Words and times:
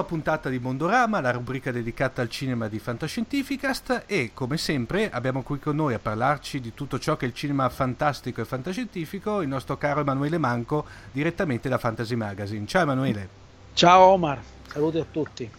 Nuova 0.00 0.16
puntata 0.16 0.48
di 0.48 0.58
Mondorama, 0.58 1.20
la 1.20 1.30
rubrica 1.30 1.70
dedicata 1.70 2.22
al 2.22 2.30
cinema 2.30 2.68
di 2.68 2.78
Fantascientificast 2.78 4.04
e 4.06 4.30
come 4.32 4.56
sempre 4.56 5.10
abbiamo 5.10 5.42
qui 5.42 5.58
con 5.58 5.76
noi 5.76 5.92
a 5.92 5.98
parlarci 5.98 6.58
di 6.58 6.72
tutto 6.72 6.98
ciò 6.98 7.18
che 7.18 7.26
è 7.26 7.28
il 7.28 7.34
cinema 7.34 7.68
fantastico 7.68 8.40
e 8.40 8.46
fantascientifico 8.46 9.42
il 9.42 9.48
nostro 9.48 9.76
caro 9.76 10.00
Emanuele 10.00 10.38
Manco 10.38 10.86
direttamente 11.12 11.68
da 11.68 11.76
Fantasy 11.76 12.14
Magazine. 12.14 12.66
Ciao 12.66 12.82
Emanuele. 12.82 13.28
Ciao 13.74 14.00
Omar, 14.04 14.40
saluti 14.68 14.98
a 14.98 15.04
tutti. 15.04 15.50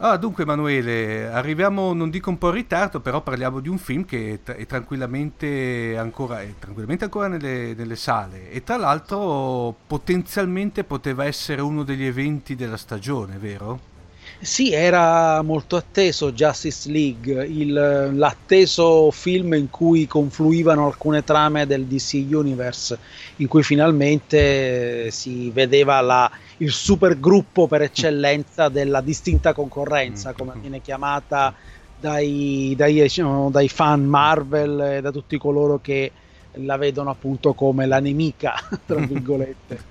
Ah, 0.00 0.16
dunque 0.16 0.44
Emanuele, 0.44 1.28
arriviamo, 1.28 1.92
non 1.92 2.08
dico 2.08 2.30
un 2.30 2.38
po' 2.38 2.50
in 2.50 2.54
ritardo, 2.54 3.00
però 3.00 3.20
parliamo 3.20 3.58
di 3.58 3.68
un 3.68 3.78
film 3.78 4.04
che 4.04 4.38
è, 4.44 4.64
tranquillamente 4.64 5.96
ancora, 5.98 6.40
è 6.40 6.54
tranquillamente 6.56 7.02
ancora 7.02 7.26
nelle, 7.26 7.74
nelle, 7.74 7.96
sale 7.96 8.48
e 8.48 8.62
tra 8.62 8.76
l'altro 8.76 9.74
potenzialmente 9.88 10.84
poteva 10.84 11.24
essere 11.24 11.62
uno 11.62 11.82
degli 11.82 12.04
eventi 12.04 12.54
della 12.54 12.76
stagione, 12.76 13.38
vero? 13.38 13.97
Sì, 14.40 14.70
era 14.72 15.42
molto 15.42 15.74
atteso 15.74 16.30
Justice 16.32 16.88
League, 16.90 17.44
il, 17.44 17.72
l'atteso 17.72 19.10
film 19.10 19.54
in 19.54 19.68
cui 19.68 20.06
confluivano 20.06 20.86
alcune 20.86 21.24
trame 21.24 21.66
del 21.66 21.86
DC 21.88 22.24
Universe, 22.30 23.00
in 23.36 23.48
cui 23.48 23.64
finalmente 23.64 25.10
si 25.10 25.50
vedeva 25.50 26.00
la, 26.00 26.30
il 26.58 26.70
super 26.70 27.18
gruppo 27.18 27.66
per 27.66 27.82
eccellenza 27.82 28.68
della 28.68 29.00
distinta 29.00 29.52
concorrenza, 29.52 30.32
come 30.34 30.54
viene 30.60 30.80
chiamata 30.80 31.52
dai, 31.92 32.74
dai, 32.76 32.94
diciamo, 32.94 33.50
dai 33.50 33.68
fan 33.68 34.04
Marvel 34.04 34.80
e 34.80 35.00
da 35.00 35.10
tutti 35.10 35.36
coloro 35.36 35.80
che 35.80 36.12
la 36.52 36.76
vedono 36.76 37.10
appunto 37.10 37.54
come 37.54 37.86
la 37.86 37.98
nemica, 37.98 38.54
tra 38.86 39.00
virgolette. 39.04 39.86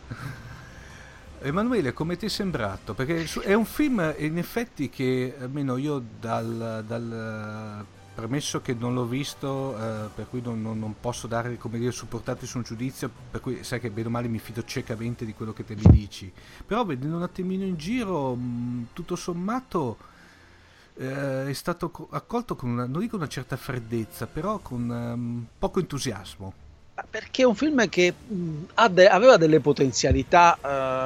Emanuele, 1.40 1.94
come 1.94 2.18
ti 2.18 2.26
è 2.26 2.30
sembrato? 2.30 2.94
Perché 2.96 3.28
è 3.42 3.54
un 3.54 3.66
film 3.66 4.16
in 4.18 4.38
effetti 4.40 4.90
che 4.90 5.36
almeno 5.40 5.78
io 5.78 6.04
dal, 6.20 6.84
dal 6.86 7.86
premesso 8.16 8.62
che 8.62 8.74
non 8.74 8.96
l'ho 8.96 9.06
visto, 9.06 9.78
eh, 9.78 10.10
per 10.16 10.28
cui 10.28 10.42
non, 10.42 10.60
non, 10.62 10.80
non, 10.80 10.96
posso 11.00 11.28
dare, 11.28 11.56
come 11.58 11.78
dire, 11.78 11.92
supportati 11.92 12.48
su 12.48 12.58
un 12.58 12.64
giudizio, 12.64 13.12
per 13.30 13.40
cui 13.40 13.64
sai 13.64 13.80
che 13.80 13.92
bene 13.92 14.08
o 14.08 14.10
male 14.10 14.28
mi 14.28 14.40
fido 14.40 14.64
ciecamente 14.64 15.26
di 15.26 15.34
quello 15.36 15.54
che 15.54 15.64
te 15.64 15.76
mi 15.76 15.86
dici. 15.92 16.32
Però 16.66 16.84
vedendo 16.84 17.18
un 17.18 17.24
attimino 17.24 17.64
in 17.64 17.78
giro, 17.78 18.34
mh, 18.34 18.88
tutto 18.94 19.16
sommato 19.16 19.98
eh, 20.96 21.48
è 21.48 21.54
stato 21.54 22.08
accolto 22.10 22.56
con 22.56 22.72
una, 22.72 22.88
non 22.88 23.00
dico 23.00 23.16
una 23.16 23.28
certa 23.28 23.56
freddezza, 23.56 24.26
però 24.26 24.58
con 24.58 24.90
um, 24.90 25.46
poco 25.60 25.80
entusiasmo 25.80 26.66
perché 27.10 27.44
è 27.44 27.46
un 27.46 27.56
film 27.56 27.88
che 27.90 28.14
mh, 28.28 28.64
de- 28.90 29.08
aveva 29.08 29.38
delle 29.38 29.60
potenzialità 29.60 30.58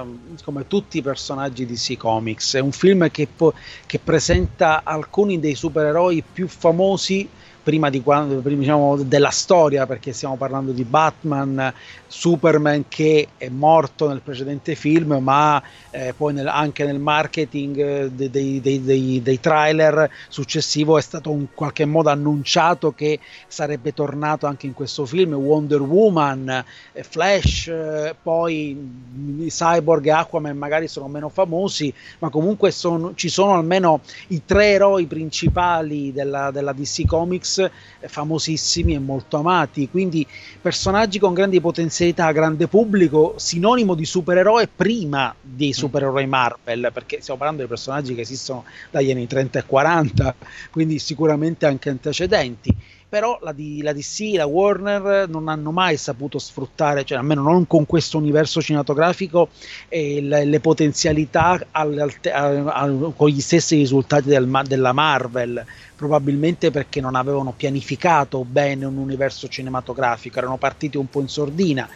uh, 0.05 0.35
come 0.43 0.67
tutti 0.67 0.97
i 0.99 1.01
personaggi 1.01 1.65
di 1.65 1.73
DC 1.73 1.97
Comics. 1.97 2.55
È 2.55 2.59
un 2.59 2.71
film 2.71 3.09
che, 3.11 3.27
po- 3.27 3.53
che 3.85 3.99
presenta 3.99 4.83
alcuni 4.83 5.39
dei 5.39 5.55
supereroi 5.55 6.23
più 6.31 6.47
famosi 6.47 7.27
prima, 7.63 7.89
di 7.89 8.01
prima 8.01 8.41
diciamo, 8.41 8.97
della 8.97 9.29
storia, 9.29 9.85
perché 9.85 10.13
stiamo 10.13 10.35
parlando 10.35 10.71
di 10.71 10.83
Batman, 10.83 11.73
Superman 12.07 12.85
che 12.87 13.29
è 13.37 13.49
morto 13.49 14.07
nel 14.07 14.21
precedente 14.21 14.75
film, 14.75 15.17
ma 15.21 15.61
eh, 15.91 16.13
poi 16.15 16.33
nel, 16.33 16.47
anche 16.47 16.85
nel 16.85 16.99
marketing 16.99 17.77
eh, 17.77 18.11
dei, 18.11 18.61
dei, 18.61 18.81
dei, 18.81 19.21
dei, 19.21 19.39
trailer 19.39 20.09
successivo 20.27 20.97
è 20.97 21.01
stato 21.01 21.31
in 21.31 21.47
qualche 21.53 21.85
modo 21.85 22.09
annunciato 22.09 22.91
che 22.93 23.19
sarebbe 23.47 23.93
tornato 23.93 24.47
anche 24.47 24.65
in 24.65 24.73
questo 24.73 25.05
film. 25.05 25.33
Wonder 25.33 25.81
Woman, 25.81 26.63
eh, 26.91 27.03
Flash, 27.03 27.67
eh, 27.67 28.15
poi 28.21 29.47
Cyborg 29.47 30.05
e 30.05 30.11
Aquaman 30.11 30.57
magari 30.57 30.87
sono 30.87 31.07
meno 31.07 31.29
famosi, 31.29 31.93
ma 32.19 32.29
comunque 32.29 32.71
son, 32.71 33.13
ci 33.15 33.29
sono 33.29 33.53
almeno 33.53 34.01
i 34.27 34.41
tre 34.45 34.71
eroi 34.71 35.05
principali 35.05 36.11
della, 36.11 36.51
della 36.51 36.73
DC 36.73 37.05
Comics 37.05 37.50
eh, 37.57 38.07
famosissimi 38.07 38.93
e 38.93 38.99
molto 38.99 39.37
amati, 39.37 39.89
quindi 39.89 40.25
personaggi 40.61 41.19
con 41.19 41.33
grandi 41.33 41.59
potenzialità, 41.59 42.31
grande 42.31 42.67
pubblico, 42.67 43.35
sinonimo 43.37 43.93
di 43.93 44.05
supereroe 44.05 44.67
prima 44.67 45.33
dei 45.39 45.69
mm. 45.69 45.71
supereroi 45.71 46.27
Marvel, 46.27 46.89
perché 46.93 47.21
stiamo 47.21 47.39
parlando 47.39 47.63
di 47.63 47.69
personaggi 47.69 48.15
che 48.15 48.21
esistono 48.21 48.65
dagli 48.89 49.11
anni 49.11 49.27
30 49.27 49.59
e 49.59 49.65
40, 49.65 50.35
quindi 50.71 50.99
sicuramente 50.99 51.65
anche 51.65 51.89
antecedenti 51.89 52.75
però 53.11 53.37
la, 53.41 53.51
di, 53.51 53.81
la 53.81 53.91
DC, 53.91 54.35
la 54.35 54.45
Warner 54.45 55.27
non 55.27 55.49
hanno 55.49 55.71
mai 55.71 55.97
saputo 55.97 56.39
sfruttare, 56.39 57.03
cioè 57.03 57.17
almeno 57.17 57.41
non 57.41 57.67
con 57.67 57.85
questo 57.85 58.17
universo 58.17 58.61
cinematografico, 58.61 59.49
eh, 59.89 60.21
le, 60.21 60.45
le, 60.45 60.59
potenzialità 60.61 61.61
al, 61.71 61.99
al, 61.99 62.13
al, 62.31 62.67
al, 62.69 63.13
con 63.13 63.27
gli 63.27 63.41
stessi 63.41 63.75
risultati 63.75 64.29
del, 64.29 64.49
della 64.65 64.93
Marvel 64.93 65.65
probabilmente 66.01 66.71
perché 66.71 66.99
non 66.99 67.13
avevano 67.13 67.53
pianificato 67.55 68.43
bene 68.43 68.85
un 68.85 68.97
universo 68.97 69.47
cinematografico, 69.47 70.39
erano 70.39 70.57
partiti 70.57 70.97
un 70.97 71.07
po' 71.07 71.21
in 71.21 71.27
sordina. 71.27 71.87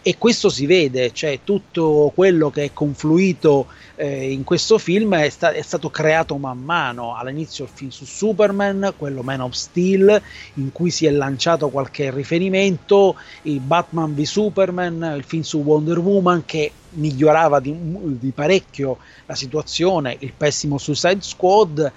E 0.00 0.16
questo 0.16 0.48
si 0.48 0.64
vede, 0.64 1.12
cioè 1.12 1.40
tutto 1.44 2.10
quello 2.14 2.48
che 2.48 2.64
è 2.64 2.70
confluito 2.72 3.66
eh, 3.96 4.32
in 4.32 4.44
questo 4.44 4.78
film 4.78 5.14
è, 5.14 5.28
sta- 5.28 5.52
è, 5.52 5.60
stato 5.60 5.90
creato 5.90 6.38
man 6.38 6.58
mano, 6.58 7.14
all'inizio 7.14 7.64
il 7.64 7.70
film 7.70 7.90
su 7.90 8.06
Superman, 8.06 8.94
quello 8.96 9.22
Man 9.22 9.40
of 9.42 9.52
Steel, 9.52 10.22
in 10.60 10.72
cui 10.72 10.90
si 10.90 11.06
è 11.06 11.10
lanciato 11.10 11.70
qualche 11.70 12.10
riferimento, 12.10 13.16
il 13.42 13.60
Batman 13.60 14.14
v 14.14 14.22
Superman, 14.22 15.14
il 15.16 15.24
film 15.24 15.42
su 15.42 15.58
Wonder 15.58 15.98
Woman 15.98 16.44
che 16.44 16.70
migliorava 16.90 17.60
di, 17.60 17.74
di 18.18 18.30
parecchio 18.30 18.98
la 19.26 19.34
situazione, 19.34 20.16
il 20.20 20.32
pessimo 20.36 20.78
Suicide 20.78 21.20
Squad 21.20 21.92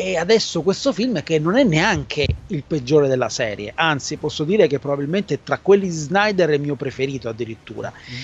e 0.00 0.16
adesso 0.16 0.62
questo 0.62 0.92
film 0.92 1.22
che 1.24 1.40
non 1.40 1.56
è 1.56 1.64
neanche 1.64 2.24
il 2.46 2.62
peggiore 2.64 3.08
della 3.08 3.28
serie, 3.28 3.72
anzi 3.74 4.16
posso 4.16 4.44
dire 4.44 4.68
che 4.68 4.78
probabilmente 4.78 5.42
tra 5.42 5.58
quelli 5.58 5.86
di 5.86 5.92
Snyder 5.92 6.50
è 6.50 6.54
il 6.54 6.60
mio 6.60 6.76
preferito 6.76 7.28
addirittura. 7.28 7.92
Mm. 7.92 8.16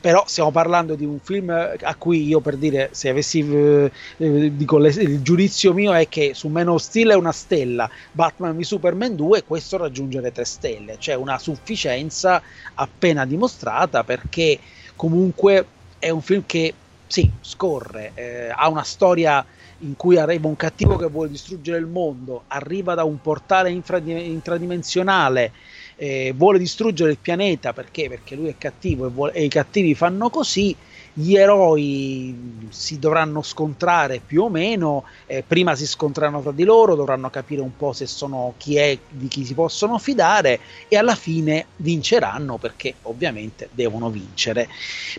Però 0.00 0.24
stiamo 0.26 0.50
parlando 0.50 0.94
di 0.94 1.04
un 1.04 1.18
film 1.20 1.50
a 1.50 1.94
cui 1.96 2.26
io 2.26 2.40
per 2.40 2.56
dire, 2.56 2.88
se 2.92 3.10
avessi 3.10 3.40
eh, 3.40 3.90
eh 4.16 4.56
dico, 4.56 4.78
le, 4.78 4.88
il 4.88 5.20
giudizio 5.20 5.74
mio 5.74 5.92
è 5.92 6.08
che 6.08 6.32
su 6.32 6.48
Man 6.48 6.68
of 6.68 6.80
Steel 6.80 7.10
è 7.10 7.14
una 7.14 7.32
stella, 7.32 7.88
Batman 8.12 8.56
v 8.56 8.62
Superman 8.62 9.14
2 9.14 9.44
questo 9.44 9.76
raggiunge 9.76 10.20
le 10.20 10.32
tre 10.32 10.44
stelle, 10.46 10.96
cioè 10.98 11.16
una 11.16 11.38
sufficienza 11.38 12.40
appena 12.74 13.26
dimostrata 13.26 14.02
perché 14.02 14.58
comunque 14.96 15.66
è 15.98 16.08
un 16.08 16.22
film 16.22 16.44
che 16.46 16.72
sì, 17.06 17.30
scorre, 17.40 18.12
eh, 18.14 18.52
ha 18.54 18.68
una 18.68 18.84
storia 18.84 19.44
in 19.80 19.96
cui 19.96 20.16
arriva 20.16 20.46
un 20.46 20.56
cattivo 20.56 20.96
che 20.96 21.06
vuole 21.06 21.30
distruggere 21.30 21.78
il 21.78 21.86
mondo, 21.86 22.44
arriva 22.48 22.94
da 22.94 23.04
un 23.04 23.20
portale 23.20 23.70
intradimensionale, 23.70 25.52
eh, 26.02 26.32
vuole 26.34 26.58
distruggere 26.58 27.10
il 27.10 27.18
pianeta 27.18 27.74
perché? 27.74 28.08
Perché 28.08 28.34
lui 28.34 28.48
è 28.48 28.54
cattivo 28.56 29.06
e, 29.06 29.10
vuole, 29.10 29.32
e 29.32 29.44
i 29.44 29.48
cattivi 29.48 29.94
fanno 29.94 30.30
così 30.30 30.74
gli 31.12 31.36
eroi 31.36 32.68
si 32.70 32.98
dovranno 32.98 33.42
scontrare 33.42 34.22
più 34.24 34.44
o 34.44 34.48
meno, 34.48 35.04
eh, 35.26 35.44
prima 35.46 35.74
si 35.74 35.86
scontreranno 35.86 36.40
tra 36.40 36.52
di 36.52 36.64
loro, 36.64 36.94
dovranno 36.94 37.28
capire 37.28 37.60
un 37.60 37.76
po' 37.76 37.92
se 37.92 38.06
sono 38.06 38.54
chi 38.56 38.76
è, 38.76 38.96
di 39.08 39.28
chi 39.28 39.44
si 39.44 39.52
possono 39.52 39.98
fidare 39.98 40.60
e 40.88 40.96
alla 40.96 41.16
fine 41.16 41.66
vinceranno 41.76 42.56
perché 42.56 42.94
ovviamente 43.02 43.68
devono 43.72 44.08
vincere. 44.08 44.68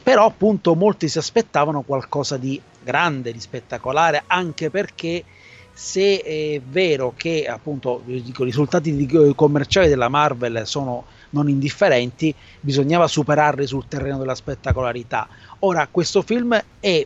Però 0.02 0.26
appunto 0.26 0.74
molti 0.74 1.08
si 1.08 1.20
aspettavano 1.20 1.82
qualcosa 1.82 2.38
di 2.38 2.60
grande, 2.82 3.32
di 3.32 3.40
spettacolare, 3.40 4.24
anche 4.26 4.72
perché 4.72 5.24
se 5.74 6.22
è 6.22 6.62
vero 6.62 7.14
che 7.16 7.46
appunto 7.46 8.02
dico, 8.06 8.44
i 8.44 8.46
risultati 8.46 8.96
di, 8.96 9.34
commerciali 9.36 9.88
della 9.88 10.10
Marvel 10.10 10.66
sono 10.66 11.06
non 11.32 11.50
indifferenti, 11.50 12.34
bisognava 12.60 13.08
superarli 13.08 13.66
sul 13.66 13.88
terreno 13.88 14.18
della 14.18 14.36
spettacolarità. 14.36 15.28
Ora, 15.60 15.88
questo 15.90 16.22
film 16.22 16.60
è 16.80 17.06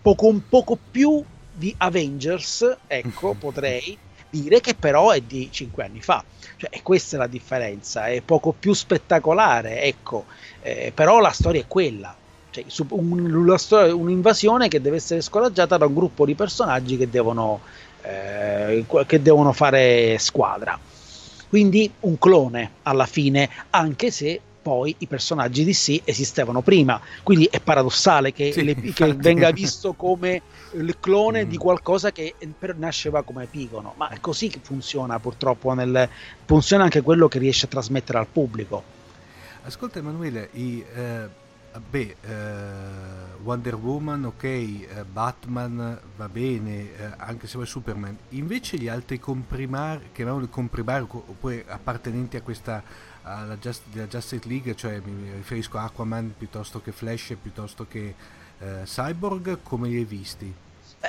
poco, 0.00 0.26
un 0.26 0.48
poco 0.48 0.78
più 0.90 1.22
di 1.52 1.74
Avengers, 1.78 2.76
ecco, 2.86 3.34
potrei 3.38 3.96
dire 4.30 4.60
che 4.60 4.74
però 4.74 5.10
è 5.10 5.20
di 5.20 5.48
cinque 5.50 5.84
anni 5.84 6.00
fa. 6.00 6.22
Cioè, 6.56 6.82
questa 6.82 7.16
è 7.16 7.18
la 7.18 7.26
differenza, 7.26 8.06
è 8.06 8.20
poco 8.20 8.54
più 8.58 8.72
spettacolare, 8.72 9.82
ecco, 9.82 10.26
eh, 10.62 10.92
però 10.94 11.20
la 11.20 11.30
storia 11.30 11.60
è 11.60 11.66
quella. 11.66 12.14
Cioè, 12.50 12.64
un, 12.90 13.54
storia, 13.58 13.94
un'invasione 13.94 14.68
che 14.68 14.80
deve 14.80 14.96
essere 14.96 15.20
scoraggiata 15.20 15.76
da 15.76 15.86
un 15.86 15.94
gruppo 15.94 16.24
di 16.24 16.34
personaggi 16.34 16.96
che 16.96 17.08
devono, 17.08 17.60
eh, 18.08 18.84
che 19.06 19.20
devono 19.20 19.52
fare 19.52 20.18
squadra. 20.18 20.78
Quindi 21.48 21.90
un 22.00 22.18
clone 22.18 22.72
alla 22.82 23.06
fine, 23.06 23.48
anche 23.70 24.10
se 24.10 24.40
poi 24.60 24.94
i 24.98 25.06
personaggi 25.06 25.64
di 25.64 25.72
sì 25.72 26.00
esistevano 26.04 26.60
prima. 26.60 27.00
Quindi 27.22 27.48
è 27.50 27.60
paradossale 27.60 28.32
che, 28.32 28.52
sì, 28.52 28.64
le, 28.64 28.74
che 28.74 29.14
venga 29.14 29.50
visto 29.50 29.94
come 29.94 30.42
il 30.72 30.96
clone 31.00 31.44
mm. 31.44 31.48
di 31.48 31.56
qualcosa 31.56 32.12
che 32.12 32.34
nasceva 32.76 33.22
come 33.22 33.44
Epigono. 33.44 33.94
Ma 33.96 34.08
è 34.10 34.20
così 34.20 34.48
che 34.48 34.60
funziona 34.62 35.18
purtroppo. 35.18 35.72
Nel, 35.72 36.08
funziona 36.44 36.84
anche 36.84 37.00
quello 37.00 37.28
che 37.28 37.38
riesce 37.38 37.66
a 37.66 37.68
trasmettere 37.68 38.18
al 38.18 38.26
pubblico. 38.26 38.96
Ascolta 39.62 39.98
Emanuele, 39.98 40.50
i, 40.52 40.84
eh 40.94 41.37
beh, 41.80 42.16
eh, 42.20 43.42
Wonder 43.42 43.74
Woman, 43.74 44.24
ok, 44.24 44.42
eh, 44.42 45.04
Batman 45.10 45.98
va 46.16 46.28
bene, 46.28 46.96
eh, 46.96 47.12
anche 47.16 47.46
se 47.46 47.54
vuoi 47.54 47.66
Superman. 47.66 48.16
Invece 48.30 48.76
gli 48.76 48.88
altri 48.88 49.18
comprimari, 49.18 50.10
chiamiamoli 50.12 50.48
comprimari, 50.48 51.02
oppure 51.02 51.64
appartenenti 51.66 52.36
a 52.36 52.42
questa 52.42 52.82
alla 53.22 53.56
Just, 53.56 53.82
Justice 53.90 54.48
League, 54.48 54.74
cioè 54.74 55.00
mi 55.04 55.32
riferisco 55.34 55.76
a 55.76 55.84
Aquaman 55.84 56.34
piuttosto 56.38 56.80
che 56.80 56.92
Flash, 56.92 57.36
piuttosto 57.40 57.86
che 57.86 58.14
Cyborg, 58.84 59.58
come 59.62 59.88
li 59.88 59.96
hai 59.96 60.04
visti? 60.04 60.54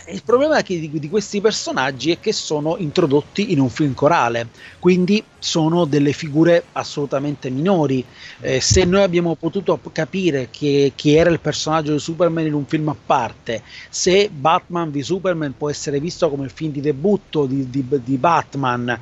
Il 0.09 0.21
problema 0.23 0.61
di, 0.61 0.89
di, 0.99 1.09
questi 1.09 1.41
personaggi 1.41 2.11
è 2.11 2.19
che 2.19 2.31
sono 2.31 2.77
introdotti 2.77 3.51
in 3.51 3.59
un 3.59 3.69
film 3.69 3.95
corale, 3.95 4.49
quindi 4.77 5.23
sono 5.39 5.85
delle 5.85 6.13
figure 6.13 6.65
assolutamente 6.73 7.49
minori. 7.49 8.05
Eh, 8.39 8.61
se 8.61 8.85
noi 8.85 9.01
abbiamo 9.01 9.35
potuto 9.35 9.79
capire 9.91 10.49
che, 10.51 10.91
chi 10.95 11.15
era 11.15 11.31
il 11.31 11.39
personaggio 11.39 11.93
di 11.93 11.99
Superman 11.99 12.45
in 12.45 12.53
un 12.53 12.65
film 12.65 12.89
a 12.89 12.95
parte, 13.03 13.63
se 13.89 14.29
Batman 14.29 14.91
v 14.91 14.99
Superman 14.99 15.55
può 15.57 15.71
essere 15.71 15.99
visto 15.99 16.29
come 16.29 16.45
il 16.45 16.51
film 16.51 16.71
di 16.71 16.81
debutto 16.81 17.47
di, 17.47 17.67
di, 17.69 17.83
di 18.03 18.17
Batman, 18.17 18.99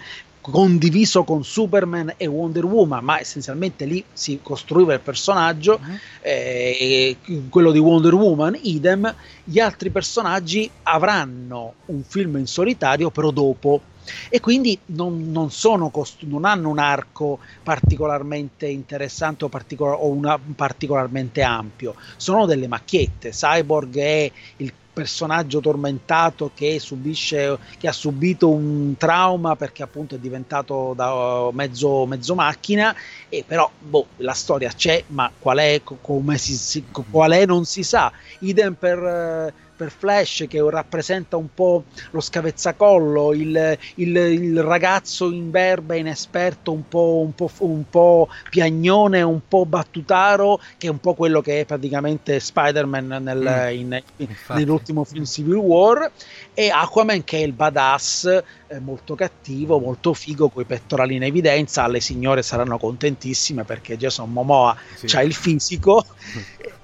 condiviso 0.50 1.24
con 1.24 1.44
Superman 1.44 2.14
e 2.18 2.26
Wonder 2.26 2.66
Woman, 2.66 3.04
ma 3.04 3.20
essenzialmente 3.20 3.86
lì 3.86 4.04
si 4.14 4.40
costruiva 4.42 4.94
il 4.94 5.00
personaggio, 5.00 5.80
uh-huh. 5.82 5.98
eh, 6.22 7.18
quello 7.50 7.72
di 7.72 7.80
Wonder 7.80 8.14
Woman, 8.14 8.58
idem, 8.62 9.14
gli 9.44 9.60
altri 9.60 9.90
personaggi 9.90 10.70
avranno 10.84 11.74
un 11.88 12.04
film 12.04 12.38
in 12.38 12.48
solitario 12.48 13.10
però 13.10 13.32
dopo 13.32 13.82
e 14.30 14.40
quindi 14.40 14.80
non, 14.88 15.32
non, 15.32 15.50
cost- 15.92 16.24
non 16.24 16.46
hanno 16.46 16.70
un 16.70 16.80
arco 16.80 17.40
particolarmente 17.62 18.66
interessante 18.68 19.46
o, 19.46 19.50
particol- 19.50 19.98
o 20.00 20.08
una, 20.08 20.40
particolarmente 20.56 21.42
ampio, 21.42 21.96
sono 22.16 22.46
delle 22.46 22.68
macchiette. 22.68 23.32
Cyborg 23.32 23.98
è 23.98 24.32
il 24.58 24.72
personaggio 24.98 25.60
tormentato 25.60 26.50
che 26.56 26.80
subisce 26.80 27.60
che 27.78 27.88
ha 27.88 27.92
subito 27.92 28.50
un 28.50 28.96
trauma 28.98 29.56
perché 29.56 29.84
appunto 29.84 30.16
è 30.16 30.18
diventato 30.18 30.94
da 30.96 31.50
mezzo, 31.52 32.08
mezzo 32.08 32.34
macchina 32.34 32.96
e 33.30 33.44
però 33.46 33.70
boh, 33.78 34.08
la 34.18 34.34
storia 34.34 34.72
c'è 34.76 35.04
ma 35.10 35.32
qual 35.38 35.60
è, 35.60 35.82
come 35.84 36.40
si, 36.40 36.56
si, 36.56 36.84
qual 37.12 37.34
è 37.34 37.46
non 37.46 37.66
si 37.66 37.84
sa. 37.84 38.12
Idem 38.40 38.74
per 38.74 39.54
per 39.78 39.92
Flash 39.92 40.46
che 40.50 40.60
rappresenta 40.70 41.38
un 41.38 41.54
po' 41.54 41.86
lo 42.12 42.20
scavezzacollo, 42.20 43.32
il, 43.34 43.78
il, 43.96 44.16
il 44.16 44.64
ragazzo 44.64 45.32
in 45.32 45.52
verba 45.52 45.96
inesperto, 45.96 46.72
un 46.72 46.88
po', 46.88 47.22
un, 47.24 47.36
po', 47.36 47.50
un 47.60 47.84
po' 47.90 48.28
piagnone, 48.50 49.22
un 49.22 49.42
po' 49.48 49.66
battutaro, 49.66 50.60
che 50.78 50.88
è 50.88 50.90
un 50.90 51.00
po' 51.00 51.14
quello 51.14 51.42
che 51.42 51.62
è 51.62 51.66
praticamente 51.66 52.40
Spider-Man 52.40 53.20
nel, 53.22 53.70
mm. 53.72 53.80
in, 53.80 54.04
in, 54.18 54.28
nell'ultimo 54.50 55.04
film 55.04 55.26
Civil 55.26 55.56
War, 55.56 56.12
e 56.54 56.70
Aquaman 56.70 57.24
che 57.24 57.38
è 57.38 57.44
il 57.44 57.54
badass 57.54 58.44
eh, 58.68 58.80
molto 58.80 59.16
cattivo, 59.16 59.80
molto 59.80 60.14
figo, 60.14 60.50
con 60.50 60.64
i 60.64 60.66
pettorali 60.66 61.16
in 61.16 61.24
evidenza, 61.24 61.88
le 61.88 62.02
signore 62.02 62.42
saranno 62.42 62.78
contentissime 62.78 63.64
perché 63.64 63.96
Jason 63.96 64.32
Momoa 64.32 64.76
sì. 64.96 65.16
ha 65.16 65.22
il 65.22 65.34
fisico, 65.34 66.06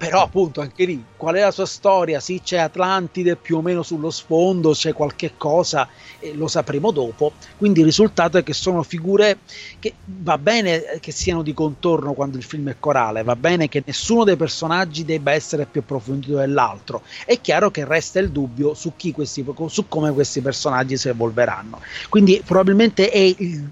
però 0.04 0.24
appunto 0.24 0.60
anche 0.60 0.84
lì, 0.84 1.02
qual 1.16 1.36
è 1.36 1.40
la 1.40 1.52
sua 1.52 1.66
storia? 1.66 2.20
Sì, 2.20 2.42
c'è 2.44 2.58
Atlantide 2.58 3.38
più 3.38 3.56
o 3.56 3.62
meno 3.62 3.84
sullo 3.84 4.10
sfondo, 4.10 4.74
c'è 4.74 4.92
qualche 4.92 5.36
cosa, 5.38 5.88
eh, 6.20 6.34
lo 6.34 6.50
sapremo 6.50 6.92
dopo, 6.92 7.32
quindi 7.56 7.80
il 7.80 7.86
risultato 7.86 8.38
è 8.38 8.44
che 8.44 8.52
sono 8.52 8.84
figure 8.84 9.40
che 9.80 9.94
va 10.04 10.38
bene 10.38 11.00
che 11.00 11.14
siano 11.14 11.42
di 11.42 11.54
contorno 11.54 12.12
quando 12.12 12.36
il 12.36 12.44
film 12.44 12.70
è 12.70 12.76
corale, 12.82 13.24
va 13.24 13.38
bene 13.38 13.70
che 13.70 13.82
nessuno 13.86 14.26
dei 14.26 14.36
personaggi 14.36 15.06
debba 15.06 15.32
essere 15.32 15.66
più 15.66 15.80
approfondito 15.80 16.36
dell'altro, 16.36 17.04
è 17.26 17.40
chiaro 17.40 17.72
che 17.72 17.86
resta 17.86 18.20
il 18.20 18.30
dubbio 18.30 18.74
su, 18.74 18.92
chi 18.98 19.14
questi, 19.14 19.46
su 19.68 19.88
come 19.88 20.12
questi 20.12 20.42
personaggi 20.42 20.98
si 20.98 21.08
evolveranno. 21.08 21.80
Quindi 22.10 22.42
probabilmente 22.46 23.10
è 23.10 23.20
il, 23.20 23.70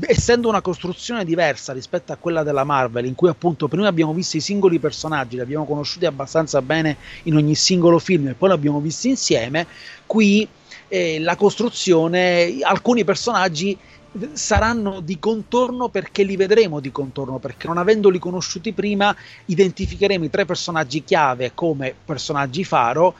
essendo 0.00 0.48
una 0.48 0.60
costruzione 0.60 1.24
diversa 1.24 1.72
rispetto 1.72 2.12
a 2.12 2.16
quella 2.16 2.42
della 2.42 2.64
Marvel, 2.64 3.06
in 3.06 3.14
cui 3.14 3.28
appunto 3.28 3.68
prima 3.68 3.88
abbiamo 3.88 4.12
visto 4.12 4.36
i 4.36 4.40
singoli 4.40 4.78
personaggi, 4.78 5.36
li 5.36 5.42
abbiamo 5.42 5.64
conosciuti 5.64 6.06
abbastanza 6.06 6.60
bene 6.62 6.96
in 7.24 7.36
ogni 7.36 7.54
singolo 7.54 7.98
film 7.98 8.28
e 8.28 8.34
poi 8.34 8.48
li 8.48 8.54
abbiamo 8.54 8.80
visti 8.80 9.08
insieme, 9.08 9.66
qui 10.06 10.46
eh, 10.88 11.20
la 11.20 11.36
costruzione, 11.36 12.58
alcuni 12.62 13.04
personaggi 13.04 13.76
saranno 14.32 15.00
di 15.00 15.18
contorno 15.18 15.88
perché 15.88 16.22
li 16.22 16.36
vedremo 16.36 16.80
di 16.80 16.90
contorno, 16.90 17.38
perché 17.38 17.66
non 17.66 17.76
avendoli 17.76 18.18
conosciuti 18.18 18.72
prima 18.72 19.14
identificheremo 19.44 20.24
i 20.24 20.30
tre 20.30 20.44
personaggi 20.44 21.04
chiave 21.04 21.52
come 21.54 21.94
personaggi 22.04 22.64
faro 22.64 23.14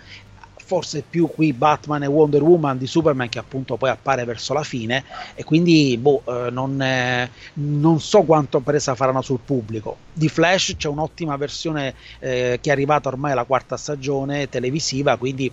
forse 0.69 1.03
più 1.09 1.29
qui 1.29 1.55
Batman 1.55 2.03
e 2.03 2.06
Wonder 2.06 2.43
Woman 2.43 2.76
di 2.76 2.87
Superman 2.87 3.31
che 3.31 3.38
appunto 3.38 3.79
poi 3.79 3.88
appare 3.88 4.25
verso 4.25 4.53
la 4.53 4.62
fine 4.62 5.03
e 5.35 5.43
quindi 5.43 5.97
boh, 5.97 6.23
eh, 6.26 6.50
non, 6.50 6.79
eh, 6.82 7.31
non, 7.55 8.00
so 8.00 8.20
quanto 8.20 8.61
presa 8.61 8.94
faranno 8.94 9.23
sul 9.23 9.38
pubblico. 9.43 9.97
Di 10.12 10.28
Flash 10.28 10.75
c'è 10.76 10.88
un'ottima 10.88 11.37
versione 11.37 11.95
eh, 12.19 12.59
che 12.61 12.69
è 12.69 12.73
arrivata 12.73 13.09
ormai 13.09 13.33
alla 13.33 13.45
quarta 13.45 13.78
stagione 13.78 14.50
televisiva, 14.50 15.16
quindi 15.16 15.50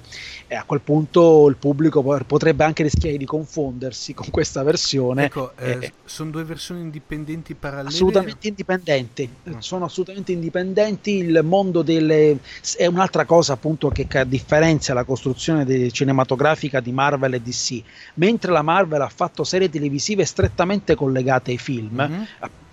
eh, 0.48 0.56
a 0.56 0.66
quel 0.66 0.82
punto 0.82 1.48
il 1.48 1.56
pubblico 1.56 2.04
potrebbe 2.26 2.66
anche 2.66 2.84
rischiare 2.84 3.16
di 3.16 3.26
confondersi 3.26 4.14
con 4.14 4.30
questa 4.30 4.64
versione. 4.64 5.26
Ecco, 5.26 5.54
eh, 5.56 5.78
eh, 5.80 5.94
sono 6.04 6.30
due 6.30 6.44
versioni 6.44 6.82
indipendenti 6.82 7.54
parallele? 7.54 7.88
Assolutamente 7.88 8.50
indipendenti, 8.50 9.30
mm. 9.50 9.60
sono 9.60 9.86
assolutamente 9.86 10.34
indipendenti, 10.34 11.12
il 11.12 11.40
mondo 11.42 11.84
delle... 11.84 12.38
è 12.76 12.86
un'altra 12.86 13.24
cosa 13.24 13.54
appunto 13.54 13.88
che 13.88 14.08
differenzia 14.28 14.94
la 14.94 15.04
costruzione 15.06 15.64
cinematografica 15.92 16.80
di 16.80 16.92
Marvel 16.92 17.36
e 17.36 17.42
DC, 17.42 17.82
mentre 18.16 18.52
la 18.52 18.62
Marvel 18.62 19.02
ha 19.02 19.10
fatto 19.10 19.44
serie 19.44 19.70
televisive 19.70 20.26
strettamente 20.26 20.96
collegate 20.96 21.52
ai 21.52 21.58
film, 21.58 22.02
mm-hmm 22.02 22.24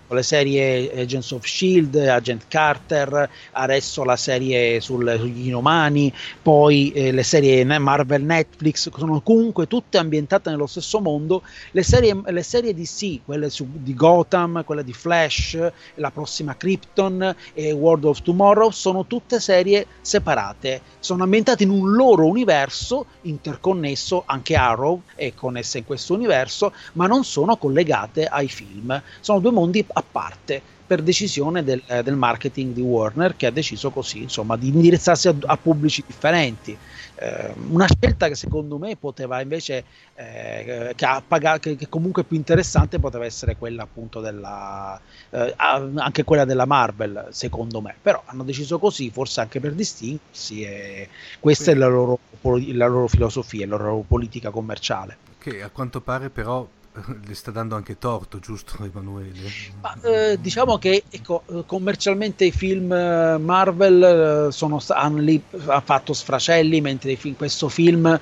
le 0.09 0.23
serie 0.23 0.91
Agents 1.01 1.31
of 1.31 1.45
Shield, 1.45 1.95
Agent 1.95 2.43
Carter, 2.47 3.29
adesso 3.51 4.03
la 4.03 4.15
serie 4.15 4.79
sul, 4.79 5.15
sugli 5.17 5.47
inumani, 5.47 6.13
poi 6.41 6.91
eh, 6.91 7.11
le 7.11 7.23
serie 7.23 7.63
Marvel 7.63 8.23
Netflix, 8.23 8.89
sono 8.95 9.21
comunque 9.21 9.67
tutte 9.67 9.97
ambientate 9.97 10.49
nello 10.49 10.67
stesso 10.67 10.99
mondo. 10.99 11.43
Le 11.71 11.83
serie, 11.83 12.19
le 12.25 12.43
serie 12.43 12.73
DC, 12.73 13.21
quelle 13.25 13.49
su, 13.49 13.67
di 13.71 13.93
Gotham, 13.93 14.63
quelle 14.63 14.83
di 14.83 14.93
Flash, 14.93 15.57
la 15.95 16.11
prossima 16.11 16.55
Krypton 16.55 17.35
e 17.53 17.71
World 17.71 18.05
of 18.05 18.21
Tomorrow, 18.21 18.69
sono 18.71 19.05
tutte 19.05 19.39
serie 19.39 19.85
separate, 20.01 20.81
sono 20.99 21.23
ambientate 21.23 21.63
in 21.63 21.69
un 21.69 21.91
loro 21.93 22.27
universo 22.27 23.05
interconnesso, 23.21 24.23
anche 24.25 24.55
Arrow 24.55 25.01
è 25.15 25.33
connessa 25.33 25.77
in 25.77 25.85
questo 25.85 26.13
universo, 26.13 26.73
ma 26.93 27.07
non 27.07 27.23
sono 27.23 27.57
collegate 27.57 28.25
ai 28.25 28.47
film. 28.47 29.01
Sono 29.19 29.39
due 29.39 29.51
mondi 29.51 29.85
a 29.93 30.03
parte 30.09 30.61
per 30.85 31.01
decisione 31.01 31.63
del, 31.63 31.81
del, 32.03 32.15
marketing 32.15 32.73
di 32.73 32.81
Warner 32.81 33.35
che 33.35 33.45
ha 33.45 33.51
deciso 33.51 33.89
così 33.89 34.21
insomma 34.21 34.57
di 34.57 34.67
indirizzarsi 34.67 35.27
a, 35.27 35.35
a 35.45 35.57
pubblici 35.57 36.03
differenti. 36.05 36.77
Eh, 37.15 37.53
una 37.69 37.87
scelta 37.87 38.27
che 38.27 38.35
secondo 38.35 38.77
me 38.77 38.95
poteva 38.97 39.39
invece 39.39 39.85
eh, 40.15 40.93
che, 40.95 41.23
pagato, 41.25 41.59
che, 41.59 41.75
che, 41.77 41.87
comunque 41.87 42.23
più 42.23 42.35
interessante 42.35 42.99
poteva 42.99 43.25
essere 43.25 43.55
quella 43.55 43.83
appunto 43.83 44.19
della 44.19 44.99
eh, 45.29 45.53
anche 45.57 46.23
quella 46.23 46.45
della 46.45 46.65
Marvel 46.65 47.27
secondo 47.29 47.81
me. 47.81 47.95
Però 48.01 48.21
hanno 48.25 48.43
deciso 48.43 48.77
così 48.77 49.09
forse 49.09 49.39
anche 49.41 49.59
per 49.59 49.73
distinguersi 49.73 50.63
e 50.63 51.07
questa 51.39 51.71
è 51.71 51.75
la 51.75 51.87
loro, 51.87 52.19
la 52.41 52.87
loro 52.87 53.07
filosofia 53.07 53.65
la 53.65 53.77
loro 53.77 54.03
politica 54.07 54.49
commerciale. 54.49 55.17
Che 55.39 55.61
a 55.61 55.69
quanto 55.69 56.01
pare 56.01 56.29
però 56.29 56.67
le 57.25 57.35
sta 57.35 57.51
dando 57.51 57.75
anche 57.75 57.97
torto, 57.97 58.39
giusto 58.39 58.83
Emanuele? 58.83 59.39
Ma, 59.81 59.97
eh, 60.01 60.39
diciamo 60.39 60.77
che 60.77 61.03
ecco, 61.09 61.43
commercialmente 61.65 62.45
i 62.45 62.51
film 62.51 62.91
eh, 62.91 63.37
Marvel 63.37 64.47
eh, 64.47 64.51
sono, 64.51 64.81
hanno 64.87 65.19
lì, 65.19 65.41
ha 65.65 65.81
fatto 65.81 66.13
sfracelli, 66.13 66.81
mentre 66.81 67.15
film, 67.15 67.35
questo 67.35 67.69
film 67.69 68.19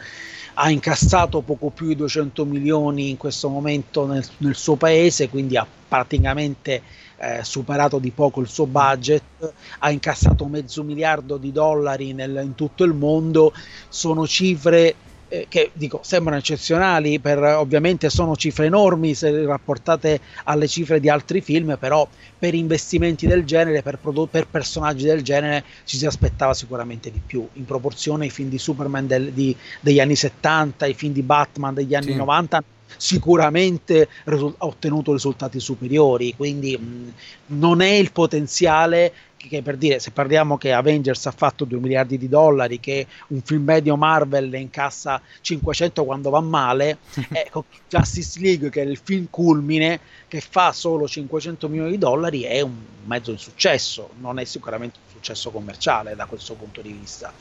ha 0.54 0.70
incassato 0.70 1.42
poco 1.42 1.70
più 1.70 1.88
di 1.88 1.96
200 1.96 2.46
milioni 2.46 3.10
in 3.10 3.18
questo 3.18 3.50
momento 3.50 4.06
nel, 4.06 4.26
nel 4.38 4.56
suo 4.56 4.76
paese, 4.76 5.30
quindi 5.30 5.58
ha 5.58 5.66
praticamente 5.88 6.82
eh, 7.18 7.44
superato 7.44 8.00
di 8.00 8.12
poco 8.12 8.42
il 8.42 8.48
suo 8.48 8.66
budget, 8.66 9.54
ha 9.80 9.92
incassato 9.92 10.46
mezzo 10.46 10.84
miliardo 10.84 11.38
di 11.38 11.52
dollari 11.52 12.14
nel, 12.14 12.42
in 12.44 12.56
tutto 12.56 12.84
il 12.84 12.94
mondo, 12.94 13.54
sono 13.90 14.28
cifre 14.28 14.96
eh, 15.32 15.46
che 15.48 15.72
dico 15.72 16.02
sembrano 16.04 16.40
eccezionali, 16.40 17.20
per, 17.20 17.42
ovviamente 17.42 18.10
sono 18.10 18.36
cifre 18.36 18.66
enormi 18.66 19.14
se 19.14 19.46
rapportate 19.46 20.20
alle 20.44 20.68
cifre 20.68 21.00
di 21.00 21.08
altri 21.08 21.40
film, 21.40 21.78
però 21.80 22.06
per 22.38 22.54
investimenti 22.54 23.28
del 23.28 23.46
genere, 23.46 23.82
per, 23.82 23.98
produ- 23.98 24.30
per 24.30 24.48
personaggi 24.48 25.06
del 25.06 25.22
genere 25.22 25.64
ci 25.86 25.96
si 25.96 26.06
aspettava 26.06 26.54
sicuramente 26.54 27.10
di 27.12 27.22
più, 27.26 27.48
in 27.54 27.64
proporzione 27.64 28.26
ai 28.26 28.30
film 28.30 28.50
di 28.50 28.58
Superman 28.58 29.08
del, 29.08 29.32
di, 29.32 29.56
degli 29.80 30.02
anni 30.02 30.18
70, 30.18 30.84
ai 30.84 30.94
film 30.94 31.14
di 31.14 31.22
Batman 31.22 31.74
degli 31.74 31.96
anni 31.96 32.12
sì. 32.12 32.16
90 32.16 32.64
sicuramente 32.98 34.10
ha 34.26 34.36
ottenuto 34.58 35.14
risultati 35.14 35.62
superiori, 35.62 36.36
quindi 36.36 36.78
mh, 36.78 37.14
non 37.58 37.80
è 37.80 37.92
il 37.92 38.12
potenziale 38.12 39.14
che 39.48 39.62
per 39.62 39.78
dire, 39.78 40.00
se 40.00 40.12
parliamo 40.12 40.58
che 40.58 40.74
Avengers 40.74 41.26
ha 41.26 41.32
fatto 41.32 41.66
2 41.66 41.80
miliardi 41.80 42.18
di 42.18 42.30
dollari, 42.30 42.80
che 42.80 43.08
un 43.28 43.42
film 43.42 43.64
medio 43.64 43.96
Marvel 43.96 44.50
ne 44.50 44.60
incassa 44.60 45.22
500 45.42 46.04
quando 46.04 46.30
va 46.30 46.42
male, 46.42 47.00
ecco, 47.32 47.66
Justice 47.88 48.40
League, 48.40 48.70
che 48.70 48.82
è 48.82 48.86
il 48.86 49.00
film 49.02 49.28
culmine, 49.30 50.00
che 50.28 50.42
fa 50.42 50.72
solo 50.72 51.08
500 51.08 51.68
milioni 51.68 51.92
di 51.92 51.98
dollari, 51.98 52.42
è 52.42 52.62
un 52.62 52.76
mezzo 53.06 53.32
insuccesso, 53.32 54.12
non 54.20 54.40
è 54.40 54.46
sicuramente 54.46 55.00
un 55.04 55.12
successo 55.12 55.52
commerciale 55.52 56.16
da 56.16 56.26
questo 56.26 56.54
punto 56.56 56.82
di 56.82 56.92
vista. 56.92 57.32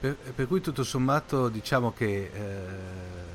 Per, 0.00 0.16
per 0.34 0.46
cui 0.46 0.60
tutto 0.60 0.84
sommato 0.84 1.48
diciamo 1.48 1.92
che... 1.92 2.30
Eh 2.32 3.27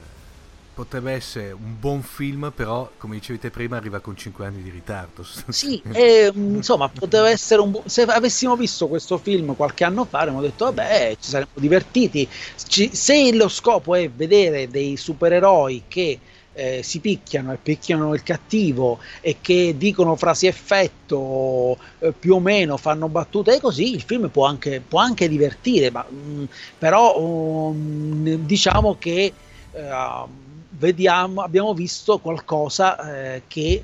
potrebbe 0.74 1.12
essere 1.12 1.51
un 1.51 1.80
buon 1.80 2.01
film, 2.01 2.51
però 2.53 2.89
come 2.98 3.15
dicevete 3.15 3.50
prima 3.50 3.77
arriva 3.77 4.00
con 4.00 4.18
5 4.18 4.46
anni 4.46 4.62
di 4.63 4.70
ritardo. 4.70 5.24
Sì, 5.50 5.82
eh, 5.94 6.32
insomma, 6.34 6.89
poteva 6.89 7.30
essere 7.30 7.62
un 7.62 7.72
buon... 7.72 7.84
Se 7.88 8.01
avessimo 8.03 8.56
visto 8.56 8.88
questo 8.88 9.18
film 9.18 9.56
qualche 9.56 9.84
anno 9.84 10.06
fa 10.06 10.20
avremmo 10.20 10.42
detto, 10.42 10.65
vabbè, 10.65 11.15
ci 11.20 11.30
saremmo 11.30 11.51
divertiti. 11.56 12.27
Ci... 12.68 12.89
Se 12.94 13.34
lo 13.34 13.48
scopo 13.48 13.96
è 13.96 14.10
vedere 14.10 14.68
dei 14.68 14.98
supereroi 14.98 15.84
che 15.88 16.20
eh, 16.53 16.82
si 16.84 17.00
picchiano 17.00 17.51
e 17.51 17.58
picchiano 17.58 18.13
il 18.13 18.24
cattivo 18.24 19.00
e 19.22 19.38
che 19.42 19.75
dicono 19.77 20.15
frasi 20.15 20.48
effetto 20.48 21.77
eh, 22.00 22.12
più 22.12 22.36
o 22.36 22.39
meno 22.39 22.77
fanno 22.77 23.08
battute 23.10 23.56
e 23.56 23.60
così 23.60 23.94
il 23.94 24.03
film 24.03 24.30
può 24.30 24.46
anche, 24.46 24.82
può 24.88 25.00
anche 25.00 25.27
divertire 25.27 25.89
ma, 25.89 26.06
mh, 26.08 26.15
mm, 26.15 26.44
però 26.77 27.20
um, 27.20 28.36
diciamo 28.46 28.98
che 29.00 29.34
uh, 29.72 30.30
vediamo, 30.77 31.42
abbiamo 31.42 31.74
visto 31.74 32.20
qualcosa 32.20 33.36
eh, 33.36 33.44
che 33.48 33.84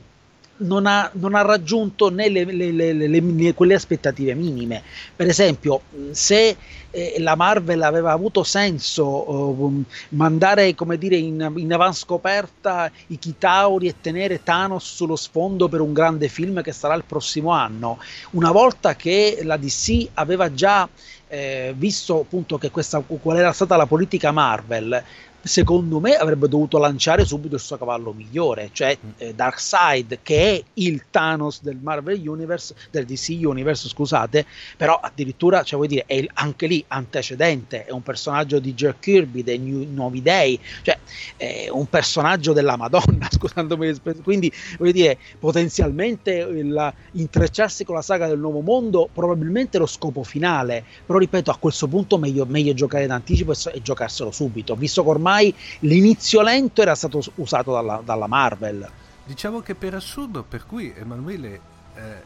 non 0.60 0.86
ha, 0.86 1.10
non 1.14 1.36
ha, 1.36 1.42
raggiunto 1.42 2.10
né 2.10 2.30
le, 2.30 2.44
le, 2.44 2.94
le, 2.94 3.54
quelle 3.54 3.76
aspettative 3.76 4.34
minime. 4.34 4.84
Per 5.16 5.28
esempio, 5.28 5.82
se 6.12 6.58
eh, 6.92 7.16
la 7.20 7.36
Marvel 7.36 7.82
aveva 7.82 8.12
avuto 8.12 8.44
senso 8.44 9.06
uh, 9.06 9.84
mandare 10.10 10.76
come 10.76 10.98
dire, 10.98 11.16
in, 11.16 11.54
in 11.56 11.72
avanscoperta 11.72 12.92
i 13.08 13.18
Chitauri 13.18 13.88
e 13.88 13.96
tenere 14.02 14.44
Thanos 14.44 14.96
sullo 14.96 15.16
sfondo 15.16 15.70
per 15.70 15.82
un 15.82 15.94
grande 15.94 16.28
film 16.28 16.62
che 16.62 16.72
sarà 16.72 16.96
il 16.96 17.04
prossimo 17.06 17.52
anno, 17.52 18.00
una 18.32 18.52
volta 18.52 18.96
che 18.96 19.40
la 19.44 19.58
DC 19.58 20.10
aveva 20.16 20.54
già 20.54 20.90
eh, 21.32 21.74
visto 21.78 22.22
appunto 22.22 22.58
che 22.58 22.72
questa, 22.72 23.00
qual 23.02 23.38
era 23.38 23.54
stata 23.54 23.76
la 23.76 23.86
politica 23.86 24.32
Marvel, 24.32 25.04
secondo 25.42 26.00
me 26.00 26.16
avrebbe 26.16 26.48
dovuto 26.48 26.78
lanciare 26.78 27.26
subito 27.26 27.56
il 27.56 27.62
suo 27.62 27.78
cavallo 27.78 28.12
migliore, 28.12 28.70
cioè 28.74 28.98
mm. 28.98 29.10
eh, 29.18 29.34
Darkseid, 29.34 30.20
che 30.22 30.56
è 30.56 30.64
il 30.76 31.06
Thanos 31.10 31.62
del 31.62 31.78
Marvel 31.82 32.28
Universe, 32.28 32.76
del 32.92 33.06
DC 33.06 33.38
Universe, 33.42 33.88
scusate, 33.88 34.46
però 34.76 35.00
addirittura, 35.02 35.64
cioè 35.64 35.78
vuoi 35.78 35.88
dire, 35.88 36.04
è 36.06 36.16
il, 36.16 36.30
anche 36.34 36.68
lì 36.68 36.84
antecedente, 36.88 37.86
è 37.86 37.92
un 37.92 38.04
personaggio 38.04 38.60
di 38.60 38.74
Jack 38.74 39.00
Kirby, 39.00 39.44
dei 39.44 39.58
New, 39.58 39.88
Nuovi 39.92 40.22
Dei, 40.22 40.60
cioè 40.82 40.98
è 41.38 41.68
un 41.70 41.88
personaggio 41.88 42.54
della 42.54 42.76
Madonna, 42.76 43.28
scusandomi, 43.32 43.94
quindi 44.22 44.52
vuoi 44.78 44.92
dire, 44.92 45.18
potenzialmente 45.40 46.32
il, 46.32 46.94
intrecciarsi 47.14 47.86
con 47.86 47.96
la 47.96 48.02
saga 48.02 48.28
del 48.28 48.40
Nuovo 48.40 48.60
Mondo, 48.60 49.10
probabilmente 49.12 49.78
è 49.78 49.80
lo 49.80 49.86
scopo 49.86 50.24
finale, 50.24 50.84
però 51.06 51.18
ripeto, 51.18 51.50
a 51.50 51.58
questo 51.58 51.88
punto 51.88 52.18
meglio, 52.18 52.46
meglio 52.46 52.74
giocare 52.74 53.08
d'anticipo 53.08 53.54
e, 53.54 53.56
e 53.74 53.82
giocarselo 53.82 54.32
subito, 54.32 54.76
visto 54.76 55.02
che 55.04 55.10
ormai 55.10 55.29
ormai 55.30 55.54
l'inizio 55.80 56.42
lento 56.42 56.82
era 56.82 56.96
stato 56.96 57.22
usato 57.36 57.72
dalla, 57.72 58.02
dalla 58.04 58.28
Marvel. 58.28 58.90
Diciamo 59.26 59.62
che 59.62 59.76
per 59.76 59.94
assurdo, 59.94 60.44
per 60.44 60.66
cui 60.66 60.92
Emanuele, 60.96 61.62
eh, 61.96 62.24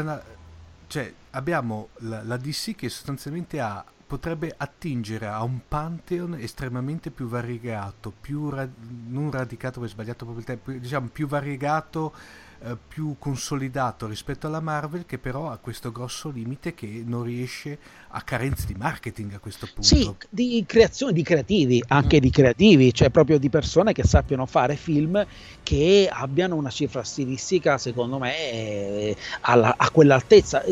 una, 0.00 0.20
cioè, 0.88 1.12
abbiamo 1.30 1.90
la, 1.98 2.22
la, 2.24 2.36
DC 2.36 2.74
che 2.74 2.88
sostanzialmente 2.88 3.60
ha, 3.60 3.84
potrebbe 4.04 4.52
attingere 4.56 5.28
a 5.28 5.42
un 5.44 5.60
pantheon 5.68 6.34
estremamente 6.34 7.10
più 7.12 7.28
variegato, 7.28 8.12
più 8.20 8.50
ra- 8.50 8.68
non 9.08 9.30
radicato, 9.30 9.78
per 9.78 9.88
sbagliato 9.88 10.24
proprio 10.24 10.38
il 10.38 10.44
tempo, 10.44 10.72
diciamo 10.72 11.08
più 11.12 11.28
variegato 11.28 12.12
eh, 12.62 12.76
più 12.76 13.16
consolidato 13.18 14.06
rispetto 14.06 14.46
alla 14.46 14.60
Marvel 14.60 15.06
che 15.06 15.18
però 15.18 15.50
ha 15.50 15.56
questo 15.56 15.90
grosso 15.92 16.28
limite 16.28 16.74
che 16.74 17.02
non 17.06 17.22
riesce 17.22 17.78
a 18.12 18.22
carenze 18.22 18.66
di 18.66 18.74
marketing 18.76 19.34
a 19.34 19.38
questo 19.38 19.66
punto. 19.66 19.82
Sì, 19.82 20.08
di 20.28 20.62
creazione 20.66 21.12
di 21.12 21.22
creativi, 21.22 21.82
anche 21.88 22.18
mm. 22.18 22.20
di 22.20 22.30
creativi, 22.30 22.94
cioè 22.94 23.10
proprio 23.10 23.38
di 23.38 23.48
persone 23.48 23.92
che 23.92 24.04
sappiano 24.04 24.46
fare 24.46 24.76
film 24.76 25.24
che 25.62 26.08
abbiano 26.10 26.56
una 26.56 26.70
cifra 26.70 27.02
stilistica 27.02 27.78
secondo 27.78 28.18
me 28.18 29.14
alla, 29.42 29.74
a 29.76 29.90
quell'altezza. 29.90 30.62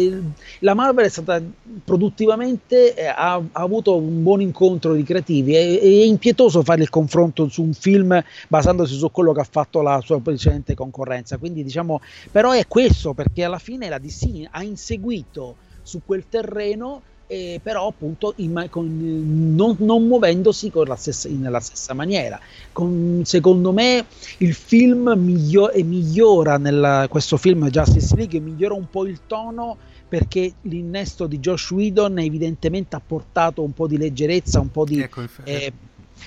La 0.61 0.75
Marvel 0.75 1.07
è 1.07 1.09
stata 1.09 1.41
produttivamente, 1.85 2.95
eh, 2.95 3.07
ha, 3.07 3.35
ha, 3.35 3.43
avuto 3.53 3.97
un 3.97 4.23
buon 4.23 4.41
incontro 4.41 4.95
di 4.95 5.03
creativi, 5.03 5.55
è, 5.55 5.81
è 5.81 6.05
impietoso 6.05 6.63
fare 6.63 6.83
il 6.83 6.91
confronto 6.91 7.49
su 7.49 7.63
un 7.63 7.73
film 7.73 8.23
basandosi 8.49 8.97
su 8.97 9.11
quello 9.11 9.33
che 9.33 9.41
ha 9.41 9.47
fatto 9.49 9.81
la 9.81 10.01
sua 10.05 10.21
precedente 10.21 10.75
concorrenza, 10.75 11.39
quindi 11.39 11.63
diciamo 11.63 11.79
diciamo, 11.79 12.01
però 12.31 12.53
è 12.53 12.67
questo 12.67 13.15
perché 13.15 13.45
alla 13.45 13.59
fine 13.59 13.89
la 13.89 13.99
DC 13.99 14.49
ha 14.51 14.63
inseguito 14.63 15.57
su 15.83 16.03
quel 16.05 16.29
terreno 16.29 17.03
eh, 17.29 17.61
però 17.63 17.89
appunto 17.89 18.33
in, 18.37 18.67
con, 18.71 19.55
non, 19.55 19.77
non, 19.81 20.07
muovendosi 20.07 20.71
stessa, 20.97 21.29
nella 21.29 21.61
stessa 21.61 21.95
maniera. 21.95 22.41
Con, 22.73 23.23
secondo 23.25 23.73
me 23.73 24.05
il 24.39 24.55
film 24.55 25.13
miglior, 25.17 25.77
migliora 25.85 26.57
nella, 26.57 27.07
questo 27.09 27.37
film 27.37 27.69
Justice 27.69 28.17
League 28.17 28.41
migliora 28.41 28.75
un 28.75 28.89
po' 28.91 29.07
il 29.07 29.21
tono 29.27 29.77
perché 30.09 30.55
l'innesto 30.63 31.27
di 31.27 31.39
Josh 31.39 31.71
Whedon 31.71 32.19
evidentemente 32.19 32.97
ha 32.97 33.03
portato 33.07 33.63
un 33.63 33.75
po' 33.75 33.87
di 33.87 33.99
leggerezza, 33.99 34.59
un 34.59 34.71
po' 34.71 34.87
di 34.87 35.01
ecco, 35.01 35.23
eh, 35.45 35.71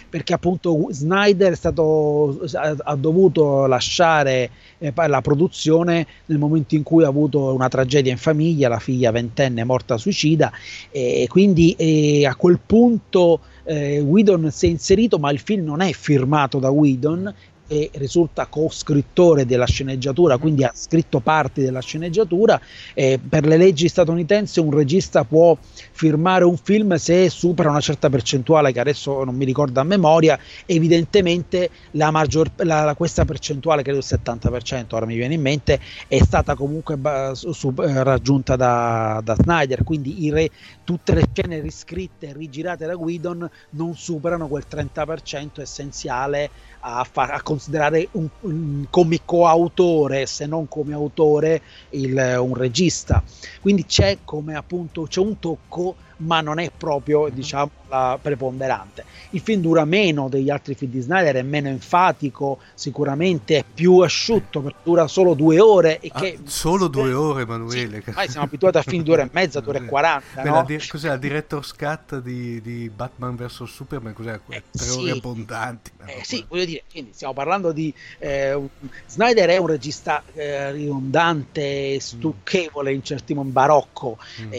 perché 0.09 0.33
appunto 0.33 0.87
Snyder 0.89 1.55
stato, 1.55 2.39
ha, 2.53 2.95
dovuto 2.95 3.65
lasciare 3.65 4.49
eh, 4.77 4.93
la 4.95 5.21
produzione 5.21 6.05
nel 6.25 6.37
momento 6.37 6.75
in 6.75 6.83
cui 6.83 7.03
ha 7.03 7.07
avuto 7.07 7.53
una 7.53 7.69
tragedia 7.69 8.11
in 8.11 8.17
famiglia, 8.17 8.69
la 8.69 8.79
figlia 8.79 9.11
ventenne 9.11 9.63
morta 9.63 9.97
suicida 9.97 10.51
e 10.89 11.25
quindi 11.29 11.75
eh, 11.77 12.25
a 12.25 12.35
quel 12.35 12.59
punto 12.65 13.39
eh, 13.63 13.99
Whedon 13.99 14.49
si 14.51 14.67
è 14.67 14.69
inserito 14.69 15.19
ma 15.19 15.31
il 15.31 15.39
film 15.39 15.65
non 15.65 15.81
è 15.81 15.91
firmato 15.91 16.59
da 16.59 16.69
Whedon 16.69 17.33
e 17.71 17.89
risulta 17.93 18.47
co-scrittore 18.47 19.45
della 19.45 19.65
sceneggiatura, 19.65 20.37
quindi 20.37 20.65
ha 20.65 20.73
scritto 20.75 21.21
parti 21.21 21.61
della 21.61 21.79
sceneggiatura. 21.79 22.59
Eh, 22.93 23.17
per 23.17 23.45
le 23.45 23.55
leggi 23.55 23.87
statunitensi 23.87 24.59
un 24.59 24.71
regista 24.71 25.23
può 25.23 25.57
firmare 25.91 26.43
un 26.43 26.57
film 26.57 26.95
se 26.95 27.29
supera 27.29 27.69
una 27.69 27.79
certa 27.79 28.09
percentuale, 28.09 28.73
che 28.73 28.81
adesso 28.81 29.23
non 29.23 29.35
mi 29.35 29.45
ricordo 29.45 29.79
a 29.79 29.83
memoria, 29.83 30.37
evidentemente 30.65 31.69
la 31.91 32.11
maggior, 32.11 32.51
la, 32.57 32.93
questa 32.97 33.23
percentuale, 33.23 33.83
credo 33.83 33.99
il 33.99 34.05
70%, 34.05 34.87
ora 34.89 35.05
mi 35.05 35.15
viene 35.15 35.35
in 35.35 35.41
mente, 35.41 35.79
è 36.09 36.21
stata 36.21 36.55
comunque 36.55 36.99
su, 37.31 37.73
eh, 37.77 38.03
raggiunta 38.03 38.57
da, 38.57 39.21
da, 39.23 39.33
Snyder, 39.35 39.85
quindi 39.85 40.29
re, 40.29 40.49
tutte 40.83 41.13
le 41.13 41.29
scene 41.31 41.61
riscritte 41.61 42.27
e 42.27 42.33
rigirate 42.33 42.85
da 42.85 42.95
Guidon 42.95 43.49
non 43.69 43.95
superano 43.95 44.47
quel 44.47 44.65
30% 44.69 45.61
essenziale 45.61 46.49
a, 46.83 47.03
fa- 47.09 47.29
a 47.29 47.41
considerare 47.41 48.09
un, 48.13 48.27
un, 48.41 48.85
come 48.89 49.21
coautore, 49.23 50.25
se 50.25 50.45
non 50.45 50.67
come 50.67 50.93
autore, 50.93 51.61
il, 51.89 52.37
un 52.39 52.53
regista. 52.55 53.23
Quindi 53.59 53.85
c'è 53.85 54.19
come 54.23 54.55
appunto 54.55 55.03
c'è 55.03 55.19
un 55.19 55.37
tocco 55.39 55.97
ma 56.21 56.41
non 56.41 56.59
è 56.59 56.71
proprio 56.75 57.23
mhm. 57.23 57.29
diciamo 57.31 57.69
la 57.91 58.17
preponderante. 58.21 59.03
Il 59.31 59.41
film 59.41 59.61
dura 59.61 59.85
meno 59.85 60.29
degli 60.29 60.49
altri 60.49 60.75
film 60.75 60.91
di 60.91 61.01
Snyder, 61.01 61.35
è 61.35 61.41
meno 61.41 61.67
enfatico, 61.67 62.59
sicuramente 62.73 63.57
è 63.57 63.65
più 63.71 63.97
asciutto, 63.99 64.61
perché 64.61 64.79
dura 64.83 65.07
solo 65.07 65.33
due 65.33 65.59
ore. 65.59 65.99
E 65.99 66.09
ah, 66.11 66.19
che, 66.19 66.39
solo 66.45 66.87
due 66.87 67.13
ore, 67.13 67.43
Emanuele. 67.43 68.01
Sì, 68.03 68.29
siamo 68.29 68.45
abituati 68.45 68.77
a 68.77 68.81
film 68.81 69.03
due 69.03 69.13
ore 69.13 69.23
e 69.23 69.29
mezza, 69.31 69.59
due 69.61 69.75
ore 69.75 69.85
e 69.85 69.87
quaranta. 69.87 70.43
No? 70.43 70.63
Di- 70.65 70.79
cos'è 70.87 71.09
la 71.09 71.17
director's 71.17 71.73
cut 71.73 72.19
di, 72.21 72.61
di 72.61 72.89
Batman 72.89 73.35
vs 73.35 73.63
Superman? 73.63 74.13
Cos'è? 74.13 74.39
Eh, 74.47 74.63
tre 74.71 74.85
sì. 74.85 74.99
ore 74.99 75.11
abbondanti. 75.11 75.91
Eh, 76.05 76.21
sì, 76.23 76.43
voglio 76.47 76.65
dire, 76.65 76.83
quindi 76.89 77.11
stiamo 77.13 77.33
parlando 77.33 77.71
di 77.71 77.93
eh, 78.19 78.57
Snyder 79.05 79.49
è 79.49 79.57
un 79.57 79.67
regista 79.67 80.23
eh, 80.33 80.71
ridondante, 80.71 81.99
stucchevole 81.99 82.93
in 82.93 83.03
certi 83.03 83.33
momenti 83.33 83.49
barocco. 83.51 84.17
Mm. 84.41 84.51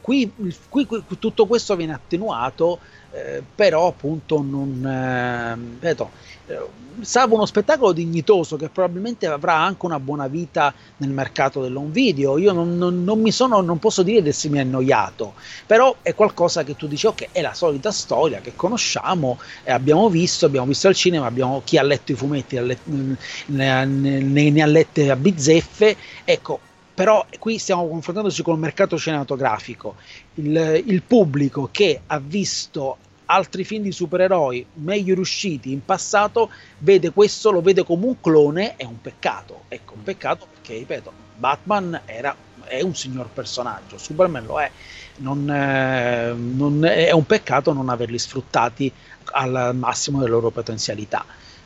qui, 0.00 0.32
qui 0.68 0.77
qui, 0.86 1.02
tutto 1.18 1.46
questo 1.46 1.76
viene 1.76 1.94
attenuato, 1.94 2.78
eh, 3.12 3.42
però 3.54 3.88
appunto 3.88 4.42
non... 4.42 5.78
Eh, 5.80 5.96
eh, 6.46 6.86
salvo 7.00 7.36
uno 7.36 7.46
spettacolo 7.46 7.92
dignitoso 7.92 8.56
che 8.56 8.68
probabilmente 8.68 9.26
avrà 9.26 9.54
anche 9.54 9.86
una 9.86 10.00
buona 10.00 10.26
vita 10.26 10.74
nel 10.96 11.10
mercato 11.10 11.62
dell'home 11.62 11.90
video. 11.90 12.38
Io 12.38 12.52
non, 12.52 12.76
non, 12.76 13.04
non, 13.04 13.20
mi 13.20 13.30
sono, 13.30 13.60
non 13.60 13.78
posso 13.78 14.02
dire 14.02 14.22
di 14.22 14.30
essermi 14.30 14.58
annoiato, 14.58 15.34
però 15.66 15.94
è 16.02 16.14
qualcosa 16.14 16.64
che 16.64 16.76
tu 16.76 16.86
dici, 16.86 17.06
ok, 17.06 17.28
è 17.32 17.40
la 17.40 17.54
solita 17.54 17.92
storia 17.92 18.40
che 18.40 18.54
conosciamo, 18.56 19.38
eh, 19.64 19.72
abbiamo 19.72 20.08
visto, 20.08 20.46
abbiamo 20.46 20.66
visto 20.66 20.88
al 20.88 20.94
cinema, 20.94 21.26
abbiamo, 21.26 21.62
chi 21.64 21.78
ha 21.78 21.82
letto 21.82 22.12
i 22.12 22.14
fumetti 22.14 22.58
ne, 22.58 22.78
ne, 23.46 23.84
ne, 23.84 24.50
ne 24.50 24.62
ha 24.62 24.66
lette 24.66 25.10
a 25.10 25.16
bizzeffe, 25.16 25.96
ecco, 26.24 26.60
però 26.98 27.24
qui 27.38 27.58
stiamo 27.58 27.86
confrontandoci 27.86 28.42
col 28.42 28.58
mercato 28.58 28.98
cinematografico. 28.98 29.94
Il, 30.34 30.82
il 30.84 31.02
pubblico 31.02 31.68
che 31.70 32.00
ha 32.04 32.18
visto 32.18 32.96
altri 33.26 33.62
film 33.62 33.84
di 33.84 33.92
supereroi 33.92 34.66
meglio 34.72 35.14
riusciti 35.14 35.70
in 35.70 35.84
passato 35.84 36.50
vede 36.78 37.12
questo, 37.12 37.52
lo 37.52 37.60
vede 37.60 37.84
come 37.84 38.06
un 38.06 38.20
clone, 38.20 38.74
è 38.74 38.82
un 38.82 39.00
peccato. 39.00 39.62
Ecco, 39.68 39.94
un 39.94 40.02
peccato 40.02 40.48
perché, 40.52 40.76
ripeto, 40.78 41.12
Batman 41.36 42.00
era, 42.04 42.34
è 42.64 42.80
un 42.80 42.96
signor 42.96 43.28
personaggio, 43.28 43.96
Superman 43.96 44.44
lo 44.44 44.60
è. 44.60 44.68
Non, 45.18 45.48
eh, 45.48 46.32
non 46.32 46.84
è 46.84 47.12
un 47.12 47.26
peccato 47.26 47.72
non 47.72 47.90
averli 47.90 48.18
sfruttati 48.18 48.92
al 49.34 49.70
massimo 49.76 50.18
delle 50.18 50.30
loro 50.32 50.50
potenzialità. 50.50 51.24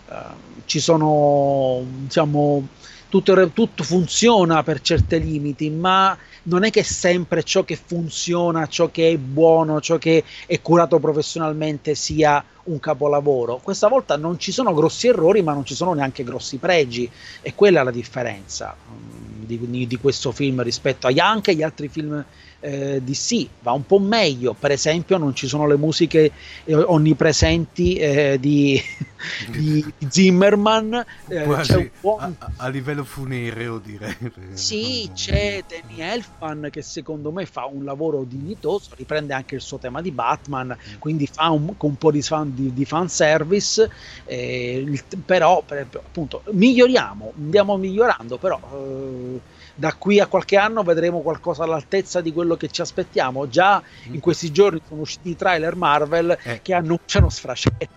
Uh, 0.08 0.60
ci 0.66 0.78
sono, 0.78 1.82
diciamo, 1.86 2.68
tutto, 3.12 3.50
tutto 3.50 3.84
funziona 3.84 4.62
per 4.62 4.80
certi 4.80 5.22
limiti, 5.22 5.68
ma 5.68 6.16
non 6.44 6.64
è 6.64 6.70
che 6.70 6.82
sempre 6.82 7.42
ciò 7.42 7.62
che 7.62 7.76
funziona, 7.76 8.66
ciò 8.68 8.90
che 8.90 9.10
è 9.10 9.18
buono, 9.18 9.82
ciò 9.82 9.98
che 9.98 10.24
è 10.46 10.62
curato 10.62 10.98
professionalmente 10.98 11.94
sia 11.94 12.42
un 12.64 12.80
capolavoro. 12.80 13.60
Questa 13.62 13.86
volta 13.88 14.16
non 14.16 14.38
ci 14.38 14.50
sono 14.50 14.72
grossi 14.72 15.08
errori, 15.08 15.42
ma 15.42 15.52
non 15.52 15.66
ci 15.66 15.74
sono 15.74 15.92
neanche 15.92 16.24
grossi 16.24 16.56
pregi, 16.56 17.10
e 17.42 17.54
quella 17.54 17.82
è 17.82 17.84
la 17.84 17.90
differenza 17.90 18.74
um, 18.88 19.44
di, 19.44 19.86
di, 19.86 19.96
questo 19.98 20.32
film 20.32 20.62
rispetto 20.62 21.06
agli, 21.06 21.18
anche 21.18 21.50
agli 21.50 21.62
altri 21.62 21.88
film 21.88 22.24
eh, 22.60 23.02
DC 23.02 23.46
va 23.60 23.72
un 23.72 23.84
po' 23.84 23.98
meglio, 23.98 24.54
per 24.58 24.70
esempio 24.70 25.18
non 25.18 25.34
ci 25.34 25.46
sono 25.46 25.66
le 25.66 25.76
musiche 25.76 26.32
eh, 26.64 26.74
onnipresenti 26.74 27.96
eh, 27.96 28.38
di, 28.40 28.80
di, 29.50 29.92
Zimmerman, 30.08 31.04
eh, 31.28 31.90
buon... 32.00 32.36
a, 32.38 32.50
a, 32.56 32.68
livello 32.68 33.04
funereo 33.04 33.78
direi. 33.78 34.16
Sì, 34.52 35.10
c'è 35.14 35.64
Danny 35.66 36.00
Elfman 36.00 36.68
che 36.70 36.82
secondo 36.82 37.30
me 37.30 37.46
fa 37.46 37.66
un 37.66 37.84
lavoro 37.84 38.24
dignitoso, 38.24 38.90
riprende 38.96 39.34
anche 39.34 39.54
il 39.54 39.60
suo 39.60 39.78
tema 39.78 40.00
di 40.00 40.10
Batman, 40.10 40.76
quindi 40.98 41.26
fa 41.26 41.50
un, 41.50 41.74
un 41.76 41.96
po' 41.96 42.10
di, 42.10 42.22
fan, 42.22 42.54
di, 42.54 42.72
di 42.72 42.84
fanservice, 42.84 43.90
eh, 44.24 44.84
il, 44.86 45.02
però 45.24 45.62
per, 45.62 45.86
appunto 45.94 46.42
miglioriamo, 46.50 47.32
andiamo 47.36 47.76
migliorando, 47.76 48.36
però 48.38 48.60
eh, 48.72 49.40
da 49.74 49.94
qui 49.94 50.20
a 50.20 50.26
qualche 50.26 50.56
anno 50.56 50.82
vedremo 50.82 51.20
qualcosa 51.20 51.64
all'altezza 51.64 52.20
di 52.20 52.32
quello 52.32 52.56
che 52.56 52.68
ci 52.68 52.80
aspettiamo. 52.80 53.48
Già 53.48 53.82
in 54.04 54.16
mm. 54.16 54.18
questi 54.18 54.52
giorni 54.52 54.80
sono 54.86 55.00
usciti 55.00 55.30
i 55.30 55.36
trailer 55.36 55.76
Marvel 55.76 56.36
eh. 56.42 56.60
che 56.62 56.74
annunciano 56.74 57.28
sfrascetti. 57.28 57.88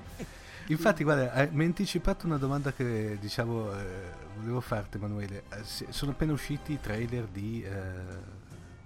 Infatti, 0.68 1.04
guarda, 1.04 1.34
eh, 1.34 1.50
mi 1.52 1.62
hai 1.62 1.68
anticipato 1.68 2.26
una 2.26 2.38
domanda 2.38 2.74
che 2.74 3.18
diciamo 3.20 3.72
eh, 3.72 3.86
volevo 4.38 4.62
farti, 4.62 4.98
Emanuele. 4.98 5.44
Eh, 5.50 5.92
sono 5.92 6.12
appena 6.12 6.34
usciti 6.34 6.74
i 6.74 6.80
trailer 6.80 7.26
di, 7.26 7.64
eh, 7.64 7.72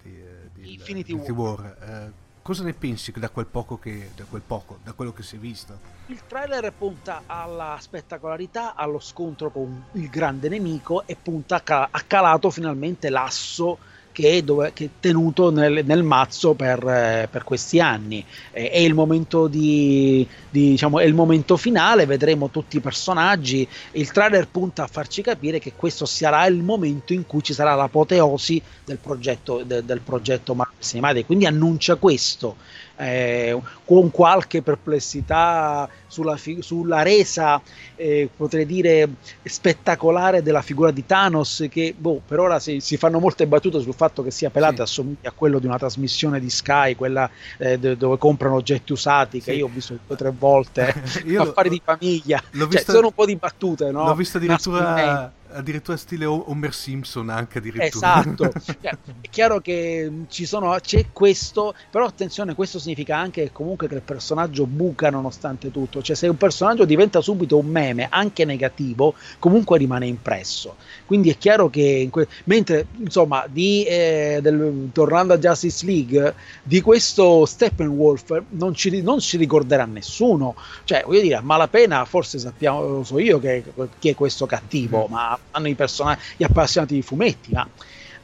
di, 0.03 0.21
eh, 0.21 0.49
di 0.53 0.73
Infinity 0.73 1.13
War. 1.13 1.31
War 1.31 2.13
cosa 2.49 2.63
ne 2.63 2.73
pensi 2.73 3.11
da 3.11 3.29
quel 3.29 3.45
poco 3.45 3.77
che, 3.77 4.09
da 4.15 4.23
quel 4.23 4.41
poco, 4.41 4.79
da 4.83 4.93
quello 4.93 5.13
che 5.13 5.21
si 5.21 5.35
è 5.35 5.37
visto? 5.39 5.77
Il 6.07 6.21
trailer 6.25 6.73
punta 6.73 7.21
alla 7.27 7.77
spettacolarità, 7.79 8.73
allo 8.73 8.99
scontro 8.99 9.51
con 9.51 9.85
il 9.91 10.09
grande 10.09 10.49
nemico 10.49 11.05
e 11.05 11.15
punta 11.15 11.61
a, 11.63 11.87
ha 11.91 12.01
calato 12.07 12.49
finalmente 12.49 13.09
l'asso 13.09 13.77
che 14.19 14.43
dove, 14.43 14.73
che 14.73 14.85
è 14.85 14.89
tenuto 14.99 15.49
nel, 15.49 15.85
nel 15.85 16.03
mazzo 16.03 16.53
per, 16.53 16.85
eh, 16.85 17.29
per, 17.31 17.45
questi 17.45 17.79
anni. 17.79 18.23
Eh, 18.51 18.69
è, 18.69 18.79
il 18.79 18.93
momento 18.93 19.47
di, 19.47 20.27
di, 20.49 20.71
diciamo, 20.71 20.99
è 20.99 21.05
il 21.05 21.13
momento 21.13 21.55
finale, 21.55 22.05
vedremo 22.05 22.49
tutti 22.49 22.75
i 22.75 22.81
personaggi. 22.81 23.65
Il 23.91 24.11
trailer 24.11 24.49
punta 24.49 24.83
a 24.83 24.87
farci 24.87 25.21
capire 25.21 25.59
che 25.59 25.71
questo 25.73 26.05
sarà 26.05 26.45
il 26.47 26.61
momento 26.61 27.13
in 27.13 27.25
cui 27.25 27.41
ci 27.41 27.53
sarà 27.53 27.75
l'apoteosi 27.75 28.61
del 28.83 28.97
progetto, 28.97 29.63
de, 29.63 29.85
del 29.85 30.01
progetto 30.01 30.53
Marvel 30.53 30.83
Cinematic. 30.83 31.25
Quindi 31.25 31.45
annuncia 31.45 31.95
questo 31.95 32.57
eh, 32.97 33.57
con 33.85 34.11
qualche 34.11 34.61
perplessità 34.61 35.89
sulla, 36.09 36.35
fi- 36.35 36.61
sulla 36.61 37.01
resa, 37.01 37.61
eh, 37.95 38.29
potrei 38.35 38.65
dire, 38.65 39.07
spettacolare 39.43 40.41
della 40.43 40.61
figura 40.61 40.91
di 40.91 41.05
Thanos, 41.05 41.67
che 41.69 41.95
boh, 41.97 42.21
per 42.25 42.39
ora 42.39 42.59
si, 42.59 42.81
si, 42.81 42.97
fanno 42.97 43.19
molte 43.19 43.47
battute 43.47 43.79
sul 43.79 43.93
fatto 43.93 44.21
che 44.21 44.31
sia 44.31 44.49
pelato 44.49 44.77
sì. 44.77 44.81
assomiglia 44.81 45.29
a 45.29 45.33
quello 45.33 45.59
di 45.59 45.67
una 45.67 45.77
trasmissione 45.77 46.41
di 46.41 46.49
Sky, 46.49 46.95
quella 46.95 47.29
eh, 47.57 47.79
dove 47.79 48.17
comprano 48.17 48.55
oggetti 48.55 48.91
usati, 48.91 49.41
che 49.41 49.53
io 49.53 49.67
ho 49.67 49.71
visto 49.73 49.93
due 49.93 50.15
o 50.15 50.17
tre 50.17 50.33
volte, 50.37 50.93
affari 51.37 51.69
di 51.69 51.81
famiglia. 51.81 52.41
L'ho 52.51 52.63
cioè, 52.63 52.67
visto, 52.67 52.91
sono 52.91 53.07
un 53.07 53.13
po' 53.13 53.25
di 53.25 53.35
battute, 53.35 53.91
no? 53.91 54.05
L'ho 54.05 54.15
visto 54.15 54.37
addirittura 54.37 55.31
addirittura 55.51 55.97
stile 55.97 56.25
Homer 56.25 56.73
Simpson 56.73 57.29
anche 57.29 57.57
addirittura 57.57 57.85
esatto 57.85 58.51
cioè, 58.63 58.97
è 59.21 59.29
chiaro 59.29 59.59
che 59.59 60.11
ci 60.27 60.45
sono 60.45 60.75
c'è 60.79 61.07
questo 61.11 61.73
però 61.89 62.05
attenzione 62.05 62.53
questo 62.53 62.79
significa 62.79 63.17
anche 63.17 63.51
comunque 63.51 63.87
che 63.87 63.95
il 63.95 64.01
personaggio 64.01 64.65
buca 64.65 65.09
nonostante 65.09 65.71
tutto 65.71 65.98
cioè 66.01 66.15
se 66.15 66.27
un 66.27 66.37
personaggio 66.37 66.85
diventa 66.85 67.21
subito 67.21 67.57
un 67.57 67.67
meme 67.67 68.07
anche 68.09 68.45
negativo 68.45 69.13
comunque 69.39 69.77
rimane 69.77 70.07
impresso 70.07 70.75
quindi 71.05 71.29
è 71.29 71.37
chiaro 71.37 71.69
che 71.69 72.07
que- 72.11 72.27
mentre 72.45 72.87
insomma 72.97 73.45
di, 73.47 73.83
eh, 73.83 74.39
del, 74.41 74.89
tornando 74.93 75.33
a 75.33 75.37
Justice 75.37 75.85
League 75.85 76.33
di 76.63 76.81
questo 76.81 77.45
Steppenwolf 77.45 78.43
non 78.49 78.73
ci, 78.73 79.01
non 79.01 79.19
ci 79.19 79.37
ricorderà 79.37 79.85
nessuno 79.85 80.55
cioè 80.83 81.03
voglio 81.05 81.21
dire 81.21 81.35
a 81.35 81.41
malapena 81.41 82.05
forse 82.05 82.39
sappiamo 82.39 82.87
lo 82.87 83.03
so 83.03 83.19
io 83.19 83.39
che, 83.39 83.63
chi 83.99 84.09
è 84.09 84.15
questo 84.15 84.45
cattivo 84.45 85.07
mm. 85.07 85.11
ma 85.11 85.37
hanno 85.51 85.67
i 85.67 85.75
personaggi, 85.75 86.21
gli 86.37 86.43
appassionati 86.43 86.95
di 86.95 87.01
fumetti, 87.01 87.51
ma 87.53 87.67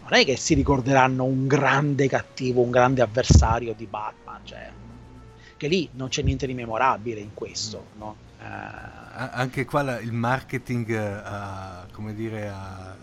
non 0.07 0.19
è 0.19 0.25
che 0.25 0.37
si 0.37 0.53
ricorderanno 0.53 1.23
un 1.23 1.47
grande 1.47 2.07
cattivo, 2.07 2.61
un 2.61 2.71
grande 2.71 3.01
avversario 3.01 3.73
di 3.75 3.85
Batman, 3.85 4.39
cioè, 4.43 4.69
che 5.57 5.67
lì 5.67 5.89
non 5.93 6.09
c'è 6.09 6.21
niente 6.21 6.47
di 6.47 6.53
memorabile 6.53 7.19
in 7.19 7.33
questo, 7.33 7.85
no? 7.97 8.15
eh, 8.41 9.03
anche 9.31 9.65
qua 9.65 9.81
la, 9.81 9.99
il 9.99 10.11
marketing 10.11 10.89
uh, 10.89 11.91
come 11.91 12.13
dire, 12.13 12.47
ha, 12.49 12.95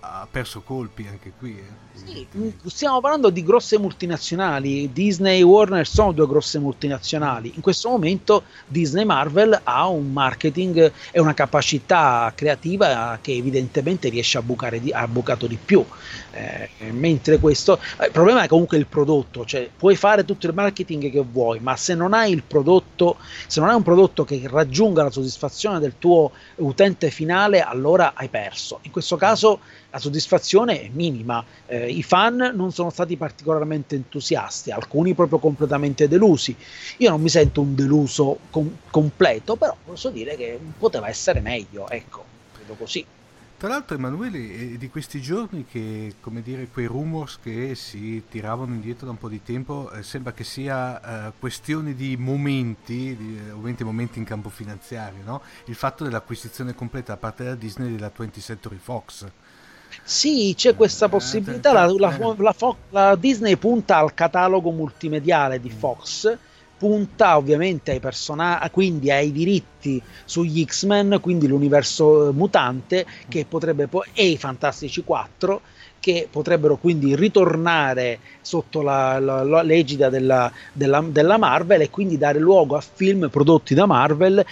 ha, 0.00 0.28
perso 0.30 0.62
colpi 0.62 1.06
anche 1.06 1.32
qui. 1.38 1.58
Eh. 1.58 1.82
Sì, 1.94 2.26
mm, 2.36 2.48
stiamo 2.66 3.00
parlando 3.00 3.30
di 3.30 3.42
grosse 3.42 3.78
multinazionali, 3.78 4.92
Disney 4.92 5.40
e 5.40 5.42
Warner 5.42 5.86
sono 5.86 6.12
due 6.12 6.26
grosse 6.26 6.58
multinazionali, 6.58 7.52
in 7.54 7.60
questo 7.60 7.88
momento 7.88 8.44
Disney 8.66 9.04
Marvel 9.04 9.60
ha 9.62 9.86
un 9.86 10.12
marketing 10.12 10.92
e 11.10 11.20
una 11.20 11.34
capacità 11.34 12.32
creativa 12.34 13.18
che 13.20 13.32
evidentemente 13.32 14.08
riesce 14.08 14.38
a 14.38 14.42
bucare 14.42 14.80
di, 14.80 14.90
ha 14.92 15.06
bucato 15.06 15.46
di 15.46 15.58
più, 15.62 15.84
eh, 16.34 16.68
mentre 16.90 17.38
questo, 17.38 17.78
eh, 18.00 18.06
il 18.06 18.10
problema 18.10 18.42
è 18.42 18.48
comunque 18.48 18.76
il 18.76 18.86
prodotto, 18.86 19.44
cioè 19.44 19.70
puoi 19.74 19.94
fare 19.94 20.24
tutto 20.24 20.46
il 20.46 20.54
marketing 20.54 21.10
che 21.10 21.20
vuoi, 21.20 21.60
ma 21.60 21.76
se 21.76 21.94
non 21.94 22.12
hai 22.12 22.32
il 22.32 22.42
prodotto, 22.42 23.16
se 23.46 23.60
non 23.60 23.68
hai 23.68 23.76
un 23.76 23.82
prodotto 23.82 24.24
che 24.24 24.42
raggiunga 24.44 25.04
la 25.04 25.10
soddisfazione 25.10 25.78
del 25.78 25.94
tuo 25.98 26.32
utente 26.56 27.10
finale, 27.10 27.60
allora 27.60 28.12
hai 28.14 28.28
perso. 28.28 28.80
In 28.82 28.90
questo 28.90 29.16
caso 29.16 29.60
la 29.90 29.98
soddisfazione 29.98 30.82
è 30.82 30.90
minima, 30.92 31.44
eh, 31.66 31.88
i 31.88 32.02
fan 32.02 32.52
non 32.54 32.72
sono 32.72 32.90
stati 32.90 33.16
particolarmente 33.16 33.94
entusiasti, 33.94 34.72
alcuni 34.72 35.14
proprio 35.14 35.38
completamente 35.38 36.08
delusi. 36.08 36.56
Io 36.98 37.10
non 37.10 37.20
mi 37.20 37.28
sento 37.28 37.60
un 37.60 37.74
deluso 37.76 38.38
com- 38.50 38.76
completo, 38.90 39.54
però 39.54 39.76
posso 39.84 40.10
dire 40.10 40.36
che 40.36 40.58
poteva 40.76 41.08
essere 41.08 41.40
meglio, 41.40 41.88
ecco, 41.88 42.24
credo 42.52 42.74
così. 42.74 43.06
Tra 43.64 43.72
l'altro 43.72 43.96
Emanuele 43.96 44.74
è 44.74 44.76
di 44.76 44.90
questi 44.90 45.22
giorni 45.22 45.64
che, 45.64 46.16
come 46.20 46.42
dire, 46.42 46.68
quei 46.70 46.84
rumors 46.84 47.38
che 47.42 47.74
si 47.74 48.22
tiravano 48.28 48.74
indietro 48.74 49.06
da 49.06 49.12
un 49.12 49.16
po' 49.16 49.30
di 49.30 49.42
tempo, 49.42 49.90
eh, 49.90 50.02
sembra 50.02 50.34
che 50.34 50.44
sia 50.44 51.28
eh, 51.28 51.32
questione 51.38 51.94
di 51.94 52.14
momenti, 52.18 53.16
di, 53.16 53.38
eh, 53.38 53.52
ovviamente 53.52 53.82
momenti 53.82 54.18
in 54.18 54.26
campo 54.26 54.50
finanziario, 54.50 55.22
no? 55.24 55.40
il 55.64 55.74
fatto 55.76 56.04
dell'acquisizione 56.04 56.74
completa 56.74 57.14
da 57.14 57.18
parte 57.18 57.44
della 57.44 57.54
Disney 57.54 57.92
della 57.92 58.12
20th 58.14 58.38
Century 58.38 58.76
Fox. 58.76 59.24
Sì, 60.02 60.52
c'è 60.54 60.76
questa 60.76 61.06
eh, 61.06 61.08
possibilità. 61.08 61.72
La, 61.72 61.86
la, 61.86 62.34
la, 62.36 62.76
la, 62.90 63.16
Disney 63.16 63.56
punta 63.56 63.96
al 63.96 64.12
catalogo 64.12 64.72
multimediale 64.72 65.58
di 65.58 65.70
Fox, 65.70 66.36
punta 66.84 67.38
ovviamente 67.38 67.92
ai 67.92 67.98
personaggi, 67.98 68.68
quindi 68.68 69.10
ai 69.10 69.32
diritti 69.32 70.02
sugli 70.26 70.62
X-Men, 70.66 71.16
quindi 71.18 71.46
l'universo 71.46 72.30
mutante, 72.34 73.06
che 73.26 73.46
potrebbe 73.48 73.86
poi, 73.86 74.06
e 74.12 74.26
i 74.26 74.36
Fantastici 74.36 75.02
4 75.02 75.62
che 75.98 76.28
potrebbero 76.30 76.76
quindi 76.76 77.16
ritornare 77.16 78.18
sotto 78.42 78.82
la, 78.82 79.18
la, 79.18 79.42
la 79.42 79.62
l'egida 79.62 80.10
della, 80.10 80.52
della, 80.70 81.02
della, 81.08 81.38
Marvel 81.38 81.80
e 81.80 81.88
quindi 81.88 82.18
dare 82.18 82.38
luogo 82.38 82.76
a 82.76 82.82
film 82.82 83.30
prodotti 83.30 83.72
da 83.72 83.86
Marvel 83.86 84.44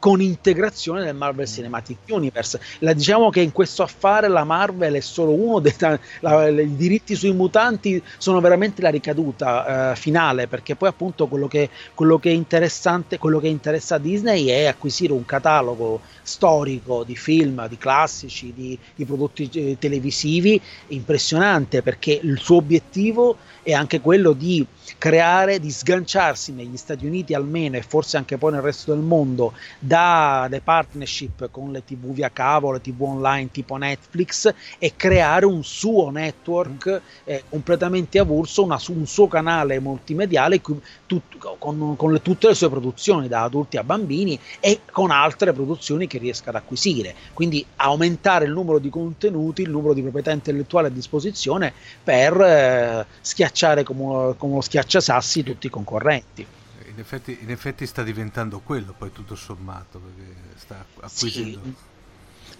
con 0.00 0.20
integrazione 0.20 1.04
del 1.04 1.14
Marvel 1.14 1.46
mm. 1.48 1.52
Cinematic 1.52 1.98
Universe. 2.08 2.60
La, 2.80 2.92
diciamo 2.92 3.30
che 3.30 3.40
in 3.40 3.52
questo 3.52 3.84
affare 3.84 4.26
la 4.26 4.42
Marvel 4.42 4.94
è 4.94 5.00
solo 5.00 5.30
uno 5.30 5.60
dei 5.60 5.74
la, 6.20 6.48
i 6.48 6.74
diritti 6.74 7.14
sui 7.14 7.32
mutanti 7.32 8.02
sono 8.18 8.40
veramente 8.40 8.82
la 8.82 8.90
ricaduta 8.90 9.92
eh, 9.92 9.96
finale, 9.96 10.48
perché 10.48 10.74
poi 10.74 10.88
appunto 10.88 11.28
quello 11.28 11.46
che, 11.46 11.68
quello 11.94 12.18
che, 12.18 12.30
è 12.30 12.32
interessante, 12.32 13.18
quello 13.18 13.38
che 13.38 13.48
interessa 13.48 13.96
a 13.96 13.98
Disney 13.98 14.46
è 14.46 14.64
acquisire 14.64 15.12
un 15.12 15.24
catalogo 15.24 16.00
storico 16.22 17.04
di 17.04 17.14
film, 17.14 17.68
di 17.68 17.76
classici, 17.76 18.52
di, 18.54 18.76
di 18.94 19.04
prodotti 19.04 19.50
eh, 19.52 19.76
televisivi 19.78 20.60
impressionante, 20.88 21.82
perché 21.82 22.18
il 22.20 22.38
suo 22.40 22.56
obiettivo 22.56 23.36
è 23.59 23.59
anche 23.66 24.00
quello 24.00 24.32
di 24.32 24.66
creare, 24.98 25.60
di 25.60 25.70
sganciarsi 25.70 26.52
negli 26.52 26.76
Stati 26.76 27.06
Uniti 27.06 27.34
almeno 27.34 27.76
e 27.76 27.82
forse 27.82 28.16
anche 28.16 28.36
poi 28.36 28.52
nel 28.52 28.62
resto 28.62 28.92
del 28.92 29.02
mondo 29.02 29.52
dalle 29.78 30.60
partnership 30.60 31.50
con 31.50 31.70
le 31.70 31.84
tv 31.84 32.12
via 32.12 32.30
cavo, 32.30 32.72
le 32.72 32.80
tv 32.80 33.02
online 33.02 33.50
tipo 33.50 33.76
Netflix 33.76 34.52
e 34.78 34.94
creare 34.96 35.46
un 35.46 35.62
suo 35.62 36.10
network 36.10 37.00
eh, 37.24 37.44
completamente 37.48 38.18
avulso, 38.18 38.64
una, 38.64 38.78
un 38.88 39.06
suo 39.06 39.28
canale 39.28 39.78
multimediale 39.80 40.60
tut, 40.60 41.56
con, 41.58 41.94
con 41.96 42.12
le, 42.12 42.22
tutte 42.22 42.48
le 42.48 42.54
sue 42.54 42.68
produzioni 42.68 43.28
da 43.28 43.42
adulti 43.42 43.76
a 43.76 43.84
bambini 43.84 44.38
e 44.58 44.80
con 44.90 45.10
altre 45.10 45.52
produzioni 45.52 46.06
che 46.06 46.18
riesca 46.18 46.50
ad 46.50 46.56
acquisire. 46.56 47.14
Quindi 47.32 47.64
aumentare 47.76 48.44
il 48.46 48.52
numero 48.52 48.78
di 48.78 48.90
contenuti, 48.90 49.62
il 49.62 49.70
numero 49.70 49.94
di 49.94 50.02
proprietà 50.02 50.30
intellettuale 50.32 50.88
a 50.88 50.90
disposizione 50.90 51.72
per 52.02 52.40
eh, 52.40 53.06
schiacciare 53.20 53.59
come, 53.84 54.34
come 54.36 54.52
uno 54.52 54.60
schiacciasassi 54.60 55.42
tutti 55.42 55.66
i 55.66 55.70
concorrenti. 55.70 56.46
In 56.86 56.98
effetti, 56.98 57.38
in 57.40 57.50
effetti, 57.50 57.86
sta 57.86 58.02
diventando 58.02 58.60
quello 58.60 58.94
poi 58.96 59.12
tutto 59.12 59.34
sommato, 59.34 59.98
perché 60.00 60.34
sta 60.56 60.84
acquisendo... 61.00 61.60
Sì. 61.62 61.74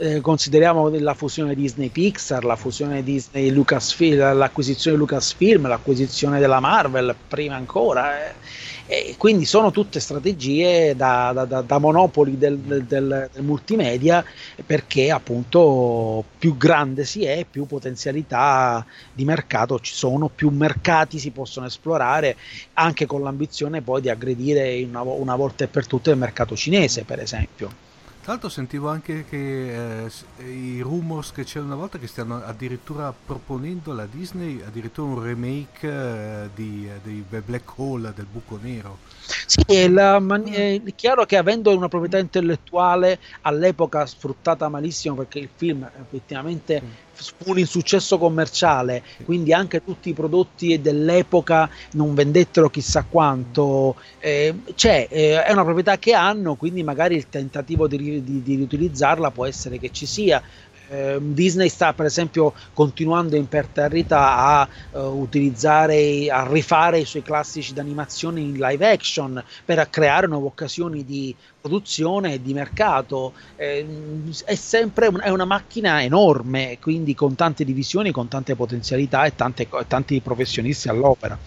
Eh, 0.02 0.22
consideriamo 0.22 0.88
la 0.88 1.12
fusione 1.12 1.54
Disney 1.54 1.90
Pixar, 1.90 2.42
la 2.42 2.56
fusione 2.56 3.02
Disney 3.02 3.50
Lucasfilm, 3.50 4.34
l'acquisizione 4.34 4.96
Lucasfilm, 4.96 5.66
l'acquisizione 5.68 6.40
della 6.40 6.58
Marvel, 6.58 7.14
prima 7.28 7.56
ancora. 7.56 8.26
Eh 8.26 8.34
e 8.92 9.14
quindi 9.16 9.44
sono 9.44 9.70
tutte 9.70 10.00
strategie 10.00 10.96
da, 10.96 11.30
da, 11.32 11.44
da, 11.44 11.60
da 11.60 11.78
monopoli 11.78 12.36
del, 12.36 12.58
del, 12.58 12.82
del, 12.82 13.30
multimedia 13.36 14.24
perché 14.66 15.12
appunto 15.12 16.24
più 16.36 16.56
grande 16.56 17.04
si 17.04 17.24
è, 17.24 17.46
più 17.48 17.66
potenzialità 17.66 18.84
di 19.12 19.24
mercato 19.24 19.78
ci 19.78 19.94
sono, 19.94 20.28
più 20.28 20.50
mercati 20.50 21.20
si 21.20 21.30
possono 21.30 21.66
esplorare, 21.66 22.36
anche 22.72 23.06
con 23.06 23.22
l'ambizione 23.22 23.80
poi 23.80 24.00
di 24.00 24.08
aggredire 24.08 24.82
una, 24.82 25.02
una 25.02 25.36
volta 25.36 25.62
e 25.62 25.68
per 25.68 25.86
tutte 25.86 26.10
il 26.10 26.16
mercato 26.16 26.56
cinese, 26.56 27.04
per 27.04 27.20
esempio. 27.20 27.89
Tra 28.22 28.33
l'altro 28.33 28.50
sentivo 28.50 28.90
anche 28.90 29.24
che 29.24 30.04
eh, 30.04 30.11
i 30.44 30.83
rumors 30.83 31.33
che 31.33 31.44
c'era 31.44 31.64
una 31.64 31.74
volta 31.74 31.96
che 31.96 32.06
stiano 32.06 32.37
addirittura 32.44 33.14
proponendo 33.14 33.94
la 33.94 34.04
Disney 34.04 34.61
addirittura 34.61 35.09
un 35.09 35.22
remake 35.22 35.88
eh, 35.88 36.50
di, 36.54 36.87
eh, 36.87 37.00
di, 37.02 37.24
Black 37.42 37.78
Hole 37.78 38.12
del 38.14 38.26
buco 38.30 38.59
nero. 38.61 38.98
Sì, 39.46 39.60
è, 39.66 39.88
man- 39.88 40.46
è, 40.52 40.80
chiaro 40.96 41.24
che 41.24 41.36
avendo 41.36 41.74
una 41.74 41.88
proprietà 41.88 42.18
intellettuale 42.18 43.20
all'epoca 43.42 44.04
sfruttata 44.06 44.68
malissimo 44.68 45.14
perché 45.14 45.38
il 45.38 45.48
film 45.54 45.88
effettivamente 46.00 46.82
fu 47.12 47.50
un 47.50 47.58
insuccesso 47.58 48.16
commerciale, 48.18 49.02
quindi 49.24 49.52
anche 49.52 49.84
tutti 49.84 50.08
i 50.08 50.14
prodotti 50.14 50.80
dell'epoca 50.80 51.68
non 51.92 52.14
vendettero 52.14 52.70
chissà 52.70 53.04
quanto. 53.08 53.96
Eh, 54.18 54.62
c'è, 54.74 55.06
eh, 55.10 55.42
è 55.44 55.52
una 55.52 55.64
proprietà 55.64 55.98
che 55.98 56.14
hanno, 56.14 56.54
quindi 56.56 56.82
magari 56.82 57.14
il 57.16 57.28
tentativo 57.28 57.86
di, 57.86 58.22
di, 58.24 58.42
di 58.42 58.54
riutilizzarla 58.56 59.30
può 59.30 59.44
essere 59.46 59.78
che 59.78 59.90
ci 59.90 60.06
sia 60.06 60.42
eh, 60.90 61.18
Disney 61.20 61.68
sta 61.68 61.92
per 61.92 62.07
esempio 62.07 62.53
continuando 62.72 63.37
imperterrita 63.37 64.37
a 64.37 64.68
uh, 64.90 64.98
utilizzare, 64.98 66.29
a 66.29 66.46
rifare 66.50 66.98
i 66.98 67.05
suoi 67.05 67.22
classici 67.22 67.72
d'animazione 67.72 68.40
in 68.40 68.55
live 68.55 68.90
action 68.90 69.42
per 69.64 69.88
creare 69.88 70.26
nuove 70.26 70.46
occasioni 70.46 71.05
di 71.05 71.35
produzione 71.61 72.35
e 72.35 72.42
di 72.42 72.53
mercato. 72.53 73.33
Eh, 73.57 73.87
è 74.44 74.55
sempre 74.57 75.07
un, 75.07 75.20
è 75.22 75.31
una 75.31 75.44
macchina 75.44 76.03
enorme, 76.03 76.79
quindi 76.81 77.14
con 77.14 77.37
tante 77.37 77.64
divisioni, 77.64 78.11
con 78.11 78.26
tante 78.26 78.57
potenzialità 78.57 79.24
e 79.24 79.35
tante, 79.37 79.68
tanti 79.87 80.20
professionisti 80.20 80.88
all'opera. 80.88 81.38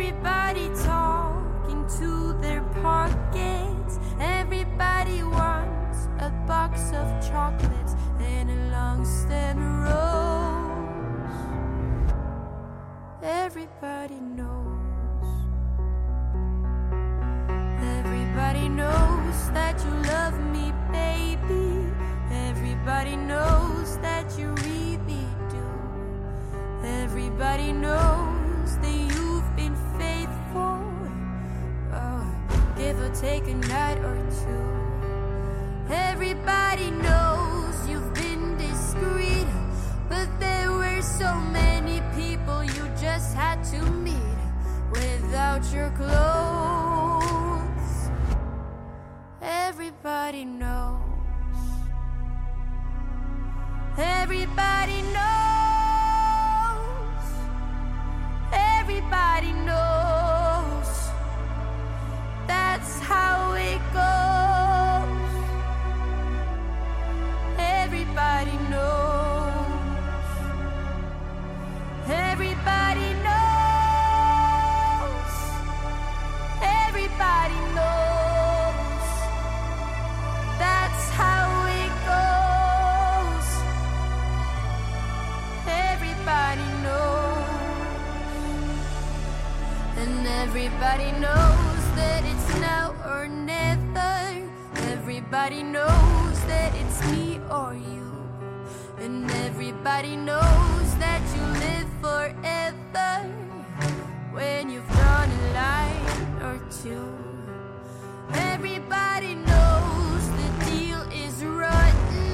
Everybody 0.00 0.70
talking 0.82 1.84
to 1.98 2.32
their 2.40 2.62
pockets. 2.80 3.98
Everybody 4.18 5.22
wants 5.22 6.08
a 6.18 6.30
box 6.46 6.90
of 6.94 7.06
chocolates 7.20 7.94
and 8.18 8.50
a 8.50 8.72
long 8.72 9.04
stem 9.04 9.58
rose. 9.84 11.42
Everybody 13.22 14.20
knows. 14.20 15.26
Everybody 17.98 18.70
knows 18.70 19.50
that 19.50 19.84
you 19.84 19.92
love 20.08 20.40
me, 20.54 20.72
baby. 20.90 21.92
Everybody 22.48 23.16
knows 23.16 23.98
that 23.98 24.38
you 24.38 24.48
really 24.64 25.26
do. 25.50 26.88
Everybody 26.88 27.72
knows. 27.72 28.19
Or 33.10 33.14
take 33.14 33.46
a 33.48 33.54
night 33.54 33.98
or 33.98 34.16
two. 34.44 35.92
Everybody 35.92 36.90
knows 36.90 37.88
you've 37.88 38.14
been 38.14 38.56
discreet, 38.56 39.46
but 40.08 40.28
there 40.38 40.70
were 40.70 41.02
so 41.02 41.34
many 41.52 42.02
people 42.14 42.64
you 42.64 42.88
just 43.00 43.34
had 43.34 43.64
to 43.64 43.80
meet 43.90 44.38
without 44.92 45.62
your 45.72 45.90
clothes. 45.90 47.20
Everybody 49.42 50.44
knows. 50.44 51.00
Everybody 53.98 55.02
knows. 55.02 55.49
Everybody 90.40 91.12
knows 91.20 91.82
that 91.96 92.22
it's 92.24 92.60
now 92.60 92.94
or 93.04 93.28
never. 93.28 94.14
Everybody 94.94 95.62
knows 95.62 96.36
that 96.46 96.74
it's 96.80 96.98
me 97.12 97.38
or 97.50 97.74
you. 97.74 98.10
And 98.98 99.30
everybody 99.46 100.16
knows 100.16 100.88
that 101.04 101.22
you 101.36 101.44
live 101.66 101.88
forever 102.00 103.12
when 104.32 104.70
you've 104.70 104.88
drawn 104.96 105.28
a 105.30 105.42
line 105.60 106.42
or 106.48 106.56
two. 106.82 107.08
Everybody 108.32 109.34
knows 109.34 110.22
the 110.40 110.50
deal 110.70 111.02
is 111.24 111.44
rotten. 111.44 112.32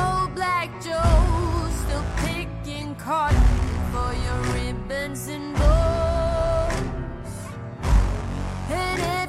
Oh, 0.00 0.32
Black 0.34 0.70
Joe 0.82 1.68
still 1.82 2.06
picking 2.24 2.94
cotton 2.94 3.60
for 3.92 4.10
your 4.24 4.40
ribbons 4.54 5.28
and 5.28 5.54
bows. 5.56 5.83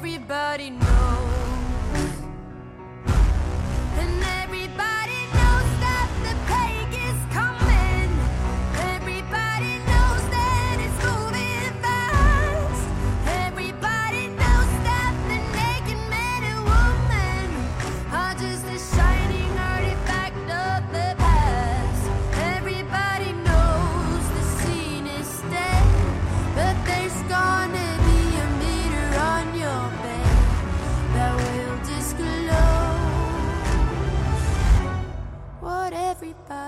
Everybody 0.06 0.70
knows. 0.70 0.85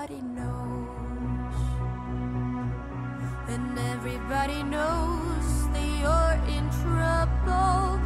Everybody 0.09 0.27
knows. 0.35 1.55
And 3.47 3.79
everybody 3.79 4.63
knows 4.63 5.69
that 5.73 5.87
you're 6.01 6.37
in 6.55 6.69
trouble. 6.81 7.99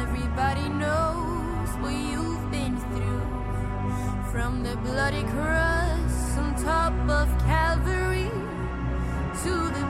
Everybody 0.00 0.68
knows 0.68 1.68
what 1.80 1.92
you've 1.92 2.50
been 2.50 2.76
through. 2.78 4.32
From 4.32 4.62
the 4.62 4.76
bloody 4.76 5.22
cross 5.24 6.38
on 6.38 6.54
top 6.62 6.94
of 7.08 7.28
Calvary 7.40 8.30
to 9.42 9.52
the 9.76 9.89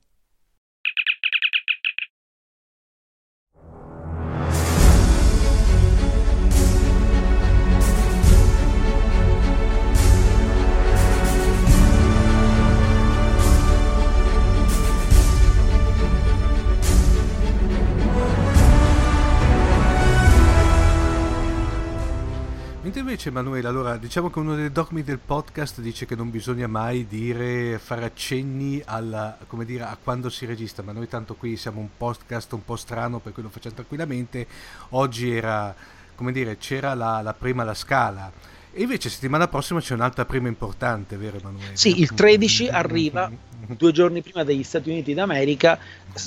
Mentre 22.91 23.09
invece 23.09 23.29
Emanuele, 23.29 23.69
allora 23.69 23.95
diciamo 23.95 24.29
che 24.29 24.39
uno 24.39 24.53
dei 24.53 24.69
dogmi 24.69 25.01
del 25.01 25.17
podcast 25.17 25.79
dice 25.79 26.05
che 26.05 26.13
non 26.13 26.29
bisogna 26.29 26.67
mai 26.67 27.07
dire, 27.07 27.79
fare 27.79 28.03
accenni 28.03 28.81
alla, 28.83 29.37
come 29.47 29.63
dire, 29.63 29.83
a 29.83 29.97
quando 30.03 30.29
si 30.29 30.45
registra, 30.45 30.83
ma 30.83 30.91
noi 30.91 31.07
tanto 31.07 31.35
qui 31.35 31.55
siamo 31.55 31.79
un 31.79 31.87
podcast 31.95 32.51
un 32.51 32.65
po' 32.65 32.75
strano 32.75 33.19
per 33.19 33.31
cui 33.31 33.43
lo 33.43 33.47
facciamo 33.47 33.75
tranquillamente. 33.75 34.45
Oggi 34.89 35.33
era, 35.33 35.73
come 36.15 36.33
dire, 36.33 36.57
c'era 36.57 36.93
la, 36.93 37.21
la 37.21 37.33
prima 37.33 37.63
la 37.63 37.75
scala. 37.75 38.29
E 38.73 38.81
invece 38.81 39.09
settimana 39.09 39.47
prossima 39.47 39.79
c'è 39.79 39.93
un'altra 39.93 40.25
prima 40.25 40.49
importante, 40.49 41.15
vero 41.15 41.37
Emanuele? 41.37 41.77
Sì, 41.77 42.01
il 42.01 42.13
13 42.13 42.67
arriva, 42.67 43.31
due 43.67 43.91
giorni 43.91 44.21
prima 44.21 44.43
degli 44.43 44.63
Stati 44.63 44.89
Uniti 44.89 45.13
d'America, 45.13 45.79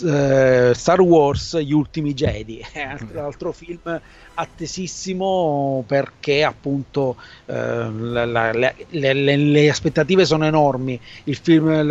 eh, 0.04 0.72
Star 0.74 1.00
Wars 1.00 1.58
Gli 1.58 1.72
Ultimi 1.72 2.14
Jedi, 2.14 2.64
è 2.72 2.80
altro, 2.80 3.24
altro 3.24 3.52
film 3.52 4.00
attesissimo 4.34 5.84
perché 5.86 6.42
appunto 6.44 7.16
eh, 7.46 7.54
la- 7.54 8.24
la- 8.24 8.52
le, 8.52 9.12
le- 9.12 9.36
le 9.36 9.68
aspettative 9.68 10.24
sono 10.24 10.44
enormi. 10.46 11.00
Il 11.24 11.36
film, 11.36 11.82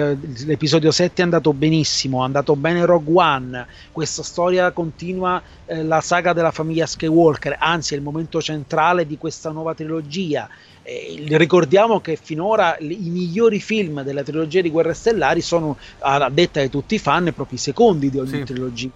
l'episodio 0.45 0.91
7 0.91 1.21
è 1.21 1.23
andato 1.25 1.53
benissimo, 1.53 2.21
è 2.21 2.25
andato 2.25 2.55
bene 2.55 2.85
Rogue 2.85 3.13
One. 3.23 3.67
Questa 3.91 4.23
storia 4.23 4.71
continua 4.71 5.41
eh, 5.65 5.83
la 5.83 6.01
saga 6.01 6.33
della 6.33 6.51
famiglia 6.51 6.85
Skywalker, 6.85 7.55
anzi 7.59 7.93
è 7.93 7.97
il 7.97 8.03
momento 8.03 8.41
centrale 8.41 9.05
di 9.05 9.17
questa 9.17 9.51
nuova 9.51 9.73
trilogia. 9.73 10.47
Eh, 10.85 11.23
ricordiamo 11.37 12.01
che 12.01 12.17
finora 12.17 12.75
i 12.79 13.09
migliori 13.09 13.61
film 13.61 14.01
della 14.03 14.21
trilogia 14.21 14.59
di 14.59 14.69
Guerre 14.69 14.93
Stellari 14.93 15.39
sono, 15.39 15.77
a 15.99 16.29
detta 16.29 16.61
di 16.61 16.69
tutti 16.69 16.95
i 16.95 16.99
fan, 16.99 17.31
proprio 17.33 17.57
i 17.57 17.61
secondi 17.61 18.09
di 18.09 18.17
ogni 18.17 18.27
Sì. 18.39 18.43
trilogia. 18.43 18.89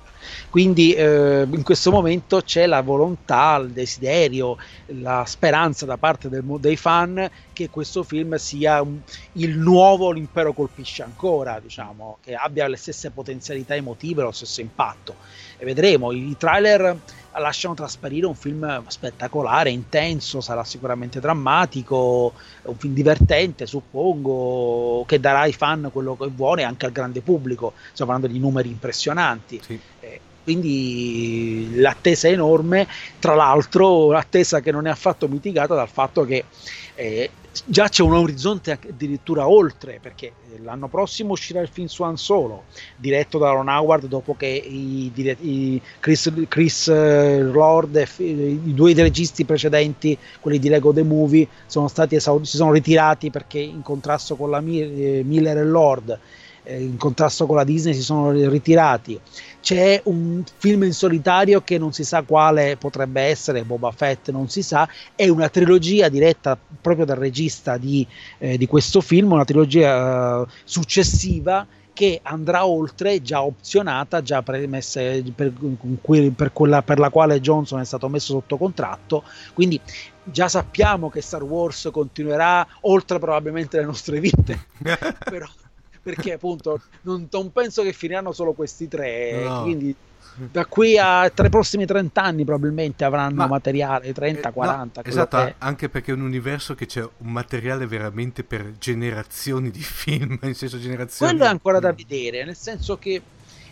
Quindi 0.50 0.94
eh, 0.94 1.48
in 1.50 1.64
questo 1.64 1.90
momento 1.92 2.42
c'è 2.42 2.66
la 2.66 2.82
volontà, 2.82 3.56
il 3.64 3.72
desiderio, 3.72 4.58
la 4.88 5.24
speranza 5.26 5.86
da 5.86 5.98
parte 5.98 6.28
del 6.28 6.44
dei 6.60 6.76
fan 6.76 7.30
che 7.54 7.70
questo 7.70 8.04
film 8.04 8.36
sia 8.36 8.82
un- 8.82 9.00
il 9.34 9.58
nuovo 9.58 10.12
L'impero 10.12 10.54
colpisce 10.54 11.04
ancora, 11.04 11.60
diciamo, 11.62 12.18
che 12.22 12.34
abbia 12.36 12.68
le 12.68 12.76
stesse 12.78 13.12
potenzialità 13.12 13.76
emotive, 13.76 14.24
lo 14.24 14.32
stesso 14.32 14.60
impatto. 14.60 15.18
E 15.58 15.64
vedremo, 15.66 16.12
i 16.12 16.36
trailer 16.38 17.00
lasciano 17.40 17.74
trasparire 17.74 18.26
un 18.26 18.36
film 18.36 18.84
spettacolare, 18.88 19.70
intenso, 19.70 20.42
sarà 20.42 20.64
sicuramente 20.64 21.20
drammatico, 21.20 22.34
un 22.64 22.76
film 22.78 22.94
divertente, 22.94 23.66
suppongo, 23.66 25.04
che 25.06 25.20
darà 25.20 25.42
ai 25.42 25.54
fan 25.54 25.90
quello 25.92 26.16
che 26.16 26.28
vuole 26.28 26.64
anche 26.64 26.86
al 26.86 26.92
grande 26.92 27.22
pubblico. 27.22 27.74
Stiamo 27.92 28.12
parlando 28.12 28.34
di 28.34 28.40
numeri 28.40 28.70
impressionanti. 28.70 29.60
Sì. 29.64 29.80
Eh, 30.00 30.20
quindi 30.44 31.76
l'attesa 31.76 32.30
è 32.30 32.32
enorme, 32.32 32.88
tra 33.20 33.36
l'altro 33.36 34.12
l'attesa 34.12 34.62
che 34.62 34.72
non 34.72 34.88
è 34.88 34.90
affatto 34.90 35.28
mitigata 35.28 35.76
dal 35.76 35.90
fatto 35.90 36.24
che 36.24 36.46
eh, 36.96 37.30
già 37.66 37.88
c'è 37.88 38.04
un 38.04 38.14
orizzonte 38.14 38.72
addirittura 38.72 39.48
oltre, 39.48 40.00
perché 40.02 40.34
l'anno 40.64 40.88
prossimo 40.88 41.32
uscirà 41.32 41.62
il 41.62 41.68
film 41.68 41.88
Swan 41.88 42.18
Solo, 42.18 42.66
diretto 42.96 43.38
da 43.38 43.52
Ron 43.52 43.68
Howard 43.68 44.06
dopo 44.06 44.36
che 44.36 44.48
i, 44.48 45.12
i 45.16 45.82
Chris, 46.00 46.32
Chris 46.48 46.88
eh, 46.88 47.42
Lord 47.42 47.96
e 47.96 48.08
i 48.18 48.74
due 48.74 48.94
registi 48.94 49.46
precedenti, 49.46 50.18
quelli 50.40 50.60
di 50.60 50.70
Lego 50.70 50.94
The 50.94 51.04
Movie, 51.04 51.48
sono 51.66 51.88
stati 51.88 52.16
esaur- 52.16 52.46
si 52.46 52.58
sono 52.58 52.72
ritirati 52.72 53.30
perché 53.30 53.60
in 53.60 53.82
contrasto 53.82 54.36
con 54.36 54.50
la 54.50 54.60
eh, 54.60 55.22
Miller 55.26 55.58
e 55.58 55.64
Lord 55.64 56.20
eh, 56.68 56.82
in 56.82 56.98
contrasto 56.98 57.46
con 57.46 57.56
la 57.56 57.64
Disney 57.64 57.94
si 57.94 58.02
sono 58.02 58.32
ritirati. 58.32 59.20
C'è 59.62 60.02
un 60.06 60.44
film 60.58 60.84
in 60.84 60.94
solitario 60.94 61.62
che 61.62 61.78
non 61.78 61.94
si 61.94 62.04
sa 62.04 62.22
quale 62.24 62.76
potrebbe 62.78 63.22
essere, 63.22 63.64
Boba 63.64 63.92
Fett 63.92 64.30
non 64.32 64.50
si 64.50 64.62
sa, 64.62 64.88
è 65.16 65.28
una 65.30 65.50
trilogia 65.50 66.10
diretta 66.10 66.58
proprio 66.82 67.06
dal 67.06 67.18
regista 67.18 67.78
di, 67.78 68.06
eh, 68.38 68.58
di 68.58 68.68
questo 68.68 69.02
film, 69.02 69.32
una 69.32 69.46
trilogia 69.46 70.40
uh, 70.40 70.48
successiva 70.64 71.66
che 71.94 72.20
andrà 72.22 72.66
oltre, 72.68 73.24
già 73.24 73.42
opzionata, 73.42 74.22
già 74.22 74.44
premessa 74.44 75.02
per, 75.34 75.52
per, 76.36 76.52
quella, 76.54 76.84
per 76.84 77.00
la 77.00 77.10
quale 77.10 77.42
Johnson 77.42 77.80
è 77.80 77.86
stato 77.86 78.08
messo 78.08 78.34
sotto 78.34 78.56
contratto. 78.58 79.24
Quindi 79.54 79.82
già 80.24 80.48
sappiamo 80.48 81.10
che 81.10 81.22
Star 81.22 81.42
Wars 81.42 81.90
continuerà 81.92 82.66
oltre 82.82 83.18
probabilmente 83.18 83.78
le 83.78 83.86
nostre 83.86 84.20
vite. 84.20 84.68
però 85.28 85.48
perché 86.08 86.34
appunto 86.34 86.82
non, 87.02 87.28
non, 87.30 87.52
penso 87.52 87.84
che 87.84 87.92
finiranno 87.92 88.32
solo 88.32 88.54
questi 88.54 88.88
tre, 88.88 89.44
no. 89.44 89.62
quindi 89.64 89.94
da 90.52 90.66
qui 90.66 90.98
a 90.98 91.30
tra 91.32 91.48
i 91.48 91.50
prossimi 91.50 91.86
30 91.86 92.22
anni 92.22 92.46
probabilmente 92.46 93.04
avranno 93.04 93.36
Ma, 93.36 93.48
materiale 93.48 94.14
30 94.14 94.48
eh, 94.48 94.52
40 94.54 95.02
no, 95.02 95.10
esatto 95.10 95.38
che... 95.38 95.56
anche 95.58 95.90
perché 95.90 96.12
è 96.12 96.14
un 96.14 96.22
universo 96.22 96.76
che 96.76 96.86
c'è 96.86 97.02
un 97.02 97.32
materiale 97.32 97.88
veramente 97.88 98.44
per 98.44 98.74
generazioni 98.78 99.72
di 99.72 99.82
film 99.82 100.38
in 100.44 100.54
senso 100.54 100.80
generazioni 100.80 101.32
quello 101.32 101.46
è 101.46 101.50
ancora 101.52 101.80
da 101.80 101.92
vedere 101.92 102.46
nel 102.46 102.56
senso 102.56 103.00
che 103.00 103.20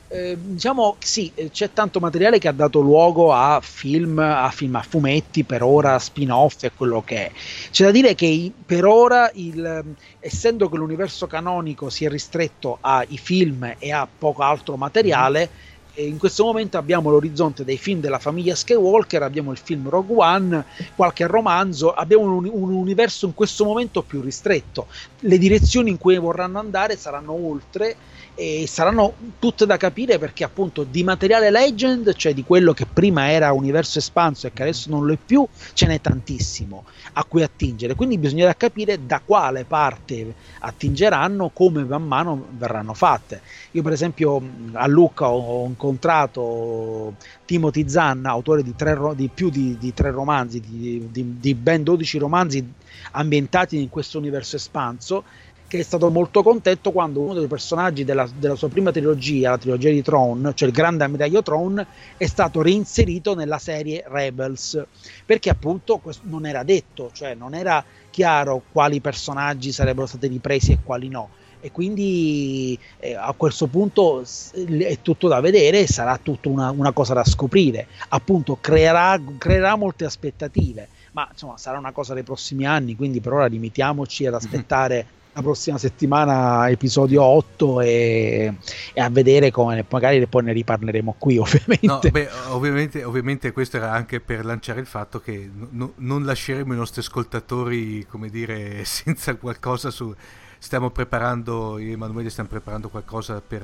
eh, 0.08 0.38
diciamo 0.40 0.98
sì, 1.00 1.32
eh, 1.34 1.50
c'è 1.50 1.74
tanto 1.74 2.00
materiale 2.00 2.38
che 2.38 2.48
ha 2.48 2.52
dato 2.52 2.80
luogo 2.80 3.34
a 3.34 3.60
film, 3.62 4.20
a 4.20 4.50
film, 4.52 4.76
a 4.76 4.82
fumetti, 4.82 5.44
per 5.44 5.64
ora 5.64 5.98
spin-off 5.98 6.64
e 6.64 6.72
quello 6.76 7.02
che 7.04 7.28
è. 7.28 7.32
C'è 7.72 7.86
da 7.86 7.92
dire 7.92 8.16
che 8.16 8.52
per 8.66 8.86
ora, 8.86 9.30
il, 9.34 9.84
essendo 10.20 10.70
che 10.70 10.78
l'universo 10.78 11.28
canonico 11.28 11.90
si 11.90 12.06
è 12.06 12.10
ristretto 12.10 12.78
ai 12.82 13.18
film 13.18 13.76
e 13.80 13.92
a 13.92 14.08
poco 14.08 14.44
altro 14.44 14.76
materiale, 14.78 15.50
mm-hmm. 15.98 16.10
in 16.10 16.18
questo 16.18 16.44
momento 16.44 16.78
abbiamo 16.78 17.10
l'orizzonte 17.10 17.64
dei 17.64 17.78
film 17.78 18.00
della 18.00 18.20
famiglia 18.20 18.56
Skywalker, 18.56 19.24
abbiamo 19.24 19.52
il 19.52 19.58
film 19.58 19.90
Rogue 19.90 20.16
One, 20.18 20.66
qualche 20.96 21.28
romanzo, 21.28 21.94
abbiamo 21.94 22.24
un, 22.24 22.50
un, 22.52 22.74
universo 22.74 23.26
in 23.26 23.34
questo 23.34 23.66
momento 23.66 24.02
più 24.02 24.22
ristretto. 24.22 24.88
Le 25.20 25.38
direzioni 25.38 25.90
in 25.90 25.98
cui 25.98 26.18
vorranno 26.18 26.60
andare 26.60 26.98
saranno 26.98 27.34
oltre 27.34 27.96
e 28.36 28.66
saranno 28.68 29.14
tutte 29.40 29.66
da 29.66 29.78
capire 29.78 30.20
perché 30.20 30.44
appunto 30.44 30.84
di 30.84 31.04
materiale 31.04 31.50
legend, 31.50 32.14
cioè 32.16 32.34
di 32.34 32.44
quello 32.44 32.74
che 32.74 32.86
prima 32.86 33.32
era 33.32 33.54
universo 33.54 34.00
espanso 34.00 34.48
e 34.48 34.54
che 34.54 34.62
adesso 34.62 34.90
non 34.90 35.06
lo 35.06 35.14
è 35.14 35.18
più, 35.24 35.48
ce 35.74 35.88
n'è 35.88 36.02
tantissimo 36.02 36.84
a 37.14 37.24
cui 37.24 37.44
attingere, 37.44 37.96
quindi 37.96 38.18
bisognerà 38.18 38.54
capire 38.54 39.06
da 39.06 39.22
quale 39.24 39.64
parte 39.64 40.34
attingeranno, 40.60 41.50
come 41.54 41.84
man 41.84 42.04
mano 42.04 42.46
verranno 42.52 42.94
fatte. 42.94 43.42
Io 43.72 43.82
per 43.82 43.94
esempio 43.94 44.42
a 44.74 44.86
Lucca 44.88 45.30
ho, 45.30 45.64
ho 45.64 45.64
incontrato 45.86 47.16
Timothy 47.46 47.88
Zanna, 47.88 48.30
autore 48.30 48.64
di, 48.64 48.76
tre, 48.76 48.98
di 49.16 49.30
più 49.34 49.50
di, 49.50 49.78
di, 49.78 49.94
tre 49.94 50.12
romanzi, 50.12 50.60
di, 50.60 51.10
di 51.12 51.54
ben 51.54 51.84
12 51.84 52.18
romanzi 52.18 52.74
ambientati 53.12 53.80
in 53.80 53.90
questo 53.90 54.18
universo 54.18 54.56
espanso 54.56 55.24
che 55.68 55.80
è 55.80 55.84
stato 55.84 56.10
molto 56.12 56.44
contento 56.44 56.92
quando 56.92 57.22
uno 57.22 57.34
dei 57.34 57.48
personaggi 57.48 58.04
della, 58.04 58.30
della, 58.38 58.56
sua 58.56 58.70
prima 58.70 58.92
trilogia, 58.92 59.50
la 59.50 59.58
trilogia 59.58 59.90
di 59.90 60.04
Tron, 60.04 60.52
cioè 60.54 60.68
il 60.68 60.74
grande 60.74 61.04
ammiraglio 61.04 61.42
Tron, 61.42 61.86
è 62.18 62.26
stato 62.28 62.62
reinserito 62.62 63.34
nella 63.34 63.58
serie 63.58 64.04
Rebels, 64.08 64.86
perché 65.26 65.50
appunto 65.50 66.00
non 66.24 66.46
era 66.46 66.64
detto, 66.64 67.10
cioè 67.14 67.34
non 67.34 67.56
era 67.56 67.84
chiaro 68.12 68.62
quali 68.72 69.02
personaggi 69.02 69.72
sarebbero 69.72 70.06
stati 70.06 70.28
ripresi 70.28 70.72
e 70.74 70.80
quali 70.84 71.10
no. 71.10 71.30
E 71.66 71.72
quindi 71.72 72.78
eh, 73.00 73.16
a 73.16 73.34
questo 73.36 73.66
punto 73.66 74.24
è 74.54 75.00
tutto 75.02 75.28
da 75.28 75.40
vedere 75.40 75.88
sarà 75.88 76.20
tutta 76.22 76.48
una, 76.48 76.70
una, 76.70 76.92
cosa 76.92 77.16
da 77.16 77.24
scoprire. 77.24 77.88
Appunto, 78.10 78.60
creerà, 78.62 79.20
creerà 79.40 79.76
molte 79.76 80.06
aspettative, 80.06 80.90
ma 81.14 81.28
insomma 81.32 81.58
sarà 81.58 81.80
una 81.80 81.92
cosa 81.92 82.14
dei 82.14 82.22
prossimi 82.22 82.68
anni, 82.68 82.96
quindi 82.96 83.20
per 83.20 83.34
ora 83.34 83.48
limitiamoci 83.48 84.28
ad 84.28 84.34
mhm. 84.34 84.38
aspettare 84.38 85.08
la 85.34 85.42
prossima 85.42 85.80
settimana 85.80 86.70
episodio 86.70 87.24
8 87.24 87.82
e, 87.82 88.54
e, 88.94 89.02
a 89.02 89.10
vedere 89.10 89.50
come 89.50 89.84
magari 89.90 90.24
poi 90.28 90.44
ne 90.44 90.54
riparleremo 90.54 91.16
qui 91.18 91.40
ovviamente. 91.42 91.88
No, 91.88 92.00
beh, 92.00 92.30
ovviamente, 92.50 93.04
ovviamente 93.04 93.52
questo 93.52 93.78
era 93.78 93.92
anche 93.92 94.20
per 94.20 94.46
lanciare 94.46 94.82
il 94.82 94.86
fatto 94.86 95.20
che 95.20 95.50
no, 95.72 95.94
non 95.96 96.26
lasceremo 96.26 96.74
i 96.74 96.78
nostri 96.78 97.02
ascoltatori 97.02 98.06
come 98.06 98.30
dire 98.30 98.86
senza 98.86 99.34
qualcosa 99.34 99.90
su 99.90 100.14
stiamo 100.58 100.90
preparando 100.90 101.78
io 101.78 101.90
e 101.90 101.94
Emanuele 101.94 102.30
stiamo 102.30 102.50
preparando 102.50 102.90
qualcosa 102.90 103.42
per, 103.42 103.64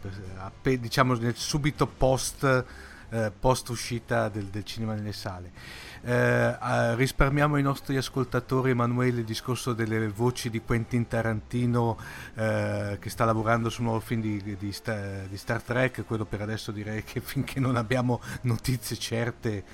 per 0.00 0.78
diciamo 0.78 1.14
nel 1.14 1.36
subito 1.36 1.86
post, 1.86 2.64
eh, 3.10 3.32
post 3.38 3.68
uscita 3.68 4.28
del, 4.28 4.46
del 4.46 4.64
cinema 4.64 4.94
nelle 4.94 5.12
sale. 5.12 5.52
Eh, 6.02 6.94
risparmiamo 6.94 7.56
ai 7.56 7.62
nostri 7.62 7.96
ascoltatori, 7.96 8.70
Emanuele, 8.70 9.20
il 9.20 9.26
discorso 9.26 9.74
delle 9.74 10.08
voci 10.08 10.48
di 10.48 10.62
Quentin 10.62 11.06
Tarantino 11.06 11.98
eh, 12.34 12.96
che 12.98 13.10
sta 13.10 13.26
lavorando 13.26 13.68
su 13.68 13.80
un 13.82 13.88
nuovo 13.88 14.00
film 14.00 14.22
di, 14.22 14.56
di, 14.56 14.72
Star, 14.72 15.26
di, 15.28 15.36
Star, 15.36 15.62
Trek, 15.62 16.04
quello 16.06 16.24
per 16.24 16.40
adesso 16.40 16.72
direi 16.72 17.04
che 17.04 17.20
finché 17.20 17.60
non 17.60 17.76
abbiamo 17.76 18.20
notizie 18.42 18.96
certe 18.96 19.64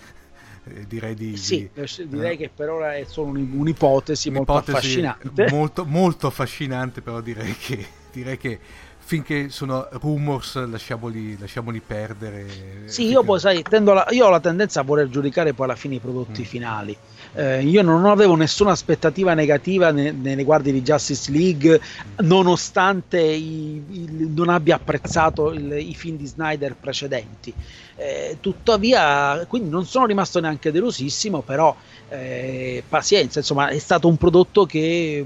direi 0.86 1.14
di... 1.14 1.36
Sì, 1.36 1.68
di, 1.72 2.08
direi 2.08 2.34
eh, 2.34 2.36
che 2.36 2.50
per 2.54 2.70
ora 2.70 2.96
è 2.96 3.04
solo 3.04 3.28
un'ipotesi, 3.30 4.28
un'ipotesi 4.28 4.30
molto 4.30 4.52
affascinante. 4.52 5.48
Molto, 5.50 5.84
molto 5.84 6.26
affascinante, 6.26 7.00
però 7.00 7.20
direi 7.20 7.54
che, 7.56 7.86
direi 8.12 8.36
che 8.36 8.58
finché 9.06 9.50
sono 9.50 9.86
rumors 9.92 10.56
lasciamoli, 10.66 11.38
lasciamoli 11.38 11.80
perdere. 11.80 12.44
Sì, 12.86 13.06
io 13.06 13.22
poi 13.22 13.38
sai, 13.38 13.62
la, 13.70 14.04
io 14.10 14.26
ho 14.26 14.30
la 14.30 14.40
tendenza 14.40 14.80
a 14.80 14.82
voler 14.82 15.08
giudicare 15.08 15.54
poi 15.54 15.66
alla 15.66 15.76
fine 15.76 15.94
i 15.94 16.00
prodotti 16.00 16.40
mm. 16.40 16.44
finali. 16.44 16.96
Eh, 17.34 17.62
io 17.62 17.82
non 17.82 18.04
avevo 18.06 18.34
nessuna 18.34 18.72
aspettativa 18.72 19.32
negativa 19.34 19.92
nei, 19.92 20.12
nei 20.12 20.34
riguardi 20.34 20.72
di 20.72 20.82
Justice 20.82 21.30
League, 21.30 21.80
nonostante 22.22 23.20
i, 23.20 23.76
i, 23.76 24.32
non 24.34 24.48
abbia 24.48 24.74
apprezzato 24.74 25.52
il, 25.52 25.72
i 25.78 25.94
film 25.94 26.16
di 26.16 26.26
Snyder 26.26 26.74
precedenti. 26.74 27.54
Eh, 27.94 28.38
tuttavia, 28.40 29.46
quindi 29.46 29.70
non 29.70 29.86
sono 29.86 30.06
rimasto 30.06 30.40
neanche 30.40 30.72
delusissimo, 30.72 31.42
però 31.42 31.76
eh, 32.08 32.82
pazienza, 32.88 33.38
insomma, 33.38 33.68
è 33.68 33.78
stato 33.78 34.08
un 34.08 34.16
prodotto 34.16 34.66
che 34.66 35.24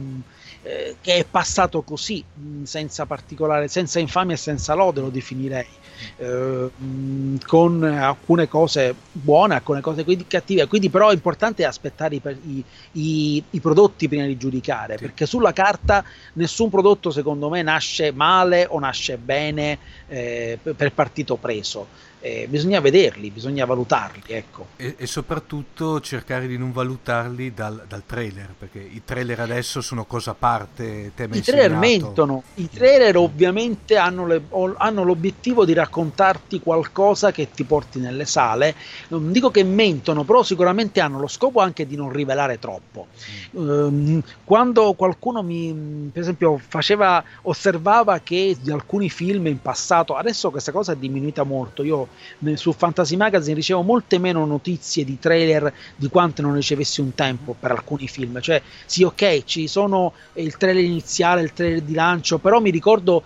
eh, 0.62 0.96
che 1.01 1.14
è 1.14 1.25
passato 1.25 1.83
così, 1.83 2.23
mh, 2.33 2.64
senza 2.64 3.07
particolare, 3.07 3.68
senza 3.68 3.99
infamia 3.99 4.35
e 4.35 4.38
senza 4.38 4.75
lode, 4.75 5.01
lo 5.01 5.09
definirei, 5.09 5.66
eh, 6.16 6.70
mh, 6.77 7.38
con 7.46 7.83
alcune 7.83 8.46
cose 8.49 8.94
buone, 9.11 9.55
alcune 9.55 9.81
cose 9.81 10.05
quindi 10.05 10.27
cattive. 10.27 10.66
Quindi, 10.66 10.90
però, 10.90 11.11
è 11.11 11.14
importante 11.14 11.64
aspettare 11.64 12.16
i, 12.16 12.23
i, 12.25 12.64
i, 12.92 13.44
i 13.51 13.61
prodotti 13.61 14.09
prima 14.09 14.27
di 14.27 14.37
giudicare, 14.37 14.96
sì. 14.96 15.05
perché 15.05 15.27
sulla 15.27 15.53
carta 15.53 16.05
nessun 16.35 16.68
prodotto, 16.68 17.11
secondo 17.11 17.49
me, 17.49 17.62
nasce 17.62 18.12
male 18.12 18.66
o 18.68 18.79
nasce 18.79 19.16
bene 19.16 19.79
eh, 20.09 20.59
per 20.62 20.92
partito 20.92 21.37
preso 21.37 22.09
eh, 22.20 22.46
bisogna 22.48 22.80
vederli, 22.80 23.30
bisogna 23.30 23.64
valutarli. 23.64 24.22
Ecco. 24.26 24.66
E, 24.76 24.94
e, 24.98 25.06
soprattutto 25.06 26.00
cercare 26.00 26.46
di 26.46 26.59
non 26.59 26.70
valutarli 26.70 27.54
dal, 27.54 27.85
dal, 27.88 28.02
trailer, 28.04 28.54
perché 28.59 28.78
i 28.78 29.02
trailer 29.04 29.40
adesso 29.40 29.80
sono 29.80 30.04
cosa 30.04 30.33
a 30.33 30.35
parte. 30.35 31.12
I 31.16 31.40
trailer 31.40 31.72
mentono, 31.72 32.42
i 32.56 32.68
trailer 32.68 33.16
ovviamente 33.16 33.96
hanno, 33.96 34.26
le, 34.26 34.42
hanno, 34.76 35.02
l'obiettivo 35.02 35.64
di 35.64 35.72
raccontarti 35.72 36.61
qualcosa 36.61 37.33
che 37.33 37.50
ti 37.50 37.64
porti 37.64 37.98
nelle 37.98 38.26
sale. 38.26 38.74
Non 39.09 39.33
dico 39.33 39.50
che 39.50 39.64
mentono, 39.64 40.24
però 40.24 40.42
sicuramente 40.42 41.00
hanno 41.00 41.18
lo 41.18 41.28
scopo 41.28 41.61
anche 41.61 41.87
di 41.87 41.96
non 41.96 42.12
rivelare 42.12 42.59
troppo. 42.59 43.06
Mm. 43.59 43.68
Um, 43.68 44.22
quando 44.44 44.92
qualcuno 44.92 45.42
mi, 45.42 46.11
per 46.12 46.20
esempio, 46.20 46.59
faceva, 46.59 47.24
osservava 47.42 48.18
che 48.18 48.56
di 48.60 48.71
alcuni 48.71 49.08
film 49.08 49.46
in 49.46 49.62
passato, 49.62 50.16
adesso 50.16 50.50
questa 50.50 50.71
cosa 50.71 50.92
è 50.92 50.96
diminuita 50.96 51.44
molto. 51.44 51.83
Io 51.83 52.08
su 52.54 52.73
Fantasy 52.73 53.17
Magazine 53.17 53.54
ricevo 53.54 53.83
molte 53.83 54.19
meno 54.19 54.44
notizie 54.44 55.04
di 55.04 55.19
trailer 55.19 55.73
di 55.96 56.08
quante 56.08 56.42
non 56.42 56.54
ricevessi 56.54 57.00
un 57.00 57.15
tempo 57.15 57.54
per 57.58 57.71
alcuni 57.73 58.08
film. 58.08 58.40
Cioè, 58.40 58.63
sì, 58.87 59.02
ok, 59.02 59.44
ci 59.44 59.67
sono 59.69 60.15
il 60.35 60.56
trailer 60.56 60.85
iniziale, 60.85 61.42
il 61.42 61.52
trailer 61.52 61.83
di 61.83 61.94
lancio, 61.94 62.38
però 62.38 62.61
mi 62.61 62.71
ricordo 62.71 63.25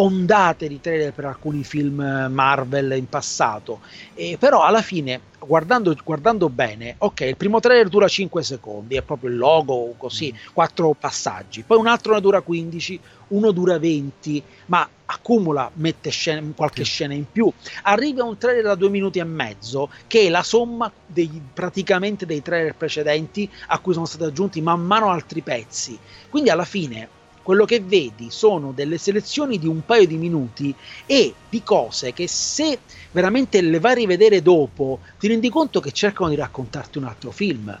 ondate 0.00 0.68
di 0.68 0.80
trailer 0.80 1.12
per 1.12 1.26
alcuni 1.26 1.62
film 1.64 2.00
eh, 2.00 2.28
Marvel 2.28 2.96
in 2.96 3.08
passato. 3.08 3.80
E 4.14 4.36
però 4.38 4.62
alla 4.62 4.82
fine, 4.82 5.20
guardando, 5.38 5.94
guardando, 6.02 6.48
bene, 6.48 6.94
ok, 6.98 7.20
il 7.20 7.36
primo 7.36 7.60
trailer 7.60 7.88
dura 7.88 8.08
5 8.08 8.42
secondi, 8.42 8.96
è 8.96 9.02
proprio 9.02 9.30
il 9.30 9.36
logo, 9.36 9.94
così, 9.96 10.32
mm. 10.32 10.52
quattro 10.52 10.94
passaggi. 10.98 11.62
Poi 11.62 11.78
un 11.78 11.86
altro 11.86 12.14
ne 12.14 12.20
dura 12.20 12.40
15, 12.40 13.00
uno 13.28 13.50
dura 13.50 13.78
20, 13.78 14.42
ma 14.66 14.88
accumula, 15.04 15.70
mette 15.74 16.10
scene, 16.10 16.52
qualche 16.56 16.84
sì. 16.84 16.90
scena 16.90 17.14
in 17.14 17.24
più. 17.30 17.52
Arriva 17.82 18.24
un 18.24 18.38
trailer 18.38 18.64
da 18.64 18.74
due 18.74 18.88
minuti 18.88 19.18
e 19.18 19.24
mezzo, 19.24 19.90
che 20.06 20.22
è 20.22 20.28
la 20.30 20.42
somma 20.42 20.90
dei, 21.06 21.42
praticamente 21.52 22.24
dei 22.26 22.42
trailer 22.42 22.74
precedenti 22.74 23.48
a 23.66 23.78
cui 23.80 23.92
sono 23.92 24.06
stati 24.06 24.24
aggiunti 24.24 24.60
man 24.62 24.80
mano 24.80 25.10
altri 25.10 25.42
pezzi. 25.42 25.98
Quindi 26.28 26.48
alla 26.48 26.64
fine 26.64 27.18
quello 27.42 27.64
che 27.64 27.80
vedi 27.80 28.30
sono 28.30 28.72
delle 28.72 28.98
selezioni 28.98 29.58
di 29.58 29.66
un 29.66 29.84
paio 29.84 30.06
di 30.06 30.16
minuti 30.16 30.74
e 31.06 31.34
di 31.48 31.62
cose 31.62 32.12
che 32.12 32.28
se 32.28 32.78
veramente 33.12 33.60
le 33.60 33.80
vai 33.80 33.92
a 33.92 33.96
rivedere 33.96 34.42
dopo 34.42 35.00
ti 35.18 35.28
rendi 35.28 35.48
conto 35.48 35.80
che 35.80 35.92
cercano 35.92 36.30
di 36.30 36.36
raccontarti 36.36 36.98
un 36.98 37.04
altro 37.04 37.30
film. 37.30 37.78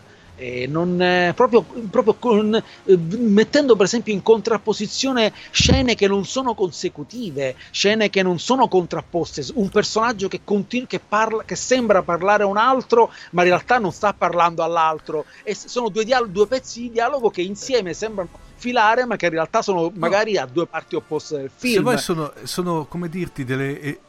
Non, 0.68 1.00
eh, 1.02 1.32
proprio, 1.34 1.62
proprio 1.62 2.14
con, 2.14 2.54
eh, 2.54 2.96
mettendo 2.96 3.76
per 3.76 3.84
esempio 3.84 4.12
in 4.14 4.22
contrapposizione 4.22 5.32
scene 5.50 5.94
che 5.94 6.08
non 6.08 6.24
sono 6.24 6.54
consecutive, 6.54 7.56
scene 7.70 8.08
che 8.08 8.22
non 8.22 8.38
sono 8.38 8.66
contrapposte, 8.66 9.44
un 9.54 9.68
personaggio 9.68 10.28
che, 10.28 10.40
continu- 10.42 10.88
che, 10.88 10.98
parla, 10.98 11.44
che 11.44 11.56
sembra 11.56 12.02
parlare 12.02 12.44
a 12.44 12.46
un 12.46 12.56
altro, 12.56 13.12
ma 13.32 13.42
in 13.42 13.48
realtà 13.48 13.78
non 13.78 13.92
sta 13.92 14.14
parlando 14.14 14.62
all'altro, 14.62 15.26
e 15.42 15.54
sono 15.54 15.90
due, 15.90 16.04
dial- 16.04 16.30
due 16.30 16.46
pezzi 16.46 16.80
di 16.82 16.90
dialogo 16.90 17.28
che 17.28 17.42
insieme 17.42 17.92
sembrano 17.92 18.30
filare, 18.54 19.04
ma 19.04 19.16
che 19.16 19.26
in 19.26 19.32
realtà 19.32 19.62
sono 19.62 19.90
magari 19.94 20.34
no. 20.34 20.42
a 20.42 20.46
due 20.46 20.66
parti 20.66 20.94
opposte 20.94 21.36
del 21.36 21.50
film. 21.54 21.74
Se 21.74 21.80
vuoi 21.80 21.98
sono, 21.98 22.32
sono 22.44 22.86
come 22.86 23.08
dirti, 23.08 23.44
delle 23.44 23.80
eh, 23.80 24.00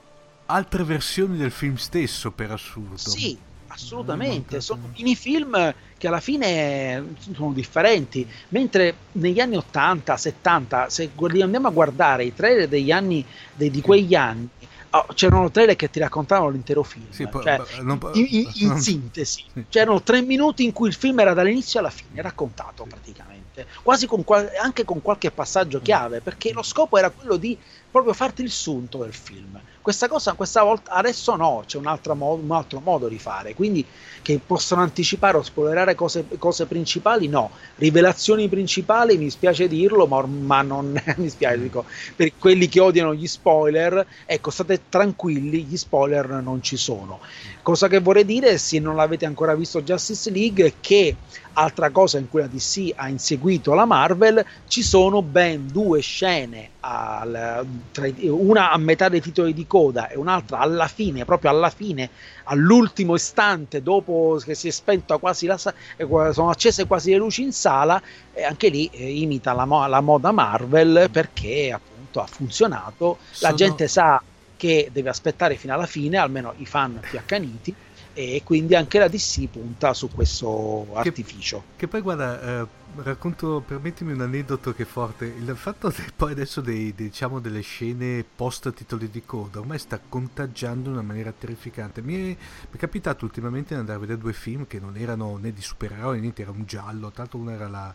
altre 0.45 0.83
versioni 0.83 1.37
del 1.37 1.51
film 1.51 1.75
stesso, 1.75 2.31
per 2.31 2.51
assurdo. 2.51 2.97
Sì, 2.97 3.37
assolutamente. 3.71 4.61
Sono 4.61 4.89
mini 4.95 5.15
film 5.15 5.73
che 5.97 6.07
alla 6.07 6.19
fine 6.19 7.15
sono 7.33 7.51
differenti. 7.51 8.27
Mentre 8.49 8.95
negli 9.13 9.39
anni 9.39 9.55
80, 9.55 10.17
70, 10.17 10.89
se 10.89 11.11
andiamo 11.41 11.67
a 11.67 11.71
guardare 11.71 12.25
i 12.25 12.33
trailer 12.33 12.67
degli 12.67 12.91
anni, 12.91 13.25
dei, 13.53 13.69
di 13.69 13.81
quegli 13.81 14.15
anni, 14.15 14.49
Oh, 14.93 15.05
c'erano 15.13 15.49
trailer 15.49 15.77
che 15.77 15.89
ti 15.89 15.99
raccontavano 15.99 16.49
l'intero 16.49 16.83
film. 16.83 17.05
Sì, 17.11 17.25
cioè, 17.31 17.61
non, 17.81 17.97
in, 18.11 18.27
in, 18.29 18.51
in 18.55 18.77
sintesi, 18.77 19.45
sì. 19.53 19.63
c'erano 19.69 20.01
tre 20.01 20.21
minuti 20.21 20.65
in 20.65 20.73
cui 20.73 20.89
il 20.89 20.93
film 20.93 21.17
era 21.17 21.33
dall'inizio 21.33 21.79
alla 21.79 21.89
fine, 21.89 22.21
raccontato 22.21 22.83
praticamente 22.83 23.41
quasi 23.83 24.07
con 24.07 24.23
anche 24.61 24.85
con 24.85 25.01
qualche 25.01 25.31
passaggio 25.31 25.81
chiave, 25.81 26.21
perché 26.21 26.51
lo 26.53 26.63
scopo 26.63 26.97
era 26.97 27.09
quello 27.09 27.37
di 27.37 27.57
proprio 27.89 28.13
farti 28.13 28.41
il 28.41 28.51
sunto 28.51 28.99
del 28.99 29.13
film. 29.13 29.59
Questa 29.81 30.07
cosa 30.07 30.33
questa 30.33 30.61
volta 30.61 30.91
adesso 30.91 31.35
no, 31.35 31.63
c'è 31.65 31.77
un 31.77 31.87
altro, 31.87 32.13
modo, 32.13 32.43
un 32.43 32.51
altro 32.51 32.79
modo 32.83 33.07
di 33.07 33.17
fare, 33.17 33.55
quindi 33.55 33.83
che 34.21 34.39
possano 34.45 34.81
anticipare 34.81 35.37
o 35.37 35.41
spoilerare 35.41 35.95
cose, 35.95 36.25
cose, 36.37 36.67
principali, 36.67 37.27
no. 37.27 37.49
Rivelazioni 37.77 38.47
principali, 38.47 39.17
mi 39.17 39.31
spiace 39.31 39.67
dirlo, 39.67 40.05
ma, 40.05 40.21
ma 40.21 40.61
non 40.61 41.01
mi 41.17 41.29
spiace, 41.29 41.59
dico, 41.59 41.85
per 42.15 42.33
quelli 42.37 42.67
che 42.67 42.79
odiano 42.79 43.15
gli 43.15 43.25
spoiler, 43.25 44.05
ecco, 44.25 44.51
state 44.51 44.83
tranquilli, 44.87 45.63
gli 45.63 45.77
spoiler 45.77 46.27
non 46.27 46.61
ci 46.61 46.77
sono. 46.77 47.19
Cosa 47.63 47.87
che 47.87 47.99
vorrei 47.99 48.25
dire, 48.25 48.59
se 48.59 48.77
non 48.77 48.95
l'avete 48.95 49.25
ancora 49.25 49.55
visto 49.55 49.81
Justice 49.81 50.29
League, 50.29 50.65
è 50.65 50.73
che 50.79 51.15
altra 51.53 51.89
cosa 51.89 52.17
in 52.17 52.29
cui 52.29 52.41
la 52.41 52.47
DC 52.47 52.93
ha 52.95 53.09
inseguito 53.09 53.73
la 53.73 53.85
Marvel, 53.85 54.43
ci 54.67 54.83
sono 54.83 55.21
ben 55.21 55.67
due 55.67 56.01
scene, 56.01 56.69
al, 56.81 57.65
tra, 57.91 58.09
una 58.21 58.71
a 58.71 58.77
metà 58.77 59.09
dei 59.09 59.21
titoli 59.21 59.53
di 59.53 59.67
coda 59.67 60.07
e 60.07 60.17
un'altra 60.17 60.59
alla 60.59 60.87
fine, 60.87 61.25
proprio 61.25 61.49
alla 61.49 61.69
fine, 61.69 62.09
all'ultimo 62.45 63.15
istante, 63.15 63.81
dopo 63.81 64.39
che 64.43 64.55
si 64.55 64.67
è 64.67 64.71
spenta 64.71 65.17
quasi 65.17 65.45
la 65.45 65.57
sono 65.57 66.49
accese 66.49 66.87
quasi 66.87 67.11
le 67.11 67.17
luci 67.17 67.43
in 67.43 67.51
sala, 67.51 68.01
e 68.33 68.43
anche 68.43 68.69
lì 68.69 68.89
eh, 68.91 69.19
imita 69.19 69.53
la, 69.53 69.65
la, 69.87 70.01
moda 70.01 70.31
Marvel 70.31 71.09
perché 71.11 71.71
appunto 71.71 72.21
ha 72.21 72.27
funzionato, 72.27 73.17
sono... 73.29 73.51
la 73.51 73.57
gente 73.57 73.87
sa 73.87 74.21
che 74.55 74.89
deve 74.91 75.09
aspettare 75.09 75.55
fino 75.55 75.73
alla 75.73 75.87
fine, 75.87 76.17
almeno 76.17 76.53
i 76.57 76.65
fan 76.65 76.99
più 77.01 77.17
accaniti 77.17 77.75
e 78.21 78.43
quindi 78.43 78.75
anche 78.75 78.99
la 78.99 79.07
DC 79.07 79.47
punta 79.47 79.93
su 79.93 80.09
questo 80.09 80.87
artificio. 80.93 81.63
Che, 81.75 81.87
poi 81.87 82.01
guarda, 82.01 82.61
eh, 82.61 82.67
racconto, 82.97 83.63
permettimi 83.65 84.11
un 84.11 84.21
aneddoto 84.21 84.73
che 84.73 84.83
è 84.83 84.85
forte, 84.85 85.25
il 85.25 85.55
fatto 85.55 85.89
che 85.89 86.03
poi 86.15 86.31
adesso 86.31 86.61
dei, 86.61 86.93
diciamo, 86.93 87.39
delle 87.39 87.61
scene 87.61 88.23
post 88.35 88.71
titoli 88.73 89.09
di 89.09 89.23
coda 89.25 89.59
ormai 89.59 89.79
sta 89.79 89.99
contagiando 89.99 90.89
in 90.89 90.95
una 90.95 91.03
maniera 91.03 91.31
terrificante. 91.31 92.01
Mi 92.01 92.13
è, 92.13 92.17
mi 92.17 92.37
è 92.71 92.77
capitato 92.77 93.25
ultimamente 93.25 93.73
di 93.73 93.79
andare 93.79 93.97
a 93.97 94.01
vedere 94.01 94.19
due 94.19 94.33
film 94.33 94.67
che 94.67 94.79
non 94.79 94.97
erano 94.97 95.37
né 95.37 95.51
di 95.51 95.61
supereroi, 95.61 96.19
niente, 96.19 96.43
era 96.43 96.51
un 96.51 96.65
giallo, 96.65 97.09
tra 97.09 97.23
l'altro 97.23 97.39
uno 97.39 97.51
era 97.51 97.67
la, 97.67 97.93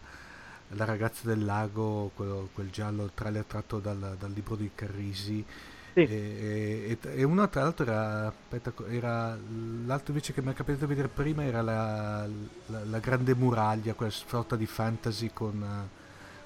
la 0.71 0.85
ragazza 0.85 1.29
del 1.29 1.45
lago, 1.45 2.11
quello, 2.15 2.49
quel 2.53 2.71
giallo 2.71 3.11
trailer 3.15 3.45
tratto 3.45 3.79
dal, 3.79 4.17
dal 4.19 4.33
libro 4.33 4.57
di 4.57 4.71
Carrisi 4.75 5.45
sì. 5.97 6.03
E, 6.03 6.99
e, 7.01 7.21
e, 7.21 7.23
uno 7.23 7.49
tra 7.49 7.63
l'altro 7.63 7.87
era, 7.87 8.27
aspetta, 8.27 8.71
era 8.91 9.39
l'altro 9.87 10.13
invece 10.13 10.35
che 10.35 10.43
mi 10.43 10.51
è 10.51 10.55
capitato 10.55 10.85
di 10.85 10.95
vedere 10.95 11.09
prima 11.09 11.43
era 11.43 11.63
la, 11.63 12.27
la, 12.67 12.85
la 12.85 12.99
grande 12.99 13.35
muraglia, 13.35 13.95
quella 13.95 14.13
sorta 14.13 14.57
di 14.57 14.67
fantasy 14.67 15.31
con, 15.33 15.89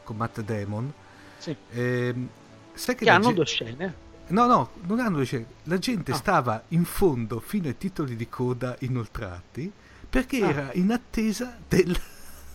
con 0.05 0.16
Matt 0.16 0.40
Damon. 0.42 0.92
Sì. 1.38 1.51
E, 1.51 1.80
ehm, 1.82 2.28
sai 2.74 2.94
che, 2.94 3.05
che 3.05 3.11
hanno 3.11 3.28
ge- 3.28 3.34
due 3.34 3.46
scene. 3.46 3.94
No, 4.28 4.46
no, 4.46 4.70
non 4.82 5.01
hanno 5.01 5.16
due 5.16 5.24
scene. 5.24 5.46
La 5.64 5.78
gente 5.78 6.12
ah. 6.12 6.14
stava 6.14 6.62
in 6.68 6.84
fondo 6.84 7.40
fino 7.40 7.66
ai 7.66 7.76
titoli 7.76 8.14
di 8.14 8.28
coda 8.28 8.76
inoltrati 8.80 9.72
perché 10.09 10.44
ah. 10.44 10.48
era 10.48 10.70
in 10.74 10.92
attesa 10.92 11.59
del 11.66 11.98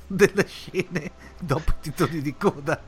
delle 0.15 0.45
scene 0.47 1.11
dopo 1.39 1.71
i 1.71 1.73
titoli 1.81 2.21
di 2.21 2.35
coda. 2.35 2.81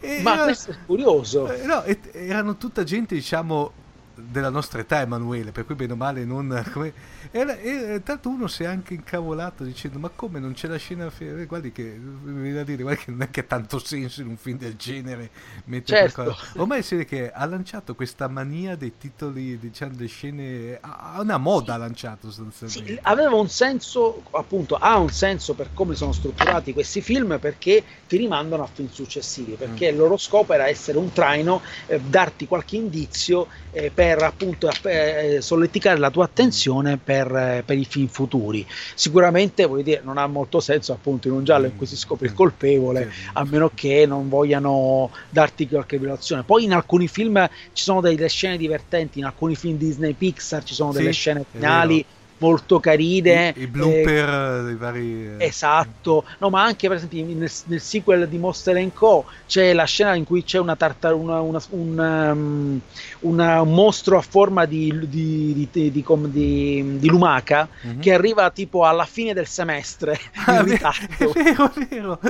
E 0.00 0.20
Ma 0.22 0.34
era, 0.34 0.44
questo 0.44 0.70
è 0.72 0.76
curioso. 0.86 1.50
Eh, 1.52 1.64
no, 1.64 1.84
erano 2.12 2.56
tutta 2.56 2.84
gente, 2.84 3.14
diciamo, 3.14 3.72
della 4.20 4.50
nostra 4.50 4.80
età 4.80 5.00
Emanuele, 5.00 5.52
per 5.52 5.64
cui 5.64 5.74
bene 5.74 5.92
o 5.92 5.96
male 5.96 6.24
non... 6.24 6.64
Come, 6.72 6.92
e, 7.30 7.40
e, 7.40 8.02
tanto 8.02 8.28
uno 8.28 8.46
si 8.46 8.62
è 8.62 8.66
anche 8.66 8.94
incavolato 8.94 9.64
dicendo 9.64 9.98
ma 9.98 10.08
come 10.08 10.38
non 10.38 10.52
c'è 10.52 10.68
la 10.68 10.76
scena... 10.76 11.08
Fe- 11.10 11.46
guardi 11.46 11.72
che, 11.72 11.98
da 11.98 12.62
dire, 12.62 12.82
guardi 12.82 13.04
che 13.04 13.10
non 13.10 13.22
è 13.22 13.30
che 13.30 13.40
ha 13.40 13.44
tanto 13.44 13.78
senso 13.78 14.20
in 14.20 14.28
un 14.28 14.36
film 14.36 14.58
del 14.58 14.76
genere 14.76 15.30
mettere 15.64 16.10
certo. 16.10 16.36
Ormai 16.56 16.82
si 16.82 16.96
vede 16.96 17.06
che 17.06 17.30
ha 17.30 17.44
lanciato 17.46 17.94
questa 17.94 18.28
mania 18.28 18.76
dei 18.76 18.96
titoli, 18.98 19.58
diciamo, 19.58 19.94
delle 19.94 20.08
scene... 20.08 20.78
Ha 20.80 21.20
una 21.20 21.38
moda 21.38 21.74
ha 21.74 21.76
lanciato 21.76 22.30
sostanzialmente. 22.30 22.94
Sì, 22.94 22.98
aveva 23.02 23.34
un 23.34 23.48
senso, 23.48 24.22
appunto, 24.32 24.76
ha 24.76 24.98
un 24.98 25.10
senso 25.10 25.54
per 25.54 25.70
come 25.74 25.94
sono 25.94 26.12
strutturati 26.12 26.72
questi 26.72 27.00
film 27.00 27.38
perché 27.38 27.82
ti 28.06 28.16
rimandano 28.16 28.62
a 28.62 28.68
film 28.72 28.90
successivi, 28.90 29.52
perché 29.52 29.88
mm. 29.88 29.92
il 29.92 29.96
loro 29.96 30.16
scopo 30.16 30.52
era 30.52 30.68
essere 30.68 30.98
un 30.98 31.12
traino, 31.12 31.62
eh, 31.86 32.00
darti 32.00 32.46
qualche 32.46 32.76
indizio 32.76 33.48
eh, 33.72 33.90
per 33.90 34.07
appunto 34.16 34.70
eh, 34.84 35.38
solleticare 35.40 35.98
la 35.98 36.10
tua 36.10 36.24
attenzione 36.24 36.96
per, 36.96 37.34
eh, 37.34 37.62
per, 37.64 37.76
i 37.76 37.84
film 37.84 38.06
futuri. 38.08 38.66
Sicuramente 38.94 39.66
voglio 39.66 39.82
dire, 39.82 40.00
non 40.04 40.18
ha 40.18 40.26
molto 40.26 40.60
senso 40.60 40.92
appunto 40.92 41.28
in 41.28 41.34
un 41.34 41.44
giallo 41.44 41.66
in 41.66 41.76
cui 41.76 41.86
si 41.86 41.96
scopre 41.96 42.26
il 42.26 42.34
colpevole, 42.34 43.12
a 43.34 43.44
meno 43.44 43.70
che 43.74 44.06
non 44.06 44.28
vogliano 44.28 45.10
darti 45.28 45.68
qualche 45.68 45.98
violazione. 45.98 46.42
Poi 46.42 46.64
in 46.64 46.72
alcuni 46.72 47.08
film 47.08 47.48
ci 47.72 47.84
sono 47.84 48.00
delle 48.00 48.28
scene 48.28 48.56
divertenti, 48.56 49.18
in 49.18 49.24
alcuni 49.24 49.54
film 49.54 49.76
Disney 49.76 50.12
Pixar 50.12 50.62
ci 50.64 50.74
sono 50.74 50.92
delle 50.92 51.12
sì, 51.12 51.18
scene 51.18 51.44
finali 51.50 52.04
molto 52.38 52.80
carine. 52.80 53.52
I, 53.56 53.62
i 53.62 53.66
blooper 53.66 54.28
eh, 54.28 54.64
dei 54.64 54.74
vari. 54.74 55.36
Eh. 55.38 55.46
Esatto, 55.46 56.24
no, 56.38 56.50
ma 56.50 56.62
anche 56.62 56.88
per 56.88 56.96
esempio 56.96 57.24
nel, 57.24 57.50
nel, 57.64 57.80
sequel 57.80 58.28
di 58.28 58.38
Monster 58.38 58.92
Co. 58.92 59.24
c'è 59.46 59.72
la 59.72 59.84
scena 59.84 60.14
in 60.14 60.24
cui 60.24 60.44
c'è 60.44 60.58
una 60.58 60.76
tartaruga, 60.76 61.40
una, 61.40 61.60
un, 61.70 61.98
um, 61.98 62.80
una, 63.20 63.60
un 63.60 63.74
mostro 63.74 64.18
a 64.18 64.22
forma 64.22 64.64
di, 64.64 64.92
di, 65.08 65.68
di, 65.70 66.04
di 66.98 67.08
lumaca 67.08 67.68
mm-hmm. 67.86 68.00
che 68.00 68.12
arriva 68.12 68.50
tipo 68.50 68.84
alla 68.84 69.04
fine 69.04 69.32
del 69.34 69.46
semestre. 69.46 70.18
Ah, 70.48 70.60
in 70.60 70.64
ritardo. 70.64 71.32
È 71.34 71.42
vero, 71.42 71.72
è 71.74 71.86
vero. 71.88 72.20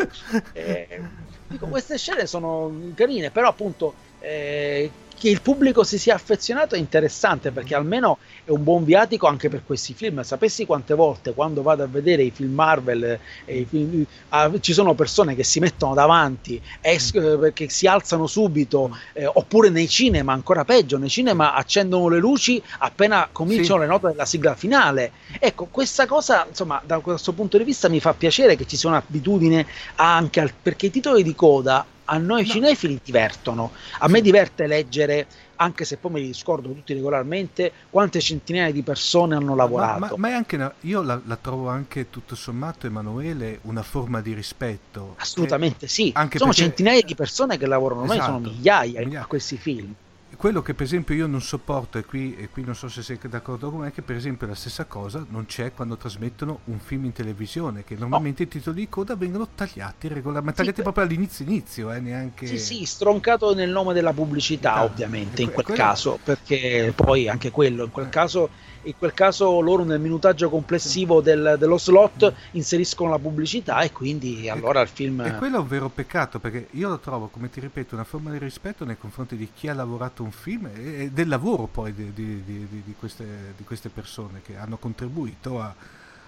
Eh, 0.53 1.01
dico, 1.47 1.67
queste 1.67 1.99
scene 1.99 2.27
sono 2.27 2.73
carine, 2.95 3.31
però 3.31 3.49
appunto. 3.49 3.95
Eh, 4.21 4.91
che 5.19 5.29
il 5.29 5.43
pubblico 5.43 5.83
si 5.83 5.99
sia 5.99 6.15
affezionato 6.15 6.77
è 6.77 6.79
interessante 6.79 7.51
perché 7.51 7.75
almeno 7.75 8.19
è 8.45 8.51
un 8.51 8.63
buon 8.63 8.85
viatico 8.85 9.27
anche 9.27 9.49
per 9.49 9.63
questi 9.67 9.93
film. 9.93 10.23
Sapessi 10.23 10.65
quante 10.65 10.95
volte 10.95 11.35
quando 11.35 11.63
vado 11.63 11.83
a 11.83 11.87
vedere 11.87 12.23
i 12.23 12.31
film 12.31 12.55
Marvel 12.55 13.19
eh, 13.45 13.59
i 13.59 13.67
film, 13.69 14.05
ah, 14.31 14.51
ci 14.61 14.73
sono 14.73 14.95
persone 14.95 15.35
che 15.35 15.43
si 15.43 15.59
mettono 15.59 15.95
davanti 15.95 16.61
es- 16.81 17.11
perché 17.11 17.65
eh, 17.65 17.69
si 17.69 17.87
alzano 17.87 18.27
subito, 18.27 18.97
eh, 19.13 19.27
oppure 19.27 19.69
nei 19.71 19.89
cinema, 19.89 20.33
ancora 20.33 20.65
peggio, 20.65 20.99
nei 20.99 21.09
cinema 21.09 21.55
accendono 21.55 22.09
le 22.09 22.19
luci 22.19 22.63
appena 22.79 23.29
cominciano 23.31 23.81
sì. 23.81 23.87
le 23.87 23.87
note 23.87 24.07
della 24.09 24.25
sigla 24.25 24.55
finale. 24.55 25.13
Ecco, 25.39 25.67
questa 25.71 26.07
cosa, 26.07 26.47
insomma, 26.49 26.81
da 26.85 27.01
questo 27.01 27.33
punto 27.33 27.59
di 27.59 27.65
vista 27.65 27.89
mi 27.89 28.01
fa 28.01 28.15
piacere 28.15 28.57
che 28.57 28.67
ci 28.67 28.77
sia 28.77 28.89
un'abitudine 28.89 29.67
anche 29.97 30.41
al, 30.41 30.53
perché 30.61 30.87
i 30.87 30.91
titoli 30.91 31.23
di 31.23 31.35
coda 31.35 31.85
a 32.11 32.19
noi 32.19 32.47
no. 32.47 32.53
cinefili 32.53 33.01
divertono. 33.03 33.73
A 33.99 34.09
me 34.09 34.21
diverte 34.21 34.67
leggere, 34.67 35.27
anche 35.57 35.85
se 35.85 35.97
poi 35.97 36.13
me 36.13 36.21
li 36.21 36.33
scordo 36.33 36.69
tutti 36.69 36.95
regolarmente, 36.95 37.73
quante 37.91 38.21
centinaia 38.21 38.73
di 38.73 38.83
persone 38.83 39.35
hanno 39.35 39.55
lavorato. 39.55 39.99
Ma, 39.99 40.07
ma, 40.11 40.17
ma 40.17 40.29
è 40.29 40.33
anche 40.33 40.57
una, 40.57 40.73
io 40.81 41.03
la, 41.03 41.21
la, 41.25 41.37
trovo 41.37 41.69
anche 41.69 42.11
tutto 42.11 42.35
sommato, 42.35 42.87
Emanuele, 42.87 43.61
una 43.63 43.83
forma 43.83 44.21
di 44.21 44.33
rispetto. 44.33 45.15
Assolutamente 45.19 45.87
che, 45.87 45.89
sì. 45.89 46.13
Sono 46.15 46.29
perché, 46.29 46.53
centinaia 46.53 47.03
di 47.03 47.15
persone 47.15 47.57
che 47.57 47.67
lavorano, 47.67 48.05
esatto, 48.05 48.23
sono 48.23 48.39
migliaia, 48.39 49.01
migliaia 49.01 49.23
a 49.23 49.27
questi 49.27 49.57
film 49.57 49.95
quello 50.39 50.63
che 50.63 50.73
per 50.73 50.87
esempio 50.87 51.17
io 51.17 51.27
non 51.27 51.43
sopporto, 51.43 51.99
e 51.99 52.05
qui, 52.05 52.37
e 52.37 52.49
qui 52.49 52.63
non 52.63 52.77
so 52.77 52.89
se 52.89 53.03
sei 53.03 53.19
d'accordo 53.21 53.71
con 53.71 53.81
me, 53.81 53.89
è 53.89 53.93
che 53.93 54.03
per 54.03 54.15
esempio 54.15 54.47
la 54.47 54.55
stessa 54.55 54.85
cosa 54.85 55.27
non 55.31 55.47
c'è 55.47 55.73
quando 55.73 55.97
trasmettono 55.97 56.61
un 56.67 56.79
film 56.79 57.07
in 57.07 57.13
televisione, 57.13 57.83
che 57.83 57.97
normalmente 57.97 58.45
oh. 58.45 58.47
i 58.47 58.49
titoli 58.49 58.77
di 58.77 58.89
coda 58.89 59.17
vengono 59.17 59.49
tagliati 59.53 60.07
regolarmente, 60.07 60.59
tagliati 60.59 60.77
sì, 60.77 60.83
proprio 60.83 61.05
all'inizio 61.05 61.45
inizio, 61.45 61.91
eh, 61.91 61.99
neanche... 61.99 62.47
Sì, 62.47 62.57
sì, 62.57 62.85
stroncato 62.85 63.53
nel 63.53 63.71
nome 63.71 63.93
della 63.93 64.13
pubblicità 64.13 64.75
ah, 64.75 64.85
ovviamente, 64.85 65.43
in 65.43 65.51
quel 65.51 65.65
quello... 65.65 65.83
caso, 65.83 66.21
perché 66.23 66.93
poi 66.95 67.29
anche 67.29 67.51
quello, 67.51 67.83
in 67.83 67.91
quel 67.91 68.07
eh. 68.07 68.11
caso 68.11 68.49
in 68.89 68.95
quel 68.97 69.13
caso 69.13 69.61
loro 69.61 69.85
nel 69.85 70.01
minutaggio 70.01 70.49
complessivo 70.49 71.21
del, 71.21 71.57
dello 71.59 71.77
slot 71.77 72.33
inseriscono 72.53 73.11
la 73.11 73.19
pubblicità 73.19 73.81
e 73.81 73.93
quindi 73.93 74.49
allora 74.49 74.81
il 74.81 74.89
film... 74.89 75.21
E 75.21 75.37
quello 75.37 75.59
è 75.59 75.61
un 75.61 75.69
vero 75.69 75.91
peccato 75.91 76.39
perché 76.39 76.69
io 76.73 76.89
lo 76.89 76.99
trovo, 76.99 77.29
come 77.29 77.51
ti 77.51 77.61
ripeto, 77.61 77.95
una 77.95 78.05
forma 78.05 78.31
di 78.31 78.39
rispetto 78.39 78.85
nei 78.85 78.97
confronti 78.97 79.37
di 79.37 79.51
chi 79.55 79.69
ha 79.69 79.75
lavorato 79.75 80.23
un 80.23 80.31
film 80.31 80.71
e 80.75 81.11
del 81.13 81.29
lavoro 81.29 81.67
poi 81.67 81.93
di, 81.93 82.13
di, 82.15 82.43
di, 82.45 82.67
di 82.69 82.95
queste, 82.99 83.55
queste, 83.65 83.91
persone 83.91 84.41
che 84.43 84.57
hanno 84.57 84.79
contribuito 84.79 85.61
a, 85.61 85.75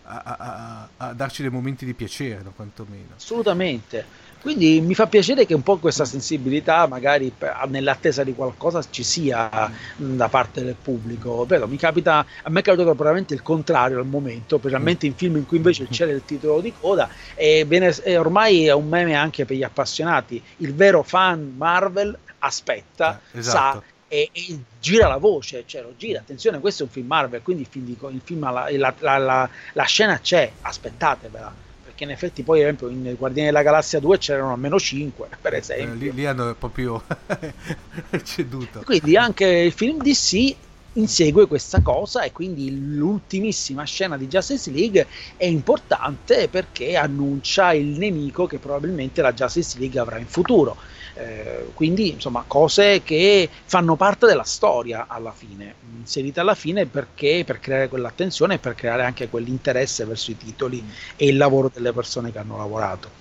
a, 0.02 0.22
a, 0.22 0.88
a 0.98 1.12
darci 1.14 1.40
dei 1.42 1.50
momenti 1.50 1.86
di 1.86 1.94
piacere, 1.94 2.42
no, 2.42 2.52
quantomeno. 2.54 3.14
Assolutamente. 3.16 4.28
Quindi 4.40 4.80
mi 4.80 4.94
fa 4.94 5.06
piacere 5.06 5.44
che 5.44 5.54
un 5.54 5.62
po' 5.62 5.76
questa 5.76 6.04
sensibilità, 6.04 6.86
magari 6.86 7.32
nell'attesa 7.68 8.24
di 8.24 8.34
qualcosa, 8.34 8.82
ci 8.88 9.02
sia 9.02 9.70
da 9.96 10.28
parte 10.28 10.64
del 10.64 10.76
pubblico. 10.80 11.44
Però 11.44 11.66
mi 11.66 11.76
capita, 11.76 12.24
a 12.42 12.50
me 12.50 12.60
è 12.60 12.62
capitato 12.62 12.94
probabilmente 12.94 13.34
il 13.34 13.42
contrario 13.42 13.98
al 13.98 14.06
momento, 14.06 14.58
specialmente 14.58 15.06
in 15.06 15.14
film 15.14 15.36
in 15.36 15.46
cui 15.46 15.58
invece 15.58 15.86
c'era 15.88 16.10
il 16.10 16.22
titolo 16.24 16.60
di 16.60 16.72
coda, 16.78 17.08
e, 17.34 17.66
bene, 17.66 17.94
e 18.02 18.16
ormai 18.16 18.66
è 18.66 18.72
un 18.72 18.88
meme 18.88 19.14
anche 19.14 19.44
per 19.44 19.56
gli 19.56 19.62
appassionati. 19.62 20.42
Il 20.58 20.74
vero 20.74 21.02
fan 21.02 21.54
Marvel 21.56 22.16
aspetta, 22.38 23.20
eh, 23.32 23.38
esatto. 23.38 23.78
sa 23.78 23.82
e, 24.12 24.28
e, 24.32 24.58
gira 24.80 25.06
la 25.06 25.18
voce, 25.18 25.62
cioè 25.66 25.82
lo 25.82 25.94
gira, 25.96 26.18
attenzione, 26.18 26.58
questo 26.58 26.82
è 26.82 26.86
un 26.86 26.92
film 26.92 27.06
Marvel, 27.06 27.42
quindi 27.42 27.62
il 27.62 27.68
film, 27.70 27.84
di, 27.84 27.96
il 28.00 28.20
film 28.24 28.40
la, 28.40 28.66
la, 28.70 28.94
la, 29.18 29.48
la, 29.72 29.84
scena 29.84 30.18
c'è, 30.18 30.50
aspettatevela 30.62 31.68
perché 32.00 32.04
in 32.04 32.10
effetti 32.10 32.42
poi, 32.42 32.60
ad 32.60 32.66
esempio, 32.66 32.88
in 32.88 33.14
Guardiani 33.16 33.48
della 33.48 33.62
Galassia 33.62 34.00
2 34.00 34.18
c'erano 34.18 34.52
almeno 34.52 34.78
5, 34.78 35.28
per 35.40 35.54
esempio. 35.54 35.92
Eh, 35.92 35.96
lì, 35.96 36.12
lì, 36.12 36.26
hanno 36.26 36.54
proprio 36.58 37.02
ceduto. 38.24 38.82
Quindi 38.84 39.16
anche 39.16 39.46
il 39.46 39.72
film 39.72 40.02
DC 40.02 40.54
insegue 40.94 41.46
questa 41.46 41.80
cosa 41.82 42.22
e 42.22 42.32
quindi 42.32 42.96
l'ultimissima 42.96 43.84
scena 43.84 44.16
di 44.16 44.26
Justice 44.26 44.72
League 44.72 45.06
è 45.36 45.44
importante 45.44 46.48
perché 46.48 46.96
annuncia 46.96 47.72
il 47.72 47.96
nemico 47.96 48.46
che 48.46 48.58
probabilmente 48.58 49.22
la 49.22 49.32
Justice 49.32 49.78
League 49.78 50.00
avrà 50.00 50.18
in 50.18 50.26
futuro 50.26 50.76
eh, 51.20 51.70
quindi, 51.74 52.12
insomma, 52.12 52.44
cose 52.46 53.02
che 53.02 53.48
fanno 53.64 53.94
parte 53.96 54.26
della 54.26 54.44
storia 54.44 55.04
alla 55.06 55.32
fine, 55.32 55.74
inserite 55.98 56.40
alla 56.40 56.54
fine 56.54 56.86
perché 56.86 57.42
per 57.44 57.60
creare 57.60 57.88
quell'attenzione 57.88 58.54
e 58.54 58.58
per 58.58 58.74
creare 58.74 59.04
anche 59.04 59.28
quell'interesse 59.28 60.06
verso 60.06 60.30
i 60.30 60.38
titoli 60.38 60.82
e 61.16 61.26
il 61.26 61.36
lavoro 61.36 61.70
delle 61.72 61.92
persone 61.92 62.32
che 62.32 62.38
hanno 62.38 62.56
lavorato. 62.56 63.18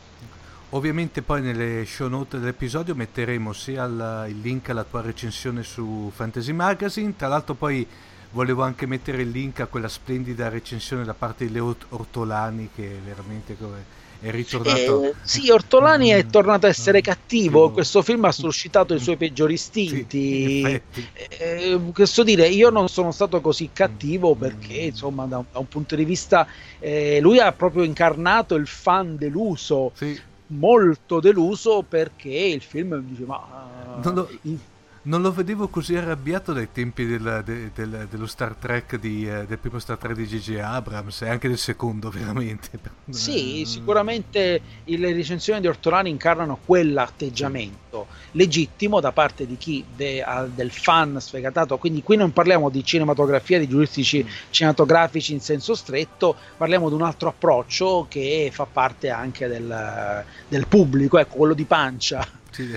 Ovviamente 0.72 1.22
poi 1.22 1.42
nelle 1.42 1.84
show 1.86 2.08
note 2.08 2.40
dell'episodio 2.40 2.96
metteremo 2.96 3.52
sia 3.54 3.84
il, 3.86 4.26
il 4.30 4.40
link 4.40 4.70
alla 4.70 4.84
tua 4.84 5.02
recensione 5.02 5.64
su 5.64 6.12
Fantasy 6.14 6.54
Magazine, 6.54 7.16
tra 7.18 7.28
l'altro 7.28 7.56
poi 7.56 7.86
volevo 8.32 8.62
anche 8.62 8.86
mettere 8.86 9.24
il 9.24 9.30
link 9.30 9.60
a 9.60 9.66
quella 9.66 9.88
splendida 9.88 10.48
recensione 10.48 11.04
da 11.04 11.16
parte 11.16 11.48
di 11.48 11.52
Leo 11.52 11.76
Ortolani 11.90 12.70
che 12.74 13.00
veramente 13.04 13.58
come 13.58 13.98
è 14.22 14.32
ritornato. 14.32 15.04
Eh, 15.04 15.14
sì, 15.22 15.50
Ortolani 15.50 16.10
è 16.10 16.26
tornato 16.26 16.66
a 16.66 16.70
essere 16.70 17.02
cattivo. 17.02 17.72
Questo 17.72 18.02
film 18.02 18.26
ha 18.26 18.32
suscitato 18.32 18.94
i 18.94 19.00
suoi 19.00 19.16
peggiori 19.18 19.54
istinti. 19.54 20.64
Sì, 20.64 21.08
eh, 21.38 21.80
questo 21.94 22.24
dire, 22.24 22.48
io 22.48 22.70
non 22.70 22.90
sono 22.90 23.12
stato 23.12 23.40
così 23.40 23.70
cattivo 23.72 24.36
perché, 24.36 24.74
insomma, 24.74 25.26
da 25.26 25.38
un, 25.38 25.46
da 25.52 25.60
un 25.60 25.68
punto 25.68 25.96
di 25.96 26.04
vista, 26.04 26.48
eh, 26.80 27.20
lui 27.22 27.40
ha 27.40 27.52
proprio 27.54 27.84
incarnato 27.84 28.56
il 28.56 28.68
fan 28.68 29.16
deluso. 29.18 29.92
Sì. 29.96 30.20
Molto 30.52 31.20
deluso 31.20 31.86
perché 31.88 32.30
il 32.30 32.62
film 32.62 33.00
dice: 33.04 33.24
Ma 33.24 34.02
lo, 34.04 34.28
in, 34.42 34.58
non 35.04 35.22
lo 35.22 35.32
vedevo 35.32 35.70
così 35.70 35.96
arrabbiato 35.96 36.52
dai 36.52 36.70
tempi 36.72 37.06
del, 37.06 37.42
de, 37.46 37.72
del, 37.74 38.08
dello 38.10 38.28
Star 38.28 38.56
Trek 38.56 38.98
di, 38.98 39.28
eh, 39.30 39.46
del 39.46 39.58
primo 39.58 39.80
Star 39.80 39.98
Trek 39.98 40.16
di 40.16 40.26
J.J. 40.26 40.60
Abrams 40.60 41.22
e 41.22 41.30
anche 41.30 41.48
del 41.48 41.58
secondo 41.58 42.10
veramente. 42.12 42.70
Sì 43.10 43.64
sicuramente 43.66 44.62
le 44.84 45.14
recensioni 45.14 45.62
di 45.62 45.68
Ortolani 45.68 46.10
incarnano 46.10 46.60
quell'atteggiamento 46.66 48.08
legittimo 48.32 49.00
da 49.00 49.12
parte 49.12 49.46
di 49.48 49.58
chi 49.58 49.86
de, 49.96 50.24
del 50.54 50.72
fan 50.72 51.20
sfegatato. 51.22 51.78
Quindi 51.78 52.04
qui 52.04 52.18
non 52.18 52.34
parliamo 52.34 52.70
di 52.70 52.84
cinematografia 52.84 53.58
di 53.58 53.68
giuristici 53.68 54.26
cinematografici 54.50 55.34
in 55.34 55.40
senso 55.40 55.76
stretto 55.76 56.36
parliamo 56.58 56.90
di 56.90 56.96
un 56.96 57.04
altro 57.04 57.30
approccio 57.30 58.06
che 58.10 58.50
fa 58.52 58.66
parte 58.66 59.10
anche 59.10 59.48
del, 59.48 60.26
del 60.48 60.68
pubblico 60.68 61.18
ecco 61.18 61.38
quello 61.38 61.54
di 61.54 61.64
pancia. 61.64 62.28
Sì, 62.52 62.68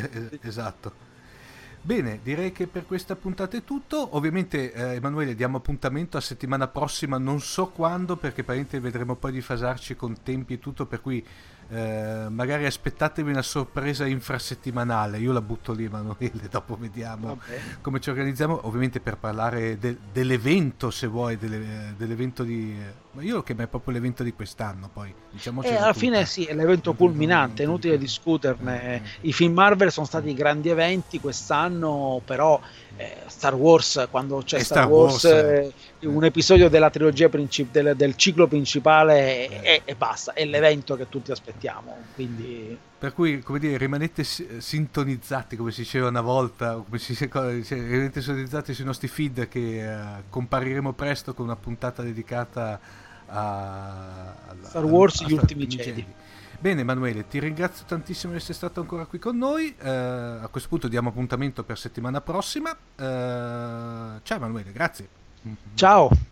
esatto 0.43 1.02
Bene, 1.85 2.21
direi 2.23 2.53
che 2.53 2.69
per 2.69 2.87
questa 2.87 3.17
puntata 3.17 3.57
è 3.57 3.65
tutto. 3.65 4.15
Ovviamente, 4.17 4.73
eh, 4.73 4.95
Emanuele, 4.95 5.35
diamo 5.35 5.57
appuntamento 5.57 6.17
a 6.17 6.21
settimana 6.21 6.69
prossima, 6.69 7.19
non 7.19 7.41
so 7.41 7.71
quando, 7.71 8.17
perché 8.17 8.43
apparentemente 8.43 8.79
vedremo 8.79 9.17
poi 9.17 9.33
di 9.33 9.41
fasarci 9.41 9.97
con 9.97 10.23
tempi 10.23 10.55
e 10.55 10.59
tutto, 10.61 10.87
per 10.87 11.01
cui 11.01 11.25
eh, 11.71 12.27
magari 12.29 12.67
aspettatevi 12.67 13.31
una 13.31 13.43
sorpresa 13.43 14.07
infrasettimanale. 14.07 15.19
Io 15.19 15.33
la 15.33 15.41
butto 15.41 15.73
lì, 15.73 15.87
Emanuele, 15.87 16.47
dopo 16.49 16.77
vediamo 16.77 17.27
Vabbè. 17.29 17.61
come 17.81 17.99
ci 17.99 18.11
organizziamo. 18.11 18.61
Ovviamente 18.69 19.01
per 19.01 19.17
parlare 19.17 19.77
de- 19.77 19.99
dell'evento, 20.13 20.89
se 20.93 21.09
vuoi, 21.09 21.37
delle- 21.37 21.95
dell'evento 21.97 22.45
di. 22.45 22.77
Ma 23.15 23.23
io 23.23 23.35
lo 23.35 23.43
chiamerei 23.43 23.69
proprio 23.69 23.93
l'evento 23.93 24.23
di 24.23 24.33
quest'anno. 24.33 24.89
Poi 24.91 25.13
diciamo. 25.31 25.63
Eh, 25.63 25.75
alla 25.75 25.93
fine 25.93 26.25
sì, 26.25 26.45
è 26.45 26.55
l'evento 26.55 26.95
culminante, 26.95 27.63
è 27.63 27.67
inutile 27.67 27.99
discuterne. 27.99 29.03
I 29.21 29.33
film 29.35 29.53
Marvel 29.53 29.93
sono 29.93 30.07
stati 30.07 30.33
grandi 30.33 30.71
eventi 30.71 31.21
quest'anno, 31.21 32.23
però 32.25 32.59
eh, 32.97 33.17
Star 33.27 33.55
Wars, 33.55 34.07
quando 34.11 34.39
c'è 34.39 34.61
Star, 34.61 34.85
Star, 34.85 34.89
Wars, 34.89 35.25
Wars 35.25 35.25
eh, 36.01 36.07
un 36.07 36.25
episodio 36.25 36.71
della 36.71 36.89
trilogia 36.89 37.29
princip- 37.29 37.71
del, 37.71 37.95
del, 37.97 38.17
ciclo 38.17 38.47
principale 38.47 39.63
e, 39.63 39.83
e, 39.85 39.95
basta, 39.95 40.33
è 40.33 40.47
l'evento 40.47 40.97
che 40.97 41.09
tutti 41.11 41.33
aspettiamo. 41.33 41.95
Quindi... 42.15 42.79
Per 42.99 43.13
cui, 43.13 43.41
come 43.41 43.59
dire, 43.59 43.77
rimanete 43.77 44.23
sintonizzati, 44.25 45.57
come 45.57 45.73
si 45.73 45.83
diceva 45.83 46.09
una 46.09 46.21
volta, 46.21 46.75
come 46.75 46.99
si, 46.99 47.15
rimanete 47.19 48.23
sintonizzati 48.23 48.73
sui 48.73 48.85
nostri 48.85 49.09
feed 49.09 49.49
che 49.49 49.85
uh, 49.85 50.23
compariremo 50.31 50.93
presto 50.93 51.35
con 51.35 51.47
una 51.47 51.57
puntata 51.57 52.03
dedicata 52.03 52.81
a, 53.33 54.35
a 54.49 54.55
Star 54.63 54.85
Wars, 54.85 55.21
a, 55.21 55.25
a, 55.25 55.29
gli 55.29 55.33
ultimi 55.33 55.67
Jedi. 55.67 55.85
Jedi. 55.85 56.07
Bene 56.63 56.83
Emanuele, 56.83 57.27
ti 57.27 57.41
ringrazio 57.41 57.85
tantissimo 57.89 58.33
di 58.33 58.39
essere 58.39 58.55
stato 58.55 58.81
ancora 58.81 59.05
qui 59.07 59.19
con 59.19 59.37
noi. 59.37 59.75
Eh, 59.77 59.89
a 59.89 60.49
questo 60.49 60.69
punto 60.69 60.87
diamo 60.87 61.09
appuntamento 61.09 61.65
per 61.65 61.77
settimana 61.77 62.21
prossima. 62.21 62.71
Eh, 62.71 64.21
ciao 64.23 64.37
Emanuele, 64.37 64.71
grazie. 64.71 65.09
Ciao. 65.75 66.32